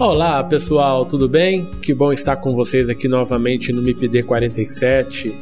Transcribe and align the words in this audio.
Olá 0.00 0.44
pessoal, 0.44 1.04
tudo 1.04 1.28
bem? 1.28 1.64
Que 1.82 1.92
bom 1.92 2.12
estar 2.12 2.36
com 2.36 2.54
vocês 2.54 2.88
aqui 2.88 3.08
novamente 3.08 3.72
no 3.72 3.82
MIPD 3.82 4.22
47. 4.22 5.34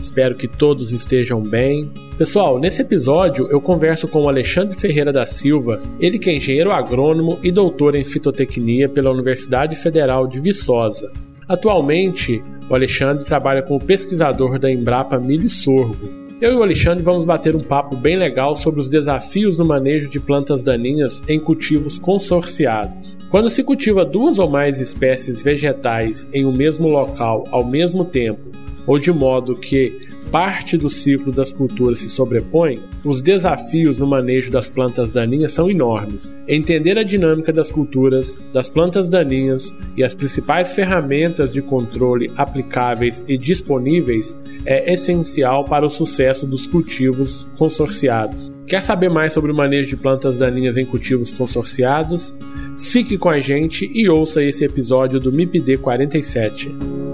Espero 0.00 0.34
que 0.36 0.48
todos 0.48 0.90
estejam 0.90 1.42
bem. 1.42 1.92
Pessoal, 2.16 2.58
nesse 2.58 2.80
episódio 2.80 3.46
eu 3.50 3.60
converso 3.60 4.08
com 4.08 4.22
o 4.22 4.28
Alexandre 4.30 4.74
Ferreira 4.74 5.12
da 5.12 5.26
Silva, 5.26 5.82
ele 6.00 6.18
que 6.18 6.30
é 6.30 6.36
engenheiro 6.36 6.72
agrônomo 6.72 7.38
e 7.42 7.52
doutor 7.52 7.94
em 7.94 8.06
fitotecnia 8.06 8.88
pela 8.88 9.10
Universidade 9.10 9.76
Federal 9.76 10.26
de 10.26 10.40
Viçosa. 10.40 11.12
Atualmente, 11.46 12.42
o 12.70 12.74
Alexandre 12.74 13.22
trabalha 13.26 13.62
como 13.62 13.84
pesquisador 13.84 14.58
da 14.58 14.72
Embrapa 14.72 15.18
Milho 15.18 15.44
e 15.44 15.50
Sorgo 15.50 16.19
eu 16.40 16.52
e 16.52 16.56
o 16.56 16.62
Alexandre 16.62 17.02
vamos 17.02 17.26
bater 17.26 17.54
um 17.54 17.60
papo 17.60 17.94
bem 17.94 18.16
legal 18.16 18.56
sobre 18.56 18.80
os 18.80 18.88
desafios 18.88 19.58
no 19.58 19.64
manejo 19.64 20.08
de 20.08 20.18
plantas 20.18 20.62
daninhas 20.62 21.22
em 21.28 21.38
cultivos 21.38 21.98
consorciados. 21.98 23.18
Quando 23.28 23.50
se 23.50 23.62
cultiva 23.62 24.06
duas 24.06 24.38
ou 24.38 24.48
mais 24.48 24.80
espécies 24.80 25.42
vegetais 25.42 26.30
em 26.32 26.46
um 26.46 26.52
mesmo 26.52 26.88
local 26.88 27.44
ao 27.50 27.62
mesmo 27.62 28.06
tempo, 28.06 28.40
ou 28.86 28.98
de 28.98 29.12
modo 29.12 29.54
que 29.54 30.08
parte 30.30 30.76
do 30.76 30.88
ciclo 30.88 31.32
das 31.32 31.52
culturas 31.52 31.98
se 31.98 32.08
sobrepõe, 32.08 32.80
os 33.04 33.20
desafios 33.20 33.96
no 33.96 34.06
manejo 34.06 34.50
das 34.50 34.70
plantas 34.70 35.10
daninhas 35.10 35.52
são 35.52 35.70
enormes. 35.70 36.32
Entender 36.46 36.98
a 36.98 37.02
dinâmica 37.02 37.52
das 37.52 37.70
culturas, 37.70 38.38
das 38.52 38.70
plantas 38.70 39.08
daninhas 39.08 39.74
e 39.96 40.04
as 40.04 40.14
principais 40.14 40.74
ferramentas 40.74 41.52
de 41.52 41.60
controle 41.60 42.30
aplicáveis 42.36 43.24
e 43.26 43.36
disponíveis 43.36 44.38
é 44.64 44.92
essencial 44.92 45.64
para 45.64 45.86
o 45.86 45.90
sucesso 45.90 46.46
dos 46.46 46.66
cultivos 46.66 47.48
consorciados. 47.58 48.50
Quer 48.66 48.82
saber 48.82 49.08
mais 49.08 49.32
sobre 49.32 49.50
o 49.50 49.54
manejo 49.54 49.88
de 49.88 49.96
plantas 49.96 50.38
daninhas 50.38 50.76
em 50.76 50.84
cultivos 50.84 51.32
consorciados? 51.32 52.36
Fique 52.78 53.18
com 53.18 53.28
a 53.28 53.40
gente 53.40 53.90
e 53.92 54.08
ouça 54.08 54.42
esse 54.42 54.64
episódio 54.64 55.18
do 55.18 55.32
MIPD 55.32 55.78
47. 55.78 57.09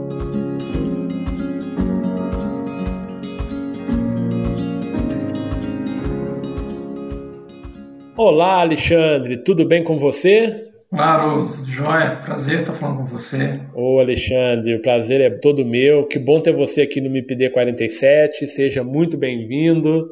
Olá, 8.19 8.63
Alexandre, 8.63 9.37
tudo 9.37 9.67
bem 9.67 9.85
com 9.85 9.99
você? 9.99 10.73
Claro, 10.89 11.47
Joia, 11.67 12.17
prazer 12.17 12.61
estar 12.61 12.73
falando 12.73 13.01
com 13.01 13.05
você. 13.05 13.61
Ô 13.75 14.01
Alexandre, 14.01 14.75
o 14.75 14.81
prazer 14.81 15.21
é 15.21 15.29
todo 15.29 15.67
meu. 15.67 16.07
Que 16.07 16.19
bom 16.19 16.41
ter 16.41 16.57
você 16.57 16.81
aqui 16.81 16.99
no 16.99 17.11
MIPD 17.11 17.51
47. 17.51 18.47
Seja 18.47 18.83
muito 18.83 19.19
bem-vindo. 19.19 20.09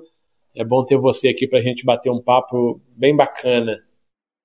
É 0.54 0.62
bom 0.62 0.84
ter 0.84 0.98
você 0.98 1.28
aqui 1.28 1.48
para 1.48 1.60
a 1.60 1.62
gente 1.62 1.82
bater 1.82 2.10
um 2.10 2.20
papo 2.20 2.78
bem 2.94 3.16
bacana. 3.16 3.78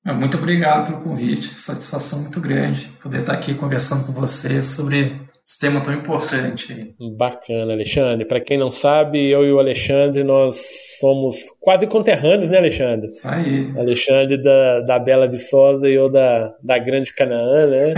Muito 0.06 0.38
obrigado 0.38 0.92
pelo 0.92 1.04
convite. 1.04 1.48
Satisfação 1.48 2.22
muito 2.22 2.40
grande 2.40 2.88
poder 3.04 3.20
estar 3.20 3.34
aqui 3.34 3.54
conversando 3.54 4.06
com 4.06 4.14
você 4.14 4.64
sobre 4.64 5.12
esse 5.50 5.58
tema 5.58 5.82
tão 5.82 5.96
importante. 5.96 6.94
Bacana, 7.18 7.74
Alexandre. 7.74 8.24
Para 8.24 8.40
quem 8.40 8.56
não 8.56 8.70
sabe, 8.70 9.32
eu 9.32 9.44
e 9.44 9.52
o 9.52 9.58
Alexandre, 9.58 10.24
nós 10.24 10.64
somos 11.00 11.38
quase 11.60 11.88
conterrâneos, 11.88 12.52
né, 12.52 12.60
Alexandre? 12.60 13.08
Isso 13.08 13.28
aí. 13.28 13.74
Alexandre 13.76 14.38
da, 14.44 14.82
da 14.82 15.00
Bela 15.00 15.28
Viçosa 15.28 15.90
e 15.90 15.94
eu 15.94 16.08
da, 16.08 16.54
da 16.62 16.78
Grande 16.78 17.12
Canaã, 17.16 17.66
né? 17.66 17.94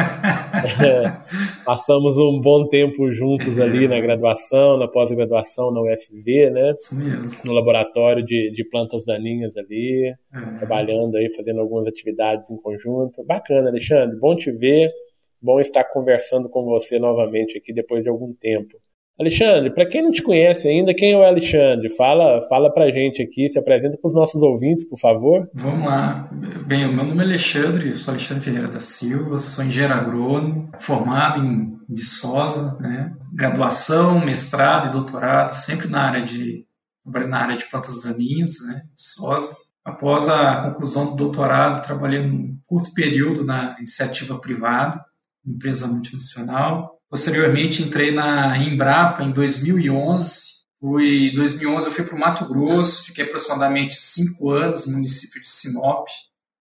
Passamos 1.66 2.18
um 2.18 2.40
bom 2.40 2.70
tempo 2.70 3.12
juntos 3.12 3.60
ali 3.60 3.86
na 3.86 4.00
graduação, 4.00 4.78
na 4.78 4.88
pós-graduação 4.88 5.72
na 5.72 5.82
UFV, 5.82 6.52
né? 6.52 6.72
Isso 6.72 6.98
mesmo. 6.98 7.24
No 7.44 7.52
laboratório 7.52 8.24
de, 8.24 8.50
de 8.52 8.64
plantas 8.64 9.04
daninhas 9.04 9.58
ali, 9.58 10.06
é. 10.34 10.58
trabalhando 10.58 11.18
aí, 11.18 11.30
fazendo 11.36 11.60
algumas 11.60 11.86
atividades 11.86 12.50
em 12.50 12.56
conjunto. 12.56 13.26
Bacana, 13.26 13.68
Alexandre. 13.68 14.18
Bom 14.18 14.38
te 14.38 14.54
ver. 14.54 14.90
Bom 15.42 15.60
estar 15.60 15.84
conversando 15.86 16.50
com 16.50 16.64
você 16.66 17.00
novamente 17.00 17.58
aqui 17.58 17.74
depois 17.74 18.04
de 18.04 18.10
algum 18.10 18.34
tempo. 18.34 18.78
Alexandre, 19.20 19.70
para 19.74 19.86
quem 19.86 20.02
não 20.02 20.12
te 20.12 20.24
conhece 20.24 20.68
ainda, 20.68 20.94
quem 20.96 21.12
é 21.12 21.18
o 21.18 21.24
Alexandre? 21.24 21.90
Fala, 21.96 22.42
fala 22.50 22.74
pra 22.74 22.90
gente 22.90 23.22
aqui, 23.22 23.50
se 23.50 23.60
apresenta 23.60 23.98
para 23.98 24.08
os 24.08 24.16
nossos 24.16 24.42
ouvintes, 24.42 24.88
por 24.88 24.98
favor. 25.00 25.48
Vamos 25.54 25.86
lá. 25.86 26.30
Bem, 26.66 26.88
meu 26.88 27.06
nome 27.06 27.20
é 27.20 27.24
Alexandre, 27.24 27.94
sou 27.96 28.14
Alexandre 28.14 28.44
Ferreira 28.44 28.68
da 28.68 28.80
Silva, 28.80 29.38
sou 29.38 29.64
engenheiro 29.64 29.94
agrônomo, 29.94 30.72
formado 30.80 31.44
em 31.44 31.78
Viçosa, 31.88 32.78
né? 32.80 33.14
Graduação, 33.34 34.24
mestrado 34.24 34.88
e 34.88 34.92
doutorado, 34.92 35.52
sempre 35.52 35.88
na 35.88 36.04
área 36.04 36.22
de 36.22 36.66
na 37.06 37.40
área 37.40 37.58
de 37.58 37.66
plantas 37.66 38.04
daninhas, 38.04 38.56
né? 38.66 38.84
Viçosa. 38.96 39.56
Após 39.84 40.28
a 40.30 40.70
conclusão 40.70 41.12
do 41.12 41.16
doutorado, 41.16 41.84
trabalhei 41.84 42.22
um 42.22 42.58
curto 42.68 42.94
período 42.94 43.44
na 43.44 43.76
iniciativa 43.78 44.40
privada, 44.40 45.04
empresa 45.46 45.88
multinacional. 45.88 47.00
Posteriormente, 47.10 47.84
entrei 47.84 48.12
na 48.12 48.58
Embrapa 48.58 49.24
em 49.24 49.32
2011. 49.32 50.52
Fui, 50.80 51.30
em 51.30 51.36
2011 51.36 51.88
eu 51.88 51.94
fui 51.94 52.06
para 52.06 52.16
o 52.16 52.20
Mato 52.20 52.48
Grosso, 52.48 53.06
fiquei 53.06 53.26
aproximadamente 53.26 53.96
cinco 53.96 54.50
anos 54.50 54.88
no 54.88 54.94
município 54.94 55.40
de 55.40 55.48
Sinop, 55.48 56.08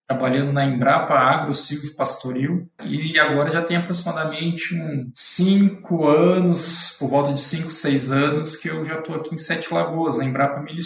trabalhando 0.07 0.53
na 0.53 0.65
Embrapa 0.65 1.15
Agro 1.15 1.55
Silvio 1.55 1.95
Pastoril. 1.95 2.69
E 2.85 3.19
agora 3.19 3.51
já 3.51 3.63
tem 3.63 3.77
aproximadamente 3.77 4.75
uns 4.75 5.11
cinco 5.15 6.07
anos, 6.07 6.97
por 6.99 7.09
volta 7.09 7.33
de 7.33 7.41
cinco, 7.41 7.71
seis 7.71 8.11
anos, 8.11 8.57
que 8.57 8.69
eu 8.69 8.85
já 8.85 8.99
estou 8.99 9.15
aqui 9.15 9.35
em 9.35 9.39
Sete 9.39 9.73
Lagoas, 9.73 10.19
na 10.19 10.25
Embrapa 10.25 10.61
Milho 10.61 10.83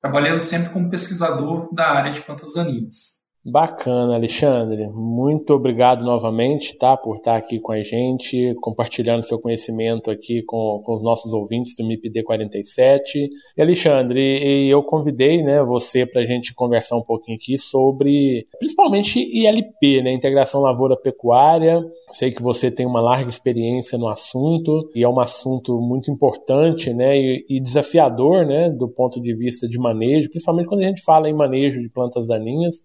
trabalhando 0.00 0.38
sempre 0.38 0.70
como 0.70 0.90
pesquisador 0.90 1.74
da 1.74 1.90
área 1.90 2.12
de 2.12 2.20
plantas 2.20 2.54
daninhas. 2.54 3.15
Bacana, 3.48 4.16
Alexandre. 4.16 4.88
Muito 4.88 5.54
obrigado 5.54 6.04
novamente, 6.04 6.76
tá, 6.76 6.96
por 6.96 7.18
estar 7.18 7.36
aqui 7.36 7.60
com 7.60 7.70
a 7.70 7.80
gente, 7.80 8.56
compartilhando 8.60 9.22
seu 9.22 9.38
conhecimento 9.38 10.10
aqui 10.10 10.42
com, 10.42 10.82
com 10.84 10.96
os 10.96 11.00
nossos 11.00 11.32
ouvintes 11.32 11.76
do 11.76 11.86
MIPD 11.86 12.24
47. 12.24 13.30
E 13.56 13.62
Alexandre, 13.62 14.68
eu 14.68 14.82
convidei, 14.82 15.44
né, 15.44 15.62
você 15.62 16.04
para 16.04 16.22
a 16.22 16.26
gente 16.26 16.52
conversar 16.52 16.96
um 16.96 17.04
pouquinho 17.04 17.38
aqui 17.40 17.56
sobre, 17.56 18.48
principalmente 18.58 19.20
ILP, 19.20 20.02
né, 20.02 20.10
integração 20.12 20.60
lavoura 20.60 20.96
pecuária. 20.96 21.80
Sei 22.10 22.32
que 22.32 22.42
você 22.42 22.68
tem 22.68 22.84
uma 22.84 23.00
larga 23.00 23.30
experiência 23.30 23.96
no 23.96 24.08
assunto 24.08 24.90
e 24.92 25.04
é 25.04 25.08
um 25.08 25.20
assunto 25.20 25.80
muito 25.80 26.10
importante, 26.10 26.92
né, 26.92 27.16
e, 27.16 27.46
e 27.48 27.60
desafiador, 27.60 28.44
né, 28.44 28.70
do 28.70 28.88
ponto 28.88 29.22
de 29.22 29.32
vista 29.36 29.68
de 29.68 29.78
manejo, 29.78 30.30
principalmente 30.30 30.66
quando 30.66 30.80
a 30.80 30.88
gente 30.88 31.04
fala 31.04 31.28
em 31.30 31.32
manejo 31.32 31.80
de 31.80 31.88
plantas 31.88 32.26
daninhas. 32.26 32.82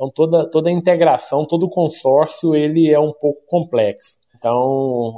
Então 0.00 0.10
toda, 0.10 0.50
toda 0.50 0.70
a 0.70 0.72
integração, 0.72 1.46
todo 1.46 1.66
o 1.66 1.68
consórcio, 1.68 2.54
ele 2.54 2.90
é 2.90 2.98
um 2.98 3.12
pouco 3.12 3.42
complexo. 3.46 4.16
Então, 4.34 4.56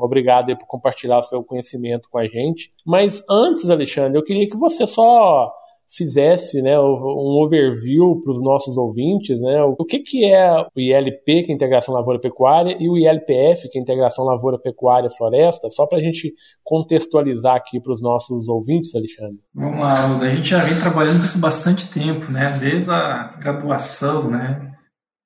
obrigado 0.03 0.57
por 0.59 0.67
compartilhar 0.67 1.19
o 1.19 1.23
seu 1.23 1.45
conhecimento 1.45 2.09
com 2.11 2.19
a 2.19 2.27
gente. 2.27 2.73
Mas 2.85 3.23
antes, 3.31 3.71
Alexandre, 3.71 4.19
eu 4.19 4.25
queria 4.25 4.49
que 4.49 4.57
você 4.57 4.85
só 4.85 5.53
fizesse 5.95 6.63
né, 6.63 6.79
um 6.79 7.43
overview 7.43 8.23
para 8.23 8.33
os 8.33 8.43
nossos 8.43 8.77
ouvintes, 8.77 9.39
né, 9.41 9.63
o 9.63 9.85
que, 9.85 9.99
que 9.99 10.25
é 10.25 10.51
o 10.75 10.81
ILP, 10.81 11.25
que 11.25 11.53
é 11.53 11.55
Integração 11.55 11.95
Lavoura 11.95 12.19
Pecuária, 12.19 12.77
e 12.81 12.89
o 12.89 12.97
ILPF, 12.97 13.69
que 13.69 13.79
é 13.79 13.81
Integração 13.81 14.25
Lavoura 14.25 14.59
Pecuária 14.59 15.11
Floresta, 15.11 15.69
só 15.71 15.87
para 15.87 15.99
a 15.99 16.01
gente 16.01 16.35
contextualizar 16.65 17.57
aqui 17.57 17.79
para 17.79 17.93
os 17.93 18.01
nossos 18.01 18.49
ouvintes, 18.49 18.95
Alexandre. 18.95 19.39
Vamos 19.55 19.81
lá, 19.81 20.21
a 20.21 20.35
gente 20.35 20.49
já 20.49 20.61
vem 20.61 20.81
trabalhando 20.81 21.19
com 21.19 21.27
isso 21.27 21.39
bastante 21.39 21.91
tempo, 21.91 22.33
né, 22.33 22.57
desde 22.59 22.91
a 22.91 23.37
graduação, 23.39 24.31
né, 24.31 24.73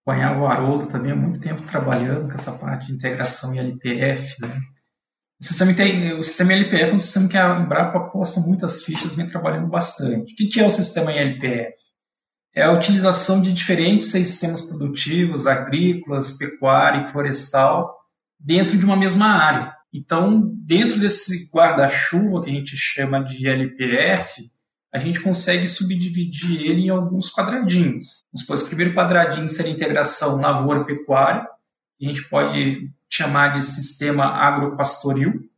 acompanhava 0.05 0.41
o 0.41 0.47
Haroldo 0.47 0.87
também 0.87 1.13
há 1.13 1.17
muito 1.17 1.41
tempo 1.41 1.63
trabalhando 1.63 2.27
com 2.27 2.35
essa 2.35 2.53
parte 2.53 2.87
de 2.87 2.93
integração 2.93 3.55
ILPF, 3.55 4.41
né, 4.41 4.61
O 5.39 5.45
sistema, 5.45 5.73
o 6.19 6.23
sistema 6.23 6.53
LPF 6.55 6.91
é 6.91 6.95
um 6.95 6.99
sistema 6.99 7.29
que 7.29 7.37
a 7.37 7.61
Embrapa 7.61 7.99
aposta 7.99 8.41
muitas 8.41 8.83
fichas, 8.83 9.15
vem 9.15 9.29
trabalhando 9.29 9.69
bastante. 9.69 10.33
O 10.33 10.49
que 10.49 10.61
é 10.61 10.67
o 10.67 10.71
sistema 10.71 11.13
LPF? 11.13 11.75
É 12.55 12.63
a 12.63 12.73
utilização 12.73 13.43
de 13.43 13.53
diferentes 13.53 14.11
sistemas 14.11 14.63
produtivos, 14.63 15.47
agrícolas, 15.47 16.39
pecuária 16.39 17.03
e 17.03 17.05
florestal, 17.05 17.95
dentro 18.41 18.79
de 18.79 18.85
uma 18.87 18.97
mesma 18.97 19.27
área. 19.27 19.75
Então, 19.93 20.43
dentro 20.65 20.99
desse 20.99 21.51
guarda-chuva 21.51 22.43
que 22.43 22.51
a 22.51 22.55
gente 22.55 22.75
chama 22.75 23.23
de 23.23 23.47
LPF, 23.47 24.51
a 24.93 24.99
gente 24.99 25.21
consegue 25.21 25.69
subdividir 25.69 26.63
ele 26.63 26.87
em 26.87 26.89
alguns 26.89 27.31
quadradinhos. 27.31 28.21
Depois, 28.33 28.63
o 28.63 28.67
primeiro 28.69 28.95
quadradinho 28.95 29.49
seria 29.51 29.73
a 29.73 29.75
integração 29.75 30.41
lavoura-pecuária, 30.41 31.47
a 32.01 32.05
gente 32.05 32.27
pode 32.29 32.91
chamar 33.11 33.55
de 33.55 33.63
sistema 33.63 34.25
agropastoril. 34.25 35.49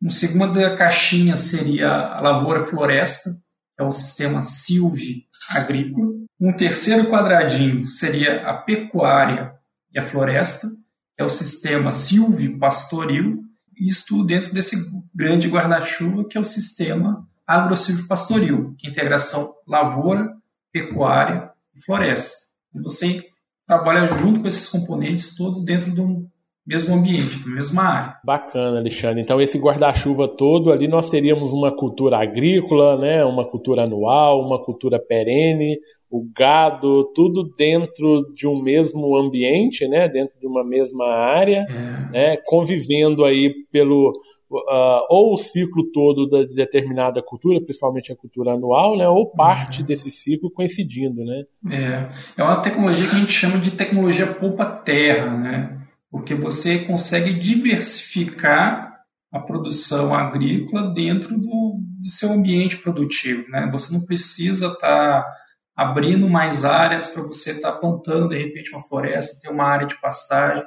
Uma 0.00 0.10
segunda 0.10 0.76
caixinha 0.76 1.36
seria 1.36 1.90
a 1.90 2.20
lavoura-floresta, 2.20 3.30
é 3.78 3.82
o 3.82 3.90
sistema 3.90 4.40
silvi-agrícola. 4.40 6.06
Um 6.40 6.52
terceiro 6.52 7.08
quadradinho 7.08 7.86
seria 7.86 8.48
a 8.48 8.54
pecuária 8.54 9.54
e 9.92 9.98
a 9.98 10.02
floresta, 10.02 10.68
é 11.16 11.24
o 11.24 11.28
sistema 11.28 11.90
silvi-pastoril. 11.90 13.42
Isto 13.78 14.24
dentro 14.24 14.52
desse 14.52 14.76
grande 15.14 15.48
guarda-chuva 15.48 16.28
que 16.28 16.36
é 16.36 16.40
o 16.40 16.44
sistema 16.44 17.26
agro-silvio-pastoril, 17.46 18.74
que 18.78 18.86
é 18.86 18.90
a 18.90 18.92
integração 18.92 19.54
lavoura, 19.66 20.32
pecuária 20.72 21.50
e 21.74 21.80
floresta. 21.80 22.36
E 22.74 22.80
você 22.80 23.24
trabalha 23.66 24.06
junto 24.06 24.40
com 24.40 24.48
esses 24.48 24.68
componentes 24.68 25.34
todos 25.36 25.64
dentro 25.64 25.92
de 25.92 26.00
um 26.00 26.28
mesmo 26.66 26.94
ambiente, 26.94 27.46
mesma 27.46 27.82
área. 27.82 28.16
Bacana, 28.24 28.78
Alexandre. 28.78 29.20
Então 29.20 29.40
esse 29.40 29.58
guarda-chuva 29.58 30.26
todo 30.26 30.72
ali 30.72 30.88
nós 30.88 31.10
teríamos 31.10 31.52
uma 31.52 31.74
cultura 31.74 32.18
agrícola, 32.18 32.96
né, 32.96 33.24
uma 33.24 33.44
cultura 33.44 33.82
anual, 33.82 34.40
uma 34.40 34.62
cultura 34.62 34.98
perene, 34.98 35.78
o 36.10 36.26
gado, 36.34 37.10
tudo 37.14 37.52
dentro 37.56 38.32
de 38.34 38.46
um 38.46 38.62
mesmo 38.62 39.16
ambiente, 39.16 39.86
né, 39.86 40.08
dentro 40.08 40.38
de 40.38 40.46
uma 40.46 40.64
mesma 40.64 41.06
área, 41.06 41.66
é. 41.68 42.10
né, 42.12 42.36
convivendo 42.46 43.24
aí 43.24 43.52
pelo 43.70 44.12
uh, 44.50 45.06
ou 45.08 45.34
o 45.34 45.36
ciclo 45.36 45.90
todo 45.92 46.28
da 46.28 46.44
determinada 46.44 47.22
cultura, 47.22 47.60
principalmente 47.60 48.12
a 48.12 48.16
cultura 48.16 48.52
anual, 48.52 48.96
né, 48.96 49.08
ou 49.08 49.30
parte 49.30 49.80
uhum. 49.80 49.86
desse 49.86 50.10
ciclo 50.10 50.50
coincidindo, 50.50 51.24
né? 51.24 51.42
É, 51.70 52.40
é 52.40 52.44
uma 52.44 52.56
tecnologia 52.56 53.08
que 53.08 53.16
a 53.16 53.18
gente 53.18 53.32
chama 53.32 53.58
de 53.58 53.70
tecnologia 53.72 54.26
poupa-terra, 54.26 55.36
né? 55.36 55.73
Porque 56.14 56.32
você 56.32 56.78
consegue 56.78 57.32
diversificar 57.32 59.00
a 59.32 59.40
produção 59.40 60.14
agrícola 60.14 60.94
dentro 60.94 61.36
do, 61.36 61.80
do 61.80 62.08
seu 62.08 62.30
ambiente 62.30 62.76
produtivo, 62.76 63.50
né? 63.50 63.68
Você 63.72 63.92
não 63.92 64.04
precisa 64.06 64.68
estar 64.68 65.22
tá 65.22 65.32
abrindo 65.74 66.28
mais 66.28 66.64
áreas 66.64 67.08
para 67.08 67.24
você 67.24 67.50
estar 67.50 67.72
tá 67.72 67.78
plantando 67.78 68.28
de 68.28 68.38
repente 68.38 68.70
uma 68.70 68.80
floresta, 68.80 69.40
ter 69.42 69.52
uma 69.52 69.64
área 69.64 69.88
de 69.88 70.00
pastagem 70.00 70.64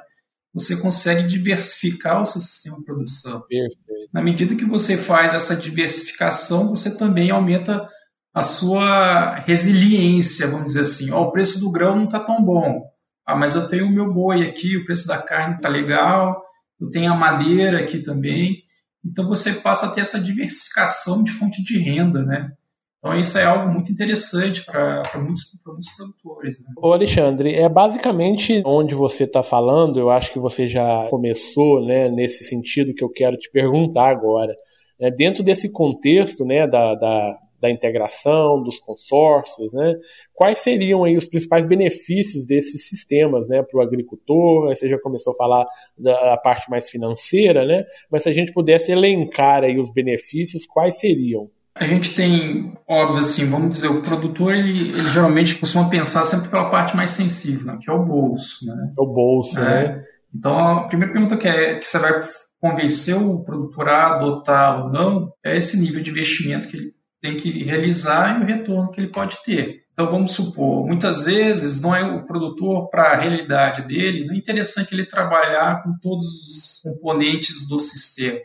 você 0.52 0.76
consegue 0.76 1.28
diversificar 1.28 2.20
o 2.20 2.26
seu 2.26 2.40
sistema 2.40 2.78
de 2.78 2.84
produção. 2.84 3.40
Perfeito. 3.42 4.10
Na 4.12 4.20
medida 4.22 4.56
que 4.56 4.64
você 4.64 4.96
faz 4.96 5.32
essa 5.32 5.54
diversificação, 5.54 6.70
você 6.70 6.96
também 6.96 7.30
aumenta 7.30 7.88
a 8.34 8.42
sua 8.42 9.36
resiliência, 9.36 10.48
vamos 10.48 10.66
dizer 10.66 10.80
assim. 10.80 11.10
Oh, 11.10 11.22
o 11.22 11.32
preço 11.32 11.60
do 11.60 11.70
grão 11.70 11.96
não 11.96 12.04
está 12.04 12.20
tão 12.20 12.42
bom. 12.42 12.82
Ah, 13.28 13.36
mas 13.36 13.54
eu 13.54 13.68
tenho 13.68 13.84
o 13.84 13.90
meu 13.90 14.10
boi 14.10 14.42
aqui, 14.42 14.74
o 14.78 14.86
preço 14.86 15.06
da 15.06 15.18
carne 15.18 15.56
está 15.56 15.68
legal, 15.68 16.42
eu 16.80 16.88
tenho 16.88 17.12
a 17.12 17.14
madeira 17.14 17.78
aqui 17.78 17.98
também. 17.98 18.62
Então 19.04 19.28
você 19.28 19.52
passa 19.52 19.84
a 19.84 19.90
ter 19.90 20.00
essa 20.00 20.18
diversificação 20.18 21.22
de 21.22 21.30
fonte 21.32 21.62
de 21.62 21.78
renda, 21.78 22.22
né? 22.22 22.50
Então 22.98 23.14
isso 23.20 23.36
é 23.36 23.44
algo 23.44 23.70
muito 23.70 23.92
interessante 23.92 24.64
para 24.64 25.02
muitos, 25.16 25.42
muitos 25.66 25.94
produtores. 25.94 26.64
Né? 26.64 26.72
Ô 26.78 26.90
Alexandre, 26.90 27.54
é 27.54 27.68
basicamente 27.68 28.62
onde 28.64 28.94
você 28.94 29.24
está 29.24 29.42
falando, 29.42 30.00
eu 30.00 30.08
acho 30.08 30.32
que 30.32 30.38
você 30.38 30.66
já 30.66 31.06
começou 31.10 31.84
né, 31.84 32.08
nesse 32.08 32.44
sentido 32.44 32.94
que 32.94 33.04
eu 33.04 33.10
quero 33.10 33.36
te 33.36 33.50
perguntar 33.50 34.08
agora. 34.08 34.56
É, 34.98 35.10
dentro 35.10 35.44
desse 35.44 35.70
contexto 35.70 36.46
né, 36.46 36.66
da, 36.66 36.94
da, 36.94 37.38
da 37.60 37.70
integração, 37.70 38.62
dos 38.62 38.78
consórcios, 38.78 39.72
né, 39.72 39.94
quais 40.32 40.58
seriam 40.58 41.04
aí 41.04 41.16
os 41.16 41.28
principais 41.28 41.66
benefícios 41.66 42.46
desses 42.46 42.88
sistemas 42.88 43.48
né, 43.48 43.62
para 43.62 43.78
o 43.78 43.82
agricultor? 43.82 44.68
Você 44.68 44.88
já 44.88 44.98
começou 44.98 45.32
a 45.32 45.36
falar 45.36 45.66
da, 45.96 46.30
da 46.30 46.36
parte 46.36 46.70
mais 46.70 46.88
financeira, 46.88 47.64
né, 47.66 47.84
mas 48.10 48.22
se 48.22 48.28
a 48.28 48.32
gente 48.32 48.52
pudesse 48.52 48.92
elencar 48.92 49.64
aí 49.64 49.78
os 49.78 49.92
benefícios, 49.92 50.66
quais 50.66 50.98
seriam? 50.98 51.46
a 51.80 51.86
gente 51.86 52.14
tem, 52.14 52.72
óbvio 52.88 53.20
assim, 53.20 53.48
vamos 53.48 53.70
dizer, 53.70 53.86
o 53.86 54.02
produtor, 54.02 54.52
ele, 54.52 54.88
ele 54.88 55.10
geralmente 55.10 55.54
costuma 55.54 55.88
pensar 55.88 56.24
sempre 56.24 56.48
pela 56.48 56.68
parte 56.70 56.96
mais 56.96 57.10
sensível, 57.10 57.66
né, 57.66 57.78
que 57.80 57.88
é 57.88 57.92
o 57.92 58.04
bolso, 58.04 58.66
né? 58.66 58.92
É 58.98 59.00
o 59.00 59.06
bolso, 59.06 59.60
é. 59.60 59.62
né? 59.62 60.04
Então, 60.34 60.58
a 60.58 60.88
primeira 60.88 61.12
pergunta 61.12 61.36
que, 61.36 61.46
é, 61.46 61.76
que 61.76 61.86
você 61.86 61.98
vai 61.98 62.20
convencer 62.60 63.16
o 63.16 63.44
produtor 63.44 63.88
a 63.88 64.14
adotar 64.14 64.84
ou 64.84 64.90
não 64.90 65.32
é 65.44 65.56
esse 65.56 65.80
nível 65.80 66.02
de 66.02 66.10
investimento 66.10 66.68
que 66.68 66.76
ele 66.76 66.97
tem 67.20 67.36
que 67.36 67.50
realizar 67.62 68.38
e 68.38 68.42
o 68.42 68.46
retorno 68.46 68.90
que 68.90 69.00
ele 69.00 69.08
pode 69.08 69.42
ter. 69.44 69.84
Então, 69.92 70.10
vamos 70.10 70.32
supor, 70.32 70.86
muitas 70.86 71.24
vezes 71.24 71.82
não 71.82 71.94
é 71.94 72.04
o 72.04 72.24
produtor, 72.24 72.88
para 72.88 73.12
a 73.12 73.16
realidade 73.16 73.82
dele, 73.82 74.26
não 74.26 74.34
é 74.34 74.36
interessante 74.36 74.94
ele 74.94 75.04
trabalhar 75.04 75.82
com 75.82 75.98
todos 75.98 76.26
os 76.26 76.80
componentes 76.82 77.66
do 77.66 77.80
sistema. 77.80 78.38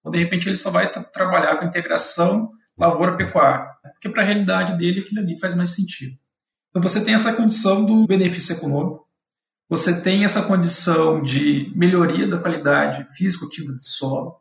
Então, 0.00 0.10
de 0.10 0.18
repente, 0.18 0.48
ele 0.48 0.56
só 0.56 0.70
vai 0.70 0.90
trabalhar 0.90 1.56
com 1.56 1.64
a 1.64 1.68
integração 1.68 2.50
lavoura-pecuária, 2.78 3.66
porque 3.94 4.08
para 4.08 4.22
a 4.22 4.24
realidade 4.24 4.78
dele 4.78 5.00
aquilo 5.00 5.20
ali 5.20 5.38
faz 5.38 5.54
mais 5.54 5.70
sentido. 5.70 6.16
Então 6.70 6.80
você 6.82 7.04
tem 7.04 7.14
essa 7.14 7.32
condição 7.32 7.84
do 7.84 8.06
benefício 8.06 8.56
econômico, 8.56 9.06
você 9.68 10.00
tem 10.00 10.24
essa 10.24 10.42
condição 10.42 11.20
de 11.20 11.72
melhoria 11.74 12.26
da 12.26 12.38
qualidade 12.38 13.04
físico-ativa 13.16 13.72
do 13.72 13.80
solo. 13.80 14.40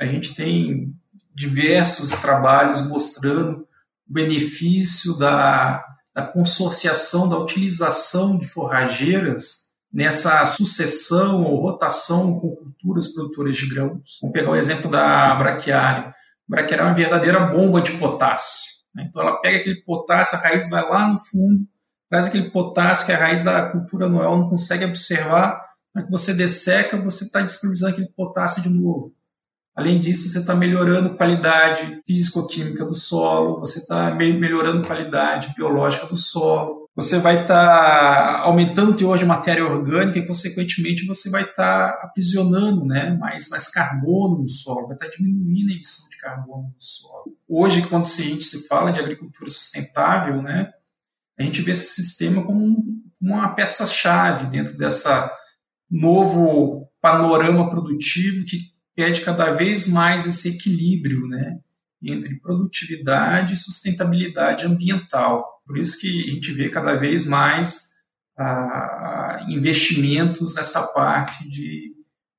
A 0.00 0.06
gente 0.06 0.34
tem 0.34 0.94
diversos 1.34 2.10
trabalhos 2.20 2.86
mostrando 2.86 3.66
o 4.08 4.12
benefício 4.12 5.16
da, 5.18 5.84
da 6.14 6.26
consorciação, 6.26 7.28
da 7.28 7.38
utilização 7.38 8.38
de 8.38 8.46
forrageiras 8.46 9.64
nessa 9.92 10.44
sucessão 10.46 11.42
ou 11.44 11.60
rotação 11.60 12.38
com 12.38 12.54
culturas 12.56 13.08
produtoras 13.08 13.56
de 13.56 13.68
grãos. 13.68 14.18
Vamos 14.20 14.34
pegar 14.34 14.50
o 14.50 14.56
exemplo 14.56 14.90
da 14.90 15.34
braquiária 15.34 16.14
braquiária 16.48 16.82
é 16.82 16.86
uma 16.86 16.94
verdadeira 16.94 17.40
bomba 17.40 17.80
de 17.80 17.92
potássio. 17.92 18.64
Né? 18.94 19.06
Então 19.08 19.22
ela 19.22 19.40
pega 19.40 19.58
aquele 19.58 19.82
potássio, 19.82 20.38
a 20.38 20.40
raiz 20.40 20.68
vai 20.68 20.82
lá 20.88 21.08
no 21.08 21.18
fundo, 21.18 21.66
traz 22.08 22.26
aquele 22.26 22.50
potássio 22.50 23.06
que 23.06 23.12
a 23.12 23.18
raiz 23.18 23.44
da 23.44 23.70
cultura 23.70 24.06
anual 24.06 24.38
não 24.38 24.48
consegue 24.48 24.84
observar, 24.84 25.60
na 25.94 26.02
que 26.02 26.10
você 26.10 26.34
desseca, 26.34 27.00
você 27.00 27.24
está 27.24 27.40
disponibilizando 27.40 27.92
aquele 27.92 28.08
potássio 28.08 28.62
de 28.62 28.68
novo. 28.68 29.14
Além 29.74 30.00
disso, 30.00 30.28
você 30.28 30.38
está 30.38 30.54
melhorando 30.54 31.08
a 31.08 31.16
qualidade 31.16 32.00
físico-química 32.06 32.84
do 32.84 32.94
solo, 32.94 33.58
você 33.58 33.80
está 33.80 34.14
melhorando 34.14 34.82
a 34.82 34.86
qualidade 34.86 35.52
biológica 35.56 36.06
do 36.06 36.16
solo, 36.16 36.88
você 36.94 37.18
vai 37.18 37.42
estar 37.42 37.56
tá 37.56 38.38
aumentando 38.42 38.92
o 38.92 38.94
teor 38.94 39.18
de 39.18 39.24
matéria 39.24 39.64
orgânica 39.64 40.16
e, 40.16 40.26
consequentemente, 40.26 41.04
você 41.06 41.28
vai 41.28 41.42
estar 41.42 41.92
tá 41.92 42.06
aprisionando 42.06 42.84
né, 42.84 43.16
mais, 43.18 43.48
mais 43.48 43.68
carbono 43.68 44.42
no 44.42 44.48
solo, 44.48 44.86
vai 44.86 44.94
estar 44.94 45.06
tá 45.06 45.12
diminuindo 45.16 45.72
a 45.72 45.74
emissão 45.74 46.08
de 46.08 46.18
carbono 46.18 46.68
no 46.72 46.80
solo. 46.80 47.36
Hoje, 47.48 47.82
quando 47.88 48.06
a 48.06 48.22
gente 48.22 48.44
se 48.44 48.68
fala 48.68 48.92
de 48.92 49.00
agricultura 49.00 49.50
sustentável, 49.50 50.40
né, 50.40 50.70
a 51.36 51.42
gente 51.42 51.62
vê 51.62 51.72
esse 51.72 52.00
sistema 52.00 52.44
como 52.44 52.76
uma 53.20 53.48
peça-chave 53.54 54.46
dentro 54.46 54.78
dessa 54.78 55.32
novo 55.90 56.88
panorama 57.00 57.68
produtivo 57.68 58.44
que 58.44 58.73
pede 58.94 59.22
cada 59.22 59.50
vez 59.50 59.88
mais 59.88 60.26
esse 60.26 60.50
equilíbrio 60.50 61.26
né, 61.26 61.58
entre 62.02 62.38
produtividade 62.38 63.54
e 63.54 63.56
sustentabilidade 63.58 64.66
ambiental. 64.66 65.60
Por 65.66 65.78
isso 65.78 65.98
que 65.98 66.28
a 66.28 66.34
gente 66.34 66.52
vê 66.52 66.68
cada 66.68 66.94
vez 66.94 67.26
mais 67.26 67.94
ah, 68.38 69.46
investimentos 69.48 70.54
nessa 70.54 70.82
parte 70.88 71.48
de, 71.48 71.92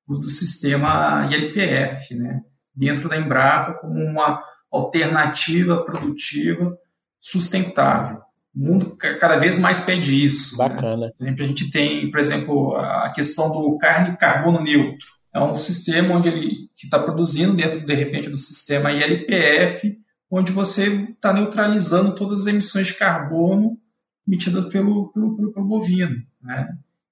do 0.08 0.30
sistema 0.30 1.28
ILPF, 1.32 2.16
né, 2.16 2.42
dentro 2.74 3.10
da 3.10 3.18
Embrapa 3.18 3.74
como 3.74 4.04
uma 4.04 4.42
alternativa 4.72 5.84
produtiva 5.84 6.78
sustentável. 7.20 8.22
O 8.56 8.60
mundo 8.60 8.96
cada 8.96 9.38
vez 9.38 9.58
mais 9.58 9.82
pede 9.82 10.24
isso. 10.24 10.58
Né. 10.58 10.70
Bacana. 10.70 11.08
Né? 11.08 11.12
Por 11.18 11.24
exemplo, 11.24 11.44
a 11.44 11.48
gente 11.48 11.72
tem, 11.72 12.12
por 12.12 12.20
exemplo, 12.20 12.76
a 12.78 13.10
questão 13.10 13.52
do 13.52 13.78
carne 13.78 14.16
carbono 14.18 14.62
neutro 14.62 15.16
é 15.36 15.44
um 15.44 15.58
sistema 15.58 16.16
onde 16.16 16.30
ele 16.30 16.70
está 16.82 16.98
produzindo 16.98 17.54
dentro, 17.54 17.86
de 17.86 17.94
repente, 17.94 18.30
do 18.30 18.38
sistema 18.38 18.90
ILPF, 18.92 20.00
onde 20.32 20.52
você 20.54 20.88
está 20.88 21.34
neutralizando 21.34 22.16
todas 22.16 22.42
as 22.42 22.48
emissões 22.48 22.88
de 22.88 22.94
carbono 22.94 23.78
emitidas 24.26 24.66
pelo, 24.70 25.12
pelo, 25.12 25.36
pelo, 25.36 25.52
pelo 25.52 25.66
bovino. 25.68 26.16
Né? 26.42 26.70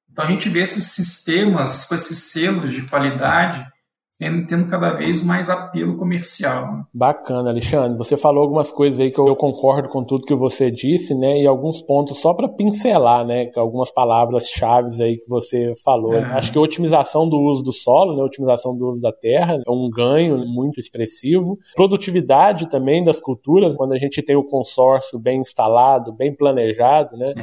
Então 0.10 0.24
a 0.24 0.28
gente 0.30 0.48
vê 0.48 0.62
esses 0.62 0.86
sistemas 0.86 1.86
com 1.86 1.96
esses 1.96 2.18
selos 2.32 2.72
de 2.72 2.84
qualidade 2.84 3.68
tendo 4.48 4.68
cada 4.68 4.92
vez 4.94 5.26
mais 5.26 5.50
apelo 5.50 5.98
comercial. 5.98 6.86
Bacana, 6.94 7.50
Alexandre. 7.50 7.98
Você 7.98 8.18
falou 8.18 8.44
algumas 8.44 8.72
coisas 8.72 9.00
aí 9.00 9.12
que 9.12 9.20
eu, 9.20 9.36
concordo 9.36 9.90
com 9.90 10.04
tudo 10.04 10.26
que 10.26 10.36
você 10.36 10.70
disse, 10.70 11.16
né? 11.16 11.42
E 11.42 11.48
alguns 11.48 11.82
pontos 11.82 12.20
só 12.20 12.34
para 12.34 12.48
pincelar, 12.48 13.26
né? 13.26 13.50
Algumas 13.56 13.92
palavras-chave 13.92 15.02
aí 15.02 15.16
que 15.16 15.28
você 15.28 15.74
falou. 15.84 16.14
É. 16.14 16.24
Acho 16.34 16.52
que 16.52 16.58
a 16.58 16.62
otimização 16.62 17.28
do 17.28 17.38
uso 17.40 17.64
do 17.64 17.74
solo, 17.74 18.16
né? 18.16 18.22
A 18.22 18.26
otimização 18.26 18.76
do 18.76 18.90
uso 18.90 19.02
da 19.02 19.12
terra 19.12 19.62
é 19.66 19.72
um 19.72 19.90
ganho 19.90 20.38
muito 20.46 20.80
expressivo. 20.80 21.58
Produtividade 21.76 22.70
também 22.70 23.04
das 23.04 23.20
culturas, 23.20 23.76
quando 23.76 23.94
a 23.94 23.98
gente 23.98 24.22
tem 24.22 24.36
o 24.36 24.44
consórcio 24.44 25.20
bem 25.20 25.42
instalado, 25.42 26.14
bem 26.14 26.34
planejado, 26.34 27.18
né? 27.18 27.34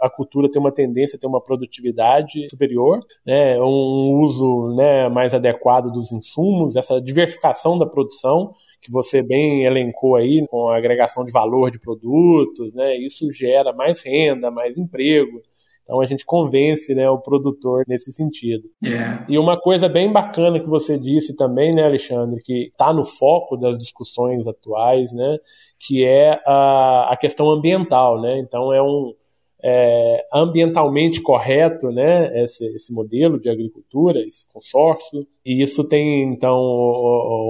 A 0.00 0.10
cultura 0.10 0.50
tem 0.50 0.60
uma 0.60 0.72
tendência 0.72 1.16
a 1.16 1.20
ter 1.20 1.26
uma 1.26 1.40
produtividade 1.40 2.48
superior, 2.50 3.00
né? 3.26 3.60
Um 3.60 4.20
uso, 4.22 4.74
né? 4.74 5.08
Mais 5.08 5.34
adequado 5.34 5.90
dos 5.92 6.12
insumos, 6.26 6.76
essa 6.76 7.00
diversificação 7.00 7.78
da 7.78 7.86
produção 7.86 8.54
que 8.80 8.90
você 8.90 9.22
bem 9.22 9.64
elencou 9.64 10.16
aí 10.16 10.46
com 10.48 10.68
a 10.68 10.76
agregação 10.76 11.24
de 11.24 11.32
valor 11.32 11.70
de 11.70 11.78
produtos, 11.78 12.72
né? 12.74 12.96
Isso 12.96 13.32
gera 13.32 13.72
mais 13.72 14.00
renda, 14.02 14.50
mais 14.50 14.76
emprego. 14.76 15.40
Então 15.84 16.00
a 16.00 16.06
gente 16.06 16.24
convence 16.24 16.94
né, 16.94 17.08
o 17.08 17.18
produtor 17.18 17.84
nesse 17.86 18.12
sentido. 18.12 18.68
Yeah. 18.82 19.26
E 19.28 19.38
uma 19.38 19.58
coisa 19.58 19.88
bem 19.88 20.10
bacana 20.10 20.58
que 20.58 20.66
você 20.66 20.98
disse 20.98 21.36
também, 21.36 21.74
né, 21.74 21.84
Alexandre, 21.84 22.40
que 22.42 22.68
está 22.68 22.92
no 22.92 23.04
foco 23.04 23.56
das 23.56 23.78
discussões 23.78 24.46
atuais, 24.46 25.12
né, 25.12 25.36
que 25.78 26.04
é 26.04 26.40
a, 26.46 27.12
a 27.12 27.16
questão 27.16 27.50
ambiental, 27.50 28.20
né? 28.20 28.38
Então 28.38 28.72
é 28.72 28.82
um, 28.82 29.14
é, 29.66 30.26
ambientalmente 30.30 31.22
correto, 31.22 31.88
né, 31.90 32.44
esse, 32.44 32.66
esse, 32.76 32.92
modelo 32.92 33.40
de 33.40 33.48
agricultura, 33.48 34.20
esse 34.20 34.46
consórcio, 34.52 35.26
e 35.42 35.62
isso 35.62 35.82
tem, 35.82 36.22
então, 36.22 36.60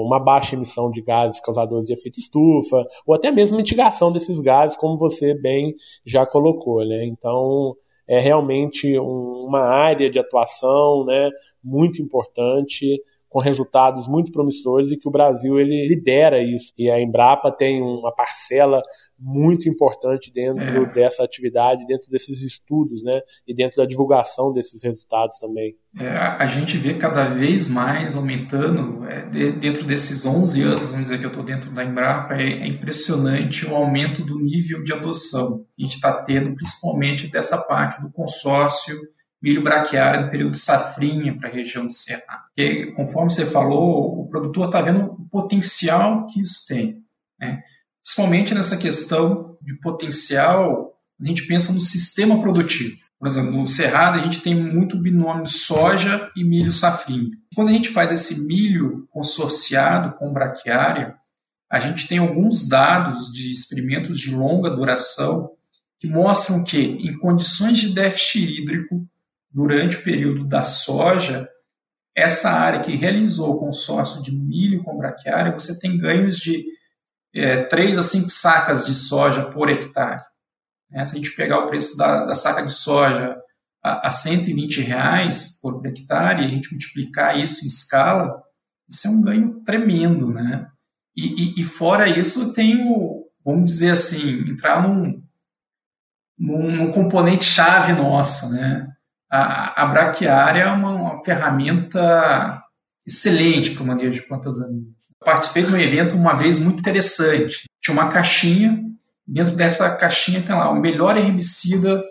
uma 0.06 0.20
baixa 0.20 0.54
emissão 0.54 0.92
de 0.92 1.02
gases 1.02 1.40
causadores 1.40 1.86
de 1.86 1.92
efeito 1.92 2.20
estufa, 2.20 2.86
ou 3.04 3.16
até 3.16 3.32
mesmo 3.32 3.56
mitigação 3.56 4.12
desses 4.12 4.38
gases, 4.38 4.76
como 4.76 4.96
você 4.96 5.34
bem 5.34 5.74
já 6.06 6.24
colocou, 6.24 6.84
né, 6.86 7.04
então 7.04 7.74
é 8.06 8.20
realmente 8.20 8.96
um, 8.96 9.46
uma 9.48 9.62
área 9.62 10.08
de 10.08 10.20
atuação, 10.20 11.04
né, 11.04 11.30
muito 11.64 12.00
importante, 12.00 13.02
com 13.28 13.40
resultados 13.40 14.06
muito 14.06 14.30
promissores 14.30 14.92
e 14.92 14.96
que 14.96 15.08
o 15.08 15.10
Brasil 15.10 15.58
ele 15.58 15.88
lidera 15.88 16.40
isso. 16.40 16.72
E 16.78 16.88
a 16.88 17.00
Embrapa 17.00 17.50
tem 17.50 17.82
uma 17.82 18.14
parcela 18.14 18.80
muito 19.18 19.68
importante 19.68 20.32
dentro 20.32 20.62
é. 20.62 20.86
dessa 20.86 21.22
atividade, 21.22 21.86
dentro 21.86 22.10
desses 22.10 22.42
estudos, 22.42 23.02
né? 23.02 23.20
E 23.46 23.54
dentro 23.54 23.76
da 23.76 23.86
divulgação 23.86 24.52
desses 24.52 24.82
resultados 24.82 25.38
também. 25.38 25.76
É, 25.98 26.08
a 26.08 26.46
gente 26.46 26.76
vê 26.76 26.94
cada 26.94 27.24
vez 27.24 27.68
mais 27.68 28.16
aumentando, 28.16 29.04
é, 29.06 29.22
de, 29.26 29.52
dentro 29.52 29.84
desses 29.84 30.26
11 30.26 30.62
anos, 30.62 30.88
vamos 30.90 31.04
dizer 31.04 31.18
que 31.18 31.24
eu 31.24 31.28
estou 31.28 31.44
dentro 31.44 31.70
da 31.70 31.84
Embrapa, 31.84 32.34
é, 32.34 32.44
é, 32.44 32.66
impressionante 32.66 33.66
o 33.66 33.74
aumento 33.74 34.24
do 34.24 34.38
nível 34.38 34.82
de 34.82 34.92
adoção 34.92 35.64
que 35.76 35.82
a 35.82 35.86
gente 35.86 35.94
está 35.94 36.12
tendo, 36.12 36.54
principalmente 36.54 37.28
dessa 37.28 37.58
parte 37.58 38.02
do 38.02 38.10
consórcio 38.10 38.98
milho 39.44 39.62
braquiário 39.62 40.24
no 40.24 40.30
período 40.30 40.52
de 40.52 40.58
safrinha 40.58 41.36
para 41.36 41.50
a 41.50 41.52
região 41.52 41.86
do 41.86 41.92
Cerrado. 41.92 42.44
Porque, 42.46 42.92
conforme 42.92 43.30
você 43.30 43.44
falou, 43.44 44.22
o 44.22 44.26
produtor 44.26 44.66
está 44.66 44.80
vendo 44.80 45.04
o 45.04 45.28
potencial 45.28 46.26
que 46.28 46.40
isso 46.40 46.66
tem. 46.66 47.04
Né? 47.38 47.62
Principalmente 48.04 48.54
nessa 48.54 48.76
questão 48.76 49.56
de 49.62 49.74
potencial, 49.80 50.92
a 51.18 51.26
gente 51.26 51.46
pensa 51.46 51.72
no 51.72 51.80
sistema 51.80 52.38
produtivo. 52.38 52.94
Por 53.18 53.26
exemplo, 53.26 53.52
no 53.52 53.66
Cerrado 53.66 54.18
a 54.18 54.22
gente 54.22 54.42
tem 54.42 54.54
muito 54.54 54.98
binômio 54.98 55.46
soja 55.46 56.30
e 56.36 56.44
milho 56.44 56.70
safrinha. 56.70 57.30
Quando 57.54 57.68
a 57.70 57.72
gente 57.72 57.88
faz 57.88 58.12
esse 58.12 58.46
milho 58.46 59.08
consorciado 59.10 60.12
com 60.18 60.32
braquiária, 60.32 61.14
a 61.70 61.80
gente 61.80 62.06
tem 62.06 62.18
alguns 62.18 62.68
dados 62.68 63.32
de 63.32 63.50
experimentos 63.50 64.18
de 64.18 64.34
longa 64.34 64.68
duração 64.68 65.52
que 65.98 66.06
mostram 66.06 66.62
que, 66.62 66.78
em 66.78 67.18
condições 67.18 67.78
de 67.78 67.94
déficit 67.94 68.60
hídrico, 68.60 69.08
durante 69.50 69.96
o 69.96 70.02
período 70.02 70.44
da 70.44 70.62
soja, 70.62 71.48
essa 72.14 72.50
área 72.50 72.80
que 72.80 72.94
realizou 72.94 73.54
o 73.54 73.58
consórcio 73.58 74.22
de 74.22 74.30
milho 74.30 74.84
com 74.84 74.98
braquiária, 74.98 75.52
você 75.52 75.80
tem 75.80 75.96
ganhos 75.96 76.36
de 76.36 76.66
é, 77.34 77.64
3 77.64 77.98
a 77.98 78.02
5 78.02 78.30
sacas 78.30 78.86
de 78.86 78.94
soja 78.94 79.44
por 79.46 79.68
hectare. 79.68 80.22
É, 80.92 81.04
se 81.04 81.14
a 81.14 81.16
gente 81.16 81.34
pegar 81.34 81.60
o 81.60 81.66
preço 81.66 81.96
da, 81.96 82.24
da 82.24 82.34
saca 82.34 82.64
de 82.64 82.72
soja 82.72 83.36
a, 83.82 84.06
a 84.06 84.10
120 84.10 84.80
reais 84.80 85.58
por 85.60 85.84
hectare 85.84 86.42
e 86.42 86.44
a 86.44 86.48
gente 86.48 86.70
multiplicar 86.70 87.38
isso 87.38 87.64
em 87.64 87.68
escala, 87.68 88.42
isso 88.88 89.06
é 89.06 89.10
um 89.10 89.22
ganho 89.22 89.60
tremendo, 89.64 90.32
né? 90.32 90.68
E, 91.16 91.58
e, 91.58 91.60
e 91.60 91.64
fora 91.64 92.08
isso, 92.08 92.52
tem 92.52 92.86
o, 92.88 93.26
vamos 93.44 93.64
dizer 93.64 93.92
assim, 93.92 94.50
entrar 94.50 94.86
num, 94.86 95.22
num, 96.38 96.70
num 96.70 96.92
componente 96.92 97.44
chave 97.44 97.92
nosso, 97.92 98.52
né? 98.52 98.94
a, 99.34 99.82
a 99.82 99.86
braquiária 99.86 100.62
é 100.62 100.70
uma, 100.70 100.90
uma 100.90 101.24
ferramenta 101.24 102.62
excelente 103.06 103.72
para 103.72 103.82
o 103.82 103.86
manejo 103.86 104.20
de 104.20 104.26
plantas 104.26 104.58
daninhas. 104.58 105.14
Participei 105.24 105.62
de 105.62 105.74
um 105.74 105.78
evento 105.78 106.16
uma 106.16 106.32
vez 106.32 106.58
muito 106.58 106.80
interessante. 106.80 107.64
Tinha 107.80 107.94
uma 107.94 108.08
caixinha, 108.08 108.82
dentro 109.26 109.54
dessa 109.54 109.94
caixinha 109.94 110.42
tem 110.42 110.54
lá 110.54 110.70
o 110.70 110.80
melhor 110.80 111.16
herbicida 111.16 112.02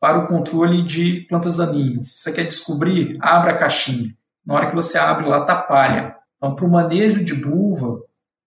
para 0.00 0.18
o 0.18 0.26
controle 0.26 0.82
de 0.82 1.26
plantas 1.28 1.56
daninhas. 1.56 2.12
Se 2.12 2.18
você 2.20 2.32
quer 2.32 2.44
descobrir, 2.44 3.16
abra 3.20 3.52
a 3.52 3.58
caixinha. 3.58 4.14
Na 4.44 4.54
hora 4.54 4.68
que 4.68 4.74
você 4.74 4.98
abre 4.98 5.26
lá, 5.26 5.44
tá 5.44 5.56
palha. 5.56 6.16
Então, 6.36 6.56
para 6.56 6.64
o 6.64 6.70
manejo 6.70 7.24
de 7.24 7.34
bulva, 7.34 8.00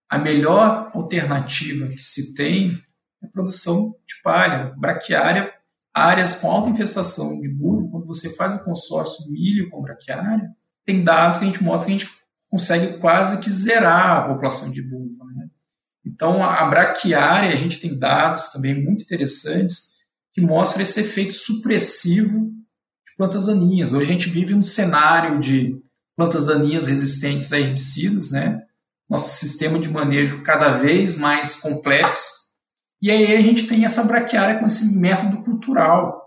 a 0.08 0.18
melhor 0.18 0.90
alternativa 0.94 1.88
que 1.88 1.98
se 1.98 2.34
tem 2.34 2.78
é 3.22 3.26
a 3.26 3.30
produção 3.30 3.94
de 4.06 4.22
palha. 4.22 4.74
Braquiária 4.76 5.52
áreas 5.96 6.36
com 6.36 6.50
alta 6.50 6.68
infestação 6.68 7.40
de 7.40 7.48
bulbo, 7.48 7.90
quando 7.90 8.06
você 8.06 8.36
faz 8.36 8.54
o 8.54 8.64
consórcio 8.64 9.32
milho 9.32 9.70
com 9.70 9.80
braquiária, 9.80 10.50
tem 10.86 11.04
dados 11.04 11.38
que 11.38 11.44
a 11.44 11.46
gente 11.46 11.62
mostra 11.62 11.86
que 11.86 11.92
a 11.94 11.98
gente 11.98 12.10
consegue 12.50 12.98
quase 12.98 13.40
que 13.40 13.50
zerar 13.50 14.18
a 14.18 14.28
população 14.28 14.70
de 14.70 14.80
bulbo. 14.80 15.24
Né? 15.34 15.48
Então, 16.04 16.42
a 16.42 16.64
braquiária, 16.64 17.52
a 17.52 17.56
gente 17.56 17.78
tem 17.78 17.98
dados 17.98 18.48
também 18.48 18.82
muito 18.82 19.02
interessantes 19.02 19.96
que 20.32 20.40
mostram 20.40 20.82
esse 20.82 21.00
efeito 21.00 21.34
supressivo 21.34 22.46
de 22.46 23.16
plantas 23.18 23.46
daninhas. 23.46 23.92
Hoje 23.92 24.08
a 24.08 24.12
gente 24.12 24.30
vive 24.30 24.54
um 24.54 24.62
cenário 24.62 25.40
de 25.40 25.76
plantas 26.16 26.46
daninhas 26.46 26.86
resistentes 26.86 27.52
a 27.52 27.58
herbicidas, 27.58 28.30
né? 28.30 28.62
Nosso 29.08 29.38
sistema 29.38 29.78
de 29.78 29.88
manejo 29.88 30.42
cada 30.42 30.78
vez 30.78 31.18
mais 31.18 31.56
complexo 31.56 32.46
e 33.00 33.10
aí 33.10 33.36
a 33.36 33.40
gente 33.40 33.66
tem 33.66 33.84
essa 33.84 34.04
braquiária 34.04 34.58
com 34.58 34.66
esse 34.66 34.98
método 34.98 35.42
cultural, 35.42 36.22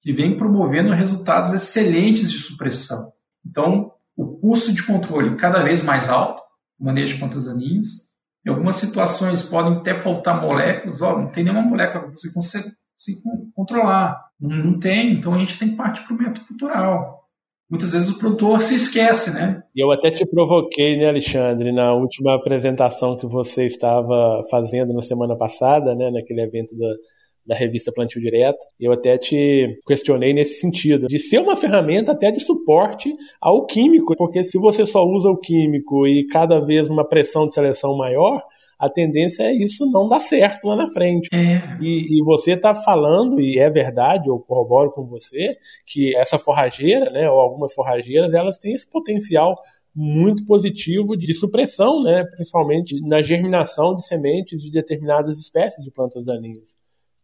que 0.00 0.12
vem 0.12 0.36
promovendo 0.36 0.92
resultados 0.92 1.52
excelentes 1.52 2.30
de 2.30 2.38
supressão. 2.38 3.12
Então, 3.44 3.92
o 4.22 4.38
custo 4.38 4.72
de 4.72 4.84
controle 4.84 5.36
cada 5.36 5.62
vez 5.62 5.82
mais 5.82 6.08
alto, 6.08 6.42
manejo 6.78 7.14
de 7.14 7.20
plantas 7.20 7.46
daninhas. 7.46 8.10
Em 8.46 8.50
algumas 8.50 8.76
situações 8.76 9.42
podem 9.42 9.78
até 9.78 9.94
faltar 9.94 10.40
moléculas, 10.40 11.02
ó, 11.02 11.18
não 11.18 11.28
tem 11.28 11.44
nenhuma 11.44 11.62
molécula 11.62 12.04
que 12.04 12.18
você 12.18 12.32
consegue, 12.32 12.70
controlar. 13.54 14.28
Não, 14.40 14.56
não 14.56 14.78
tem, 14.78 15.12
então 15.12 15.34
a 15.34 15.38
gente 15.38 15.58
tem 15.58 15.70
que 15.70 15.76
partir 15.76 16.02
para 16.02 16.14
o 16.14 16.18
método 16.18 16.46
cultural 16.46 17.20
muitas 17.70 17.92
vezes 17.92 18.10
o 18.10 18.18
produtor 18.18 18.60
se 18.60 18.74
esquece, 18.74 19.32
né? 19.32 19.62
E 19.74 19.82
eu 19.82 19.92
até 19.92 20.10
te 20.10 20.26
provoquei, 20.26 20.98
né, 20.98 21.08
Alexandre, 21.08 21.70
na 21.70 21.94
última 21.94 22.34
apresentação 22.34 23.16
que 23.16 23.26
você 23.26 23.64
estava 23.64 24.42
fazendo 24.50 24.92
na 24.92 25.02
semana 25.02 25.36
passada, 25.36 25.94
né, 25.94 26.10
naquele 26.10 26.42
evento 26.42 26.76
da, 26.76 26.88
da 27.50 27.56
revista 27.56 27.90
Plantio 27.90 28.20
Direto. 28.20 28.64
Eu 28.78 28.92
até 28.92 29.18
te 29.18 29.76
questionei 29.84 30.32
nesse 30.32 30.60
sentido, 30.60 31.08
de 31.08 31.18
ser 31.18 31.40
uma 31.40 31.56
ferramenta 31.56 32.12
até 32.12 32.30
de 32.30 32.38
suporte 32.38 33.12
ao 33.40 33.66
químico, 33.66 34.14
porque 34.16 34.44
se 34.44 34.56
você 34.56 34.86
só 34.86 35.04
usa 35.04 35.28
o 35.28 35.36
químico 35.36 36.06
e 36.06 36.28
cada 36.28 36.60
vez 36.60 36.88
uma 36.88 37.04
pressão 37.04 37.48
de 37.48 37.52
seleção 37.52 37.96
maior, 37.96 38.40
a 38.78 38.88
tendência 38.88 39.42
é 39.42 39.52
isso 39.52 39.84
não 39.90 40.08
dar 40.08 40.20
certo 40.20 40.68
lá 40.68 40.76
na 40.76 40.88
frente. 40.90 41.28
É. 41.34 41.82
E, 41.82 42.20
e, 42.20 42.24
você 42.24 42.52
está 42.52 42.72
falando, 42.72 43.40
e 43.40 43.58
é 43.58 43.68
verdade, 43.68 44.28
eu 44.28 44.38
corroboro 44.38 44.92
com 44.92 45.04
você, 45.04 45.56
que 45.84 46.16
essa 46.16 46.38
forrageira, 46.38 47.10
né, 47.10 47.28
ou 47.28 47.40
algumas 47.40 47.74
forrageiras, 47.74 48.32
elas 48.32 48.60
têm 48.60 48.74
esse 48.74 48.88
potencial 48.88 49.56
muito 49.92 50.46
positivo 50.46 51.16
de 51.16 51.34
supressão, 51.34 52.00
né, 52.04 52.24
principalmente 52.36 53.00
na 53.00 53.20
germinação 53.20 53.96
de 53.96 54.06
sementes 54.06 54.62
de 54.62 54.70
determinadas 54.70 55.40
espécies 55.40 55.84
de 55.84 55.90
plantas 55.90 56.24
daninhas. 56.24 56.78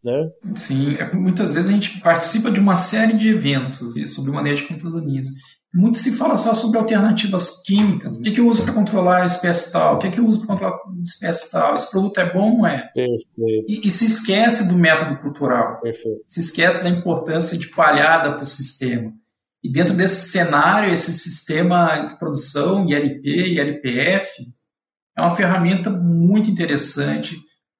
Né? 0.04 0.30
Sim, 0.54 0.94
é, 0.94 1.12
muitas 1.12 1.54
vezes 1.54 1.68
a 1.68 1.72
gente 1.72 2.00
participa 2.00 2.50
de 2.50 2.60
uma 2.60 2.76
série 2.76 3.14
de 3.14 3.28
eventos 3.28 3.94
sobre 4.14 4.30
o 4.30 4.34
manejo 4.34 4.62
de 4.62 4.68
plantas 4.68 4.92
daninhas 4.92 5.28
muito 5.76 5.98
se 5.98 6.12
fala 6.12 6.38
só 6.38 6.54
sobre 6.54 6.78
alternativas 6.78 7.62
químicas. 7.62 8.18
O 8.18 8.22
que, 8.22 8.30
que 8.30 8.40
eu 8.40 8.48
uso 8.48 8.64
para 8.64 8.72
controlar 8.72 9.22
a 9.22 9.26
espécie 9.26 9.70
tal? 9.70 9.96
O 9.96 9.98
que, 9.98 10.10
que 10.10 10.18
eu 10.18 10.26
uso 10.26 10.38
para 10.38 10.54
controlar 10.54 10.76
a 10.76 11.02
espécie 11.02 11.50
tal? 11.50 11.74
Esse 11.74 11.90
produto 11.90 12.18
é 12.18 12.32
bom 12.32 12.52
ou 12.52 12.58
não 12.58 12.66
é? 12.66 12.90
E, 12.96 13.86
e, 13.86 13.90
se 13.90 14.06
esquece 14.06 14.68
do 14.68 14.74
método 14.74 15.18
cultural. 15.18 15.78
Perfeito. 15.82 16.22
Se 16.26 16.40
esquece 16.40 16.82
da 16.82 16.88
importância 16.88 17.58
de 17.58 17.68
palhada 17.68 18.32
para 18.32 18.42
o 18.42 18.46
sistema. 18.46 19.12
E 19.62 19.70
dentro 19.70 19.94
desse 19.94 20.30
cenário, 20.30 20.92
esse 20.92 21.12
sistema 21.12 22.08
de 22.08 22.18
produção, 22.18 22.88
ILP 22.88 23.26
e 23.26 23.60
LPF, 23.60 24.46
é 25.14 25.20
uma 25.20 25.36
ferramenta 25.36 25.90
muito 25.90 26.48
interessante 26.48 27.36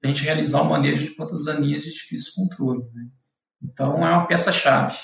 a 0.07 0.09
gente 0.09 0.23
realizar 0.23 0.63
o 0.63 0.69
manejo 0.69 1.05
de 1.05 1.11
plantas 1.11 1.45
daninhas 1.45 1.83
de 1.83 1.91
difícil 1.91 2.33
controle. 2.37 2.83
Né? 2.95 3.07
Então, 3.63 3.95
é 3.95 4.11
uma 4.11 4.27
peça-chave. 4.27 4.97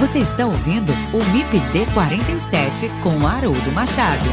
Você 0.00 0.18
está 0.18 0.44
ouvindo 0.44 0.92
o 0.92 1.32
MIPD 1.32 1.86
47 1.94 2.88
com 3.02 3.26
Haroldo 3.26 3.72
Machado. 3.72 4.24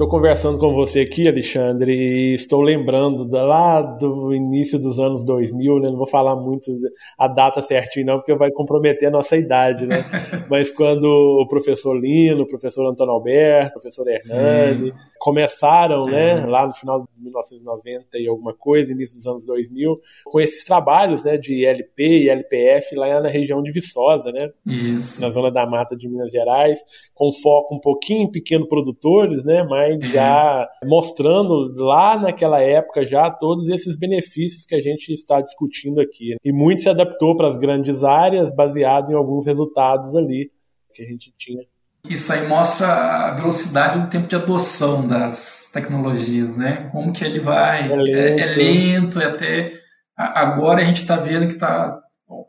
Estou 0.00 0.08
conversando 0.08 0.58
com 0.58 0.72
você 0.72 1.00
aqui, 1.00 1.28
Alexandre, 1.28 1.92
e 1.92 2.34
estou 2.34 2.62
lembrando 2.62 3.28
lá 3.30 3.82
do 3.82 4.32
início 4.32 4.78
dos 4.78 4.98
anos 4.98 5.22
2000, 5.26 5.78
né? 5.78 5.90
Não 5.90 5.98
vou 5.98 6.06
falar 6.06 6.34
muito 6.34 6.74
a 7.18 7.28
data 7.28 7.60
certinho, 7.60 8.06
não, 8.06 8.16
porque 8.16 8.34
vai 8.34 8.50
comprometer 8.50 9.08
a 9.08 9.10
nossa 9.10 9.36
idade, 9.36 9.84
né? 9.84 10.06
Mas 10.48 10.72
quando 10.72 11.04
o 11.04 11.46
professor 11.46 11.92
Lino, 11.92 12.44
o 12.44 12.48
professor 12.48 12.88
Antônio 12.88 13.12
Alberto, 13.12 13.76
o 13.76 13.82
professor 13.82 14.08
Hernani 14.08 14.94
começaram, 15.18 16.06
né, 16.06 16.46
lá 16.46 16.66
no 16.66 16.72
final 16.72 17.02
de 17.02 17.22
1990 17.22 18.18
e 18.18 18.26
alguma 18.26 18.54
coisa, 18.54 18.90
início 18.90 19.18
dos 19.18 19.26
anos 19.26 19.44
2000, 19.44 20.00
com 20.24 20.40
esses 20.40 20.64
trabalhos, 20.64 21.22
né, 21.22 21.36
de 21.36 21.66
LP 21.66 22.22
e 22.22 22.30
LPF 22.30 22.96
lá 22.96 23.20
na 23.20 23.28
região 23.28 23.62
de 23.62 23.70
Viçosa, 23.70 24.32
né? 24.32 24.48
Isso. 24.66 25.20
Na 25.20 25.28
zona 25.28 25.50
da 25.50 25.66
mata 25.66 25.94
de 25.94 26.08
Minas 26.08 26.32
Gerais, 26.32 26.80
com 27.14 27.30
foco 27.34 27.74
um 27.74 27.78
pouquinho 27.78 28.22
em 28.22 28.30
pequenos 28.30 28.66
produtores, 28.66 29.44
né? 29.44 29.62
Mas 29.62 29.89
já 30.00 30.68
mostrando 30.84 31.72
lá 31.76 32.18
naquela 32.18 32.60
época 32.60 33.06
já 33.06 33.30
todos 33.30 33.68
esses 33.68 33.96
benefícios 33.96 34.66
que 34.66 34.74
a 34.74 34.82
gente 34.82 35.12
está 35.12 35.40
discutindo 35.40 36.00
aqui. 36.00 36.36
E 36.44 36.52
muito 36.52 36.82
se 36.82 36.90
adaptou 36.90 37.36
para 37.36 37.48
as 37.48 37.58
grandes 37.58 38.04
áreas, 38.04 38.54
baseado 38.54 39.10
em 39.10 39.14
alguns 39.14 39.46
resultados 39.46 40.14
ali 40.14 40.50
que 40.92 41.02
a 41.02 41.06
gente 41.06 41.32
tinha. 41.38 41.62
Isso 42.08 42.32
aí 42.32 42.48
mostra 42.48 42.86
a 42.86 43.34
velocidade 43.34 44.00
do 44.00 44.08
tempo 44.08 44.26
de 44.26 44.34
adoção 44.34 45.06
das 45.06 45.70
tecnologias, 45.72 46.56
né? 46.56 46.88
Como 46.90 47.12
que 47.12 47.24
ele 47.24 47.40
vai. 47.40 47.92
É 47.92 47.96
lento, 47.96 48.16
é, 48.16 48.40
é 48.40 48.46
lento 48.46 49.18
e 49.20 49.24
até 49.24 49.72
agora 50.16 50.82
a 50.82 50.84
gente 50.84 51.02
está 51.02 51.16
vendo 51.16 51.46
que 51.46 51.54
está 51.54 52.00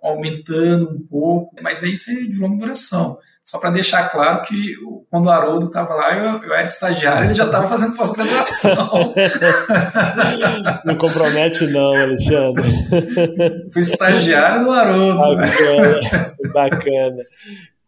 aumentando 0.02 0.90
um 0.90 1.08
pouco, 1.08 1.56
mas 1.62 1.84
aí 1.84 1.94
isso 1.94 2.12
é 2.12 2.16
de 2.16 2.40
longa 2.40 2.58
duração. 2.58 3.18
Só 3.44 3.60
para 3.60 3.72
deixar 3.72 4.10
claro 4.10 4.42
que 4.44 4.76
quando 5.10 5.26
o 5.26 5.30
Haroldo 5.30 5.66
estava 5.66 5.94
lá, 5.94 6.16
eu, 6.16 6.44
eu, 6.44 6.54
era 6.54 6.64
estagiário, 6.64 7.26
ele 7.26 7.34
já 7.34 7.46
estava 7.46 7.68
fazendo 7.68 7.98
pós-graduação. 7.98 9.14
Não 10.86 10.96
compromete 10.96 11.68
não, 11.68 11.92
Alexandre. 11.92 12.64
Fui 13.74 13.82
estagiário 13.82 14.66
do 14.66 14.72
Haroldo. 14.72 15.38
Bacana, 15.38 16.36
bacana 16.54 17.24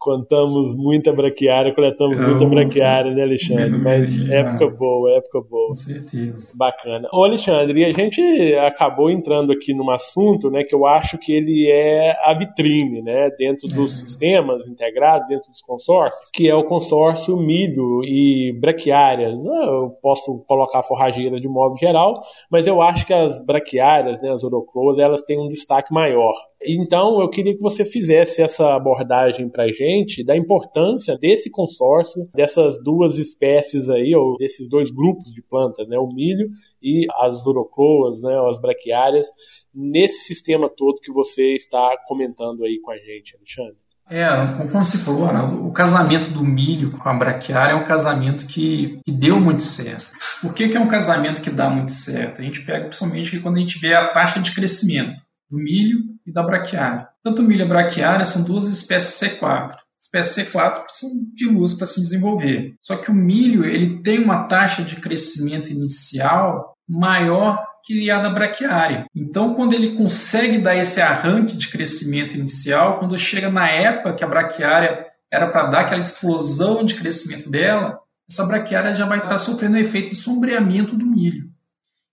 contamos 0.04 0.76
muita 0.76 1.14
braquiária, 1.14 1.74
coletamos 1.74 2.20
Eu, 2.20 2.28
muita 2.28 2.46
braquiária, 2.46 3.12
né, 3.12 3.24
Alexandre? 3.24 3.80
Mas 3.80 4.30
época 4.30 4.68
boa, 4.70 5.12
época 5.14 5.40
boa. 5.50 5.70
Com 5.70 5.76
certeza. 5.76 6.52
Bacana. 6.56 7.08
Ô, 7.14 7.24
Alexandre, 7.24 7.80
e 7.80 7.86
a 7.86 7.94
gente 7.94 8.22
acabou 8.56 9.10
entrando 9.10 9.54
aqui 9.54 9.74
num 9.74 9.90
assunto, 9.90 10.52
né, 10.52 10.66
que 10.66 10.76
eu 10.76 10.86
acho 10.86 11.18
que 11.18 11.32
ele 11.32 11.72
é 11.72 12.18
a 12.22 12.34
vitrine, 12.34 13.02
né, 13.02 13.30
dentro 13.38 13.66
dos 13.70 13.94
é. 13.94 14.06
sistemas 14.06 14.68
integrados, 14.68 15.26
dentro 15.30 15.50
dos 15.50 15.62
consórcios, 15.62 16.30
que 16.34 16.50
é 16.50 16.56
o 16.56 16.66
consórcio 16.66 17.38
milho 17.38 18.02
e 18.04 18.52
braquiárias. 18.60 19.46
Ah, 19.46 19.66
eu 19.68 19.90
posso 20.02 20.44
colocar 20.46 20.84
forrageira 20.84 21.40
de 21.40 21.48
modo 21.48 21.78
geral, 21.78 22.22
mas 22.52 22.68
eu 22.68 22.82
acho 22.82 23.08
que 23.08 23.14
as 23.14 23.40
braquiárias, 23.40 24.22
né, 24.22 24.32
as 24.32 24.44
orocloas, 24.44 24.98
elas 24.98 25.22
têm 25.22 25.40
um 25.40 25.48
destaque 25.48 25.94
maior. 25.94 26.34
Então, 26.66 27.20
eu 27.20 27.30
queria 27.30 27.54
que 27.54 27.62
você 27.62 27.84
fizesse 27.84 28.42
essa 28.42 28.76
abordagem 28.76 29.50
para 29.50 29.66
a 29.66 29.72
gente 29.72 30.24
da 30.24 30.36
importância 30.36 31.18
desse 31.18 31.50
consórcio, 31.50 32.30
dessas 32.34 32.82
duas 32.84 33.18
espécies 33.18 33.90
aí, 33.90 34.16
ou 34.16 34.38
desses 34.38 34.70
dois 34.70 34.90
grupos 34.90 35.34
de 35.34 35.42
plantas, 35.42 35.88
né, 35.88 35.98
o 35.98 36.08
milho 36.08 36.50
e 36.82 37.06
as 37.20 37.46
urocloas, 37.46 38.22
né, 38.22 38.34
as 38.50 38.60
braquiárias, 38.60 39.28
nesse 39.74 40.26
sistema 40.26 40.70
todo 40.70 41.02
que 41.02 41.12
você 41.12 41.56
está 41.56 41.98
comentando 42.08 42.64
aí 42.64 42.80
com 42.82 42.92
a 42.92 42.98
gente, 42.98 43.36
Alexandre. 43.36 43.84
É, 44.10 44.28
conforme 44.58 44.86
você 44.86 44.98
falou, 44.98 45.26
Arnaldo, 45.26 45.66
o 45.66 45.72
casamento 45.72 46.30
do 46.30 46.44
milho 46.44 46.92
com 46.92 47.08
a 47.08 47.14
braquiária 47.14 47.72
é 47.72 47.76
um 47.76 47.86
casamento 47.86 48.46
que, 48.46 49.00
que 49.06 49.12
deu 49.12 49.40
muito 49.40 49.64
certo. 49.64 50.12
Por 50.42 50.54
que, 50.54 50.68
que 50.68 50.76
é 50.76 50.80
um 50.80 50.90
casamento 50.90 51.42
que 51.42 51.50
dá 51.50 51.70
muito 51.70 51.94
certo? 51.94 52.42
A 52.42 52.44
gente 52.44 52.66
pega 52.66 52.86
principalmente 52.86 53.40
quando 53.40 53.58
a 53.58 53.62
gente 53.62 53.80
vê 53.80 53.94
a 53.94 54.10
taxa 54.10 54.42
de 54.42 54.54
crescimento 54.54 55.16
do 55.54 55.60
milho 55.60 56.00
e 56.26 56.32
da 56.32 56.42
braquiária. 56.42 57.08
Tanto 57.24 57.44
o 57.44 57.46
milho 57.46 57.60
e 57.60 57.64
a 57.64 57.68
braquiária 57.68 58.26
são 58.26 58.44
duas 58.44 58.66
espécies 58.66 59.20
C4. 59.20 59.76
Espécies 60.00 60.52
C4 60.52 60.84
precisam 60.84 61.16
de 61.36 61.46
luz 61.46 61.76
para 61.76 61.86
se 61.86 62.02
desenvolver. 62.02 62.74
Só 62.82 62.96
que 62.98 63.12
o 63.12 63.14
milho 63.14 63.64
ele 63.64 64.02
tem 64.02 64.18
uma 64.18 64.46
taxa 64.46 64.82
de 64.82 64.96
crescimento 64.96 65.70
inicial 65.70 66.76
maior 66.90 67.64
que 67.86 68.10
a 68.10 68.20
da 68.20 68.30
braquiária. 68.32 69.06
Então, 69.14 69.54
quando 69.54 69.74
ele 69.74 69.96
consegue 69.96 70.58
dar 70.58 70.76
esse 70.76 71.00
arranque 71.00 71.56
de 71.56 71.70
crescimento 71.70 72.34
inicial, 72.34 72.98
quando 72.98 73.18
chega 73.20 73.50
na 73.50 73.70
época 73.70 74.14
que 74.14 74.24
a 74.24 74.28
braquiária 74.28 75.06
era 75.32 75.48
para 75.48 75.68
dar 75.68 75.82
aquela 75.82 76.02
explosão 76.02 76.84
de 76.84 76.96
crescimento 76.96 77.50
dela, 77.50 78.00
essa 78.30 78.46
braquiária 78.46 78.96
já 78.96 79.06
vai 79.06 79.20
estar 79.20 79.38
sofrendo 79.38 79.76
o 79.76 79.80
efeito 79.80 80.12
de 80.12 80.16
sombreamento 80.16 80.96
do 80.96 81.06
milho. 81.06 81.50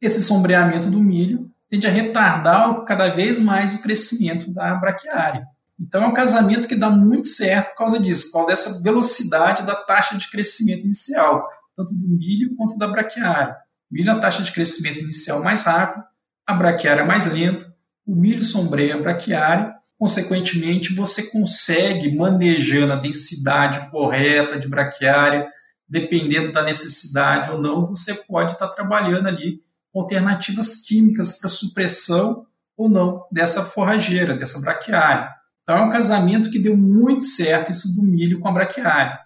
Esse 0.00 0.22
sombreamento 0.22 0.90
do 0.90 1.00
milho 1.00 1.50
tende 1.70 1.86
a 1.86 1.90
retardar 1.90 2.84
cada 2.84 3.08
vez 3.08 3.40
mais 3.40 3.74
o 3.74 3.82
crescimento 3.82 4.52
da 4.52 4.74
braquiária. 4.74 5.46
Então 5.78 6.02
é 6.02 6.06
um 6.06 6.12
casamento 6.12 6.68
que 6.68 6.74
dá 6.74 6.90
muito 6.90 7.28
certo 7.28 7.70
por 7.70 7.76
causa 7.76 8.00
disso, 8.00 8.26
por 8.26 8.38
causa 8.38 8.48
dessa 8.48 8.82
velocidade 8.82 9.64
da 9.64 9.74
taxa 9.74 10.18
de 10.18 10.28
crescimento 10.28 10.84
inicial, 10.84 11.48
tanto 11.76 11.94
do 11.94 12.08
milho 12.08 12.54
quanto 12.56 12.76
da 12.76 12.88
braquiária. 12.88 13.56
O 13.90 13.94
milho 13.94 14.12
a 14.12 14.18
taxa 14.18 14.42
de 14.42 14.52
crescimento 14.52 14.98
inicial 14.98 15.42
mais 15.42 15.62
rápida, 15.62 16.04
a 16.46 16.52
braquiária 16.52 17.04
mais 17.04 17.32
lenta, 17.32 17.72
o 18.06 18.14
milho 18.14 18.42
sombreia 18.42 18.96
a 18.96 19.00
braquiária, 19.00 19.72
consequentemente 19.98 20.94
você 20.94 21.22
consegue 21.22 22.14
manejando 22.14 22.92
a 22.92 22.96
densidade 22.96 23.90
correta 23.90 24.58
de 24.58 24.68
braquiária, 24.68 25.48
dependendo 25.88 26.52
da 26.52 26.62
necessidade 26.62 27.50
ou 27.50 27.60
não, 27.60 27.86
você 27.86 28.14
pode 28.14 28.52
estar 28.52 28.68
trabalhando 28.68 29.28
ali 29.28 29.60
alternativas 29.94 30.76
químicas 30.76 31.38
para 31.38 31.48
supressão 31.48 32.46
ou 32.76 32.88
não 32.88 33.24
dessa 33.30 33.64
forrageira, 33.64 34.36
dessa 34.36 34.60
braquiária. 34.60 35.30
Então 35.62 35.76
é 35.76 35.82
um 35.82 35.90
casamento 35.90 36.50
que 36.50 36.58
deu 36.58 36.76
muito 36.76 37.24
certo 37.26 37.70
isso 37.70 37.94
do 37.94 38.02
milho 38.02 38.40
com 38.40 38.48
a 38.48 38.52
braquiária. 38.52 39.20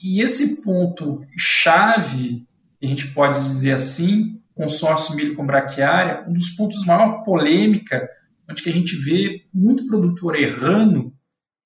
E 0.00 0.20
esse 0.20 0.62
ponto 0.62 1.20
chave, 1.36 2.46
a 2.82 2.86
gente 2.86 3.08
pode 3.08 3.42
dizer 3.42 3.72
assim, 3.72 4.40
consórcio 4.54 5.14
milho 5.14 5.34
com 5.34 5.44
braquiária, 5.44 6.24
um 6.28 6.32
dos 6.32 6.50
pontos 6.50 6.80
de 6.80 6.86
maior 6.86 7.24
polêmica, 7.24 8.08
onde 8.48 8.62
que 8.62 8.70
a 8.70 8.72
gente 8.72 8.94
vê 8.96 9.44
muito 9.52 9.86
produtor 9.86 10.36
errando, 10.36 11.12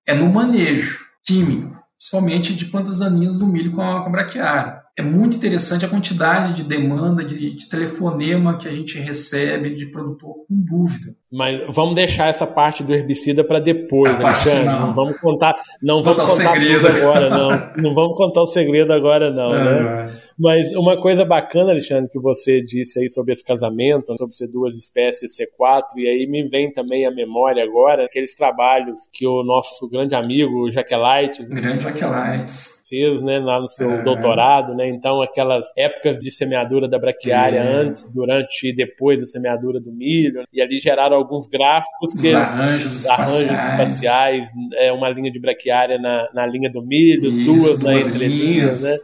é 0.06 0.14
no 0.14 0.32
manejo 0.32 0.98
químico, 1.24 1.78
principalmente 1.96 2.54
de 2.54 2.64
plantas 2.66 2.98
daninhas 3.00 3.38
do 3.38 3.46
milho 3.46 3.72
com 3.72 3.82
a, 3.82 4.02
com 4.02 4.08
a 4.08 4.12
braquiária 4.12 4.79
é 4.96 5.02
muito 5.02 5.36
interessante 5.36 5.84
a 5.84 5.88
quantidade 5.88 6.54
de 6.54 6.62
demanda, 6.62 7.24
de, 7.24 7.54
de, 7.54 7.68
telefonema 7.68 8.56
que 8.56 8.68
a 8.68 8.72
gente 8.72 8.98
recebe 8.98 9.74
de 9.74 9.86
produtor 9.86 10.46
com 10.46 10.60
dúvida. 10.60 11.16
Mas 11.32 11.62
vamos 11.68 11.94
deixar 11.94 12.28
essa 12.28 12.44
parte 12.46 12.82
do 12.82 12.92
herbicida 12.92 13.44
para 13.44 13.60
depois, 13.60 14.12
Alexandre. 14.20 14.64
Não. 14.64 14.86
não. 14.86 14.92
vamos 14.92 15.20
contar, 15.20 15.54
não 15.80 16.02
vamos 16.02 16.20
contar 16.20 16.52
segredo 16.52 16.88
agora, 16.88 17.30
não. 17.30 17.50
Não 17.76 17.94
vamos 17.94 18.16
contar 18.16 18.42
o 18.42 18.46
segredo 18.46 18.92
agora, 18.92 19.30
não, 19.30 19.52
né? 19.52 20.08
É. 20.08 20.30
Mas 20.36 20.72
uma 20.72 21.00
coisa 21.00 21.24
bacana, 21.24 21.70
Alexandre, 21.70 22.10
que 22.10 22.18
você 22.18 22.60
disse 22.60 22.98
aí 22.98 23.08
sobre 23.08 23.32
esse 23.32 23.44
casamento, 23.44 24.16
sobre 24.18 24.34
ser 24.34 24.48
duas 24.48 24.74
espécies 24.74 25.36
C4, 25.36 25.84
e 25.98 26.08
aí 26.08 26.26
me 26.26 26.48
vem 26.48 26.72
também 26.72 27.06
a 27.06 27.10
memória 27.10 27.62
agora 27.62 28.06
aqueles 28.06 28.34
trabalhos 28.34 29.08
que 29.12 29.26
o 29.26 29.44
nosso 29.44 29.88
grande 29.88 30.14
amigo 30.14 30.72
Jaquelites. 30.72 31.48
Grande 31.48 31.84
Jaquelites 31.84 32.80
fez, 32.90 33.22
né, 33.22 33.38
lá 33.38 33.60
no 33.60 33.68
seu 33.68 33.88
uhum. 33.88 34.02
doutorado, 34.02 34.74
né? 34.74 34.88
Então 34.88 35.22
aquelas 35.22 35.64
épocas 35.76 36.18
de 36.18 36.30
semeadura 36.30 36.88
da 36.88 36.98
braquiária 36.98 37.62
uhum. 37.62 37.88
antes, 37.88 38.08
durante 38.12 38.68
e 38.68 38.74
depois 38.74 39.20
da 39.20 39.26
semeadura 39.26 39.80
do 39.80 39.92
milho, 39.92 40.42
e 40.52 40.60
ali 40.60 40.80
geraram 40.80 41.16
alguns 41.20 41.46
gráficos 41.46 42.14
que 42.14 42.34
arranjos, 42.34 43.06
arranjos 43.08 43.42
espaciais, 43.42 43.70
espaciais 43.70 44.48
é 44.74 44.92
uma 44.92 45.08
linha 45.08 45.30
de 45.30 45.38
braquiária 45.38 45.98
na, 45.98 46.28
na 46.34 46.46
linha 46.46 46.70
do 46.70 46.82
milho, 46.82 47.30
Isso, 47.30 47.44
duas, 47.44 47.78
duas 47.78 47.82
na 47.82 47.94
entrelinhas, 48.00 48.82
né? 48.82 48.96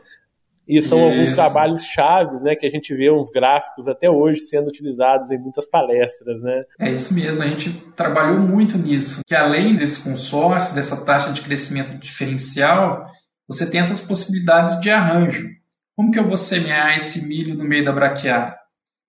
E 0.68 0.82
são 0.82 0.98
Isso. 0.98 1.14
alguns 1.14 1.32
trabalhos 1.34 1.84
chaves, 1.84 2.42
né, 2.42 2.56
que 2.56 2.66
a 2.66 2.70
gente 2.70 2.92
vê 2.92 3.08
uns 3.08 3.30
gráficos 3.30 3.86
até 3.86 4.10
hoje 4.10 4.40
sendo 4.40 4.66
utilizados 4.66 5.30
em 5.30 5.38
muitas 5.38 5.68
palestras, 5.68 6.42
né? 6.42 6.64
É 6.80 6.90
isso 6.90 7.14
mesmo, 7.14 7.44
a 7.44 7.46
gente 7.46 7.70
trabalhou 7.94 8.40
muito 8.40 8.76
nisso, 8.76 9.20
que 9.24 9.34
além 9.34 9.76
desse 9.76 10.02
consórcio, 10.02 10.74
dessa 10.74 11.04
taxa 11.04 11.32
de 11.32 11.40
crescimento 11.42 11.96
diferencial, 11.98 13.06
você 13.46 13.70
tem 13.70 13.78
essas 13.78 14.02
possibilidades 14.02 14.80
de 14.80 14.90
arranjo. 14.90 15.48
Como 15.94 16.10
que 16.10 16.18
eu 16.18 16.24
vou 16.24 16.36
semear 16.36 16.96
esse 16.96 17.28
milho 17.28 17.54
no 17.54 17.64
meio 17.64 17.84
da 17.84 17.92
braquiária? 17.92 18.54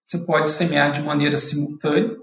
Você 0.05 0.19
pode 0.25 0.51
semear 0.51 0.91
de 0.91 1.01
maneira 1.01 1.37
simultânea, 1.37 2.15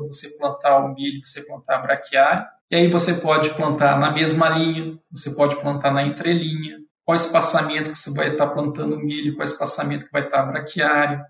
quando 0.00 0.14
você 0.14 0.36
plantar 0.36 0.78
o 0.78 0.94
milho, 0.94 1.20
você 1.24 1.42
plantar 1.42 1.76
a 1.76 1.82
braquiária. 1.82 2.46
E 2.70 2.76
aí 2.76 2.90
você 2.90 3.14
pode 3.14 3.50
plantar 3.54 3.98
na 3.98 4.10
mesma 4.10 4.48
linha, 4.48 4.98
você 5.10 5.30
pode 5.30 5.56
plantar 5.56 5.92
na 5.92 6.02
entrelinha, 6.02 6.78
qual 7.04 7.14
espaçamento 7.14 7.92
que 7.92 7.98
você 7.98 8.12
vai 8.12 8.32
estar 8.32 8.48
plantando 8.48 8.98
milho, 8.98 9.36
qual 9.36 9.44
espaçamento 9.44 10.06
que 10.06 10.12
vai 10.12 10.24
estar 10.24 10.40
a 10.40 10.46
braquiária. 10.46 11.24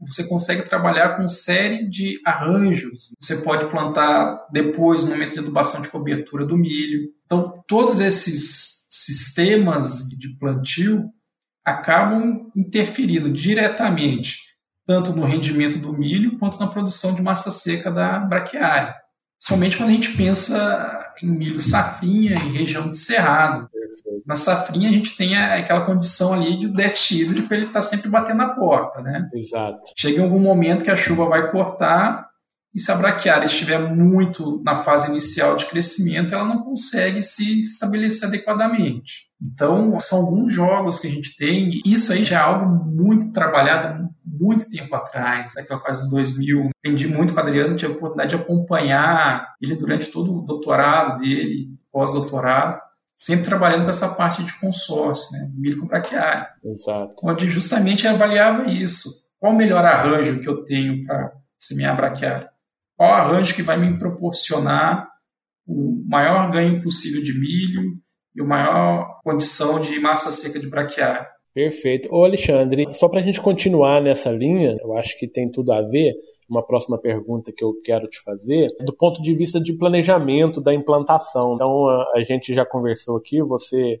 Você 0.00 0.26
consegue 0.26 0.62
trabalhar 0.62 1.16
com 1.16 1.28
série 1.28 1.88
de 1.88 2.20
arranjos. 2.24 3.14
Você 3.20 3.38
pode 3.38 3.66
plantar 3.66 4.46
depois, 4.50 5.02
no 5.02 5.10
momento 5.10 5.32
de 5.32 5.40
adubação 5.40 5.82
de 5.82 5.88
cobertura 5.88 6.46
do 6.46 6.56
milho. 6.56 7.10
Então, 7.26 7.62
todos 7.66 8.00
esses 8.00 8.86
sistemas 8.88 10.08
de 10.08 10.38
plantio 10.38 11.04
acabam 11.64 12.50
interferindo 12.56 13.30
diretamente 13.30 14.47
tanto 14.88 15.12
no 15.12 15.26
rendimento 15.26 15.78
do 15.78 15.92
milho 15.92 16.38
quanto 16.38 16.58
na 16.58 16.66
produção 16.66 17.14
de 17.14 17.20
massa 17.20 17.50
seca 17.50 17.90
da 17.90 18.18
braquiária. 18.18 18.96
Somente 19.38 19.76
quando 19.76 19.90
a 19.90 19.92
gente 19.92 20.16
pensa 20.16 21.12
em 21.22 21.26
milho 21.26 21.60
safrinha, 21.60 22.34
em 22.34 22.52
região 22.52 22.90
de 22.90 22.96
cerrado. 22.96 23.68
Na 24.24 24.34
safrinha 24.34 24.88
a 24.88 24.92
gente 24.92 25.14
tem 25.14 25.36
aquela 25.36 25.84
condição 25.84 26.32
ali 26.32 26.56
de 26.56 26.68
déficit 26.68 27.20
hídrico 27.20 27.52
ele 27.52 27.66
está 27.66 27.82
sempre 27.82 28.08
batendo 28.08 28.38
na 28.38 28.54
porta, 28.54 29.02
né? 29.02 29.28
Exato. 29.34 29.92
Chega 29.94 30.20
em 30.20 30.24
algum 30.24 30.40
momento 30.40 30.84
que 30.84 30.90
a 30.90 30.96
chuva 30.96 31.28
vai 31.28 31.50
cortar 31.50 32.27
e 32.74 32.80
se 32.80 32.92
a 32.92 32.96
braquiária 32.96 33.46
estiver 33.46 33.78
muito 33.78 34.62
na 34.62 34.76
fase 34.76 35.10
inicial 35.10 35.56
de 35.56 35.66
crescimento, 35.66 36.34
ela 36.34 36.44
não 36.44 36.62
consegue 36.62 37.22
se 37.22 37.60
estabelecer 37.60 38.28
adequadamente. 38.28 39.28
Então, 39.40 39.98
são 40.00 40.18
alguns 40.18 40.52
jogos 40.52 40.98
que 40.98 41.06
a 41.06 41.10
gente 41.10 41.36
tem, 41.36 41.80
e 41.84 41.92
isso 41.92 42.12
aí 42.12 42.24
já 42.24 42.38
é 42.38 42.42
algo 42.42 42.66
muito 42.84 43.32
trabalhado 43.32 44.08
muito 44.24 44.68
tempo 44.68 44.94
atrás, 44.94 45.54
naquela 45.56 45.80
fase 45.80 46.04
de 46.04 46.10
2000. 46.10 46.70
Aprendi 46.78 47.08
muito 47.08 47.34
com 47.34 47.40
o 47.40 47.42
Adriano, 47.42 47.76
tive 47.76 47.92
a 47.92 47.96
oportunidade 47.96 48.36
de 48.36 48.42
acompanhar 48.42 49.54
ele 49.60 49.74
durante 49.74 50.06
todo 50.06 50.38
o 50.38 50.42
doutorado 50.42 51.18
dele, 51.20 51.68
pós-doutorado, 51.90 52.80
sempre 53.16 53.46
trabalhando 53.46 53.84
com 53.84 53.90
essa 53.90 54.14
parte 54.14 54.44
de 54.44 54.52
consórcio, 54.60 55.32
né, 55.32 55.50
milho 55.54 55.80
com 55.80 55.86
braquiária. 55.86 56.48
Exato. 56.64 57.14
Onde 57.22 57.48
justamente 57.48 58.06
avaliava 58.06 58.70
isso. 58.70 59.26
Qual 59.40 59.52
o 59.52 59.56
melhor 59.56 59.84
arranjo 59.84 60.40
que 60.40 60.48
eu 60.48 60.64
tenho 60.64 61.02
para 61.02 61.32
semear 61.58 61.96
braquiária? 61.96 62.48
Qual 62.98 63.12
arranjo 63.12 63.54
que 63.54 63.62
vai 63.62 63.76
me 63.76 63.96
proporcionar 63.96 65.08
o 65.64 66.02
maior 66.04 66.50
ganho 66.50 66.82
possível 66.82 67.22
de 67.22 67.32
milho 67.38 67.92
e 68.34 68.40
a 68.40 68.44
maior 68.44 69.20
condição 69.22 69.80
de 69.80 70.00
massa 70.00 70.32
seca 70.32 70.58
de 70.58 70.68
braquiária? 70.68 71.24
Perfeito. 71.54 72.12
Ô 72.12 72.24
Alexandre, 72.24 72.92
só 72.92 73.08
para 73.08 73.20
a 73.20 73.22
gente 73.22 73.40
continuar 73.40 74.02
nessa 74.02 74.32
linha, 74.32 74.76
eu 74.80 74.96
acho 74.96 75.16
que 75.16 75.28
tem 75.28 75.48
tudo 75.48 75.72
a 75.72 75.80
ver, 75.80 76.12
uma 76.50 76.66
próxima 76.66 76.98
pergunta 76.98 77.52
que 77.56 77.62
eu 77.62 77.72
quero 77.84 78.08
te 78.08 78.20
fazer, 78.20 78.68
do 78.84 78.92
ponto 78.92 79.22
de 79.22 79.32
vista 79.32 79.60
de 79.60 79.74
planejamento 79.74 80.60
da 80.60 80.74
implantação. 80.74 81.54
Então, 81.54 81.88
a 81.88 82.24
gente 82.26 82.52
já 82.52 82.66
conversou 82.66 83.16
aqui, 83.16 83.40
você 83.40 84.00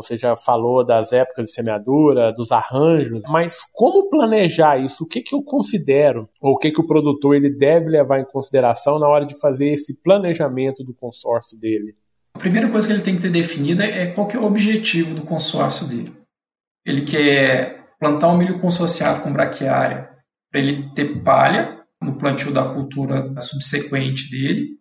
você 0.00 0.16
já 0.16 0.36
falou 0.36 0.86
das 0.86 1.12
épocas 1.12 1.46
de 1.46 1.52
semeadura, 1.52 2.32
dos 2.32 2.52
arranjos, 2.52 3.24
mas 3.28 3.62
como 3.72 4.08
planejar 4.08 4.78
isso? 4.78 5.02
O 5.02 5.06
que, 5.08 5.20
que 5.20 5.34
eu 5.34 5.42
considero, 5.42 6.28
ou 6.40 6.52
o 6.52 6.56
que, 6.56 6.70
que 6.70 6.80
o 6.80 6.86
produtor 6.86 7.34
ele 7.34 7.50
deve 7.50 7.90
levar 7.90 8.20
em 8.20 8.24
consideração 8.24 8.96
na 9.00 9.08
hora 9.08 9.26
de 9.26 9.36
fazer 9.40 9.70
esse 9.70 9.92
planejamento 9.92 10.84
do 10.84 10.94
consórcio 10.94 11.58
dele? 11.58 11.96
A 12.34 12.38
primeira 12.38 12.68
coisa 12.68 12.86
que 12.86 12.92
ele 12.92 13.02
tem 13.02 13.16
que 13.16 13.22
ter 13.22 13.30
definida 13.30 13.84
é 13.84 14.06
qual 14.06 14.28
é 14.30 14.38
o 14.38 14.44
objetivo 14.44 15.16
do 15.16 15.22
consórcio 15.22 15.88
dele. 15.88 16.12
Ele 16.86 17.00
quer 17.00 17.88
plantar 17.98 18.28
um 18.28 18.38
milho 18.38 18.60
consorciado 18.60 19.22
com 19.22 19.32
braquiária 19.32 20.08
para 20.48 20.60
ele 20.60 20.94
ter 20.94 21.24
palha 21.24 21.76
no 22.00 22.16
plantio 22.16 22.54
da 22.54 22.72
cultura 22.72 23.34
subsequente 23.40 24.30
dele, 24.30 24.77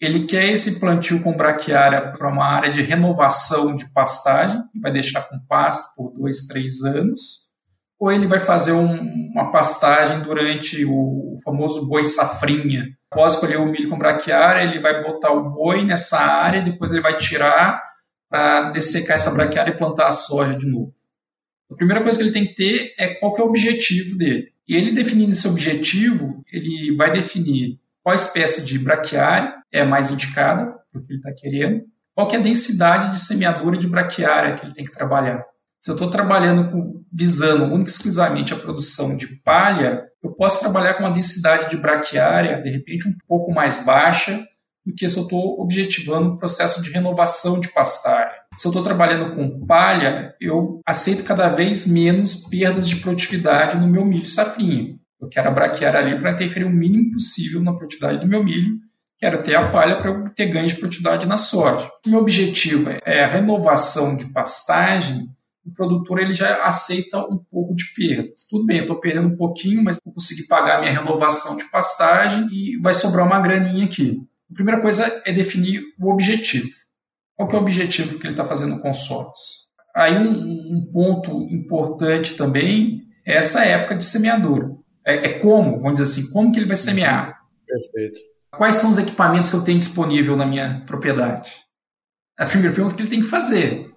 ele 0.00 0.24
quer 0.26 0.48
esse 0.48 0.80
plantio 0.80 1.22
com 1.22 1.36
braquiária 1.36 2.10
para 2.10 2.28
uma 2.28 2.46
área 2.46 2.72
de 2.72 2.80
renovação 2.80 3.76
de 3.76 3.92
pastagem, 3.92 4.62
vai 4.80 4.90
deixar 4.90 5.22
com 5.22 5.38
pasto 5.46 5.94
por 5.94 6.10
dois, 6.12 6.46
três 6.46 6.82
anos, 6.82 7.50
ou 7.98 8.10
ele 8.10 8.26
vai 8.26 8.40
fazer 8.40 8.72
um, 8.72 9.30
uma 9.30 9.52
pastagem 9.52 10.22
durante 10.22 10.86
o, 10.86 11.36
famoso 11.44 11.86
boi 11.86 12.04
safrinha. 12.04 12.86
Após 13.10 13.34
escolher 13.34 13.58
o 13.58 13.66
milho 13.66 13.90
com 13.90 13.98
braquiária, 13.98 14.62
ele 14.62 14.78
vai 14.78 15.02
botar 15.02 15.32
o 15.32 15.50
boi 15.50 15.84
nessa 15.84 16.18
área, 16.18 16.62
depois 16.62 16.90
ele 16.90 17.02
vai 17.02 17.16
tirar 17.18 17.82
para 18.28 18.70
dessecar 18.70 19.16
essa 19.16 19.30
braquiária 19.30 19.72
e 19.72 19.76
plantar 19.76 20.06
a 20.06 20.12
soja 20.12 20.54
de 20.54 20.66
novo. 20.66 20.94
A 21.70 21.74
primeira 21.74 22.02
coisa 22.02 22.16
que 22.16 22.24
ele 22.24 22.32
tem 22.32 22.46
que 22.46 22.54
ter 22.54 22.94
é 22.98 23.14
qual 23.14 23.34
que 23.34 23.40
é 23.40 23.44
o 23.44 23.48
objetivo 23.48 24.16
dele. 24.16 24.48
E 24.66 24.76
ele 24.76 24.92
definindo 24.92 25.32
esse 25.32 25.46
objetivo, 25.46 26.42
ele 26.52 26.96
vai 26.96 27.12
definir 27.12 27.78
qual 28.10 28.16
espécie 28.16 28.64
de 28.64 28.76
braquiária 28.76 29.54
é 29.70 29.84
mais 29.84 30.10
indicada 30.10 30.66
para 30.90 31.00
o 31.00 31.04
que 31.04 31.12
ele 31.12 31.20
está 31.20 31.32
querendo, 31.32 31.84
qual 32.12 32.26
que 32.26 32.34
é 32.34 32.40
a 32.40 32.42
densidade 32.42 33.12
de 33.12 33.20
semeadura 33.20 33.78
de 33.78 33.86
braquiária 33.86 34.56
que 34.56 34.66
ele 34.66 34.74
tem 34.74 34.84
que 34.84 34.92
trabalhar. 34.92 35.44
Se 35.78 35.92
eu 35.92 35.94
estou 35.94 36.10
trabalhando 36.10 36.72
com, 36.72 37.04
visando 37.12 37.72
única 37.72 37.88
e 37.88 37.92
exclusivamente 37.92 38.52
a 38.52 38.58
produção 38.58 39.16
de 39.16 39.28
palha, 39.44 40.02
eu 40.24 40.32
posso 40.32 40.58
trabalhar 40.58 40.94
com 40.94 41.04
uma 41.04 41.12
densidade 41.12 41.70
de 41.70 41.76
braquiária, 41.76 42.60
de 42.60 42.68
repente, 42.68 43.08
um 43.08 43.14
pouco 43.28 43.52
mais 43.52 43.84
baixa 43.84 44.44
do 44.84 44.92
que 44.92 45.08
se 45.08 45.16
eu 45.16 45.22
estou 45.22 45.60
objetivando 45.60 46.30
um 46.30 46.36
processo 46.36 46.82
de 46.82 46.90
renovação 46.90 47.60
de 47.60 47.72
pastária. 47.72 48.34
Se 48.58 48.66
eu 48.66 48.70
estou 48.70 48.82
trabalhando 48.82 49.36
com 49.36 49.64
palha, 49.66 50.34
eu 50.40 50.80
aceito 50.84 51.22
cada 51.22 51.48
vez 51.48 51.86
menos 51.86 52.48
perdas 52.48 52.88
de 52.88 52.96
produtividade 52.96 53.78
no 53.78 53.86
meu 53.86 54.04
milho 54.04 54.26
safrinho. 54.26 54.99
Eu 55.20 55.28
quero 55.28 55.48
a 55.48 55.52
braquiária 55.52 56.00
ali 56.00 56.18
para 56.18 56.32
interferir 56.32 56.64
o 56.64 56.70
mínimo 56.70 57.12
possível 57.12 57.62
na 57.62 57.74
produtividade 57.74 58.20
do 58.20 58.26
meu 58.26 58.42
milho. 58.42 58.78
Quero 59.18 59.42
ter 59.42 59.54
a 59.54 59.68
palha 59.68 60.00
para 60.00 60.10
eu 60.10 60.30
ter 60.30 60.46
ganho 60.46 60.66
de 60.66 60.76
produtividade 60.76 61.26
na 61.26 61.36
soja. 61.36 61.90
O 62.06 62.10
meu 62.10 62.20
objetivo 62.20 62.88
é 63.04 63.22
a 63.22 63.28
renovação 63.28 64.16
de 64.16 64.32
pastagem. 64.32 65.28
O 65.62 65.70
produtor 65.74 66.20
ele 66.20 66.32
já 66.32 66.64
aceita 66.64 67.18
um 67.18 67.38
pouco 67.50 67.74
de 67.74 67.84
perdas. 67.94 68.46
Tudo 68.48 68.64
bem, 68.64 68.78
eu 68.78 68.84
estou 68.84 68.98
perdendo 68.98 69.28
um 69.28 69.36
pouquinho, 69.36 69.84
mas 69.84 69.98
vou 70.02 70.14
conseguir 70.14 70.46
pagar 70.46 70.78
a 70.78 70.80
minha 70.80 70.92
renovação 70.92 71.54
de 71.54 71.70
pastagem 71.70 72.48
e 72.50 72.78
vai 72.80 72.94
sobrar 72.94 73.26
uma 73.26 73.40
graninha 73.40 73.84
aqui. 73.84 74.18
A 74.50 74.54
primeira 74.54 74.80
coisa 74.80 75.22
é 75.26 75.32
definir 75.32 75.82
o 76.00 76.10
objetivo. 76.10 76.70
Qual 77.36 77.46
que 77.46 77.54
é 77.54 77.58
o 77.58 77.62
objetivo 77.62 78.18
que 78.18 78.26
ele 78.26 78.32
está 78.32 78.44
fazendo 78.44 78.76
com 78.76 78.82
consórcio? 78.82 79.70
Aí 79.94 80.16
um, 80.16 80.76
um 80.76 80.90
ponto 80.90 81.42
importante 81.42 82.36
também 82.36 83.02
é 83.26 83.36
essa 83.36 83.64
época 83.64 83.96
de 83.96 84.04
semeadura. 84.04 84.79
É, 85.04 85.14
é, 85.14 85.28
como, 85.38 85.78
vamos 85.80 85.98
dizer 85.98 86.04
assim, 86.04 86.32
como 86.32 86.52
que 86.52 86.58
ele 86.58 86.66
vai 86.66 86.76
semear. 86.76 87.38
Perfeito. 87.66 88.20
Quais 88.50 88.76
são 88.76 88.90
os 88.90 88.98
equipamentos 88.98 89.50
que 89.50 89.56
eu 89.56 89.64
tenho 89.64 89.78
disponível 89.78 90.36
na 90.36 90.46
minha 90.46 90.82
propriedade? 90.86 91.50
A 92.38 92.46
primeira 92.46 92.74
pergunta 92.74 92.96
que 92.96 93.02
ele 93.02 93.10
tem 93.10 93.20
que 93.20 93.28
fazer. 93.28 93.90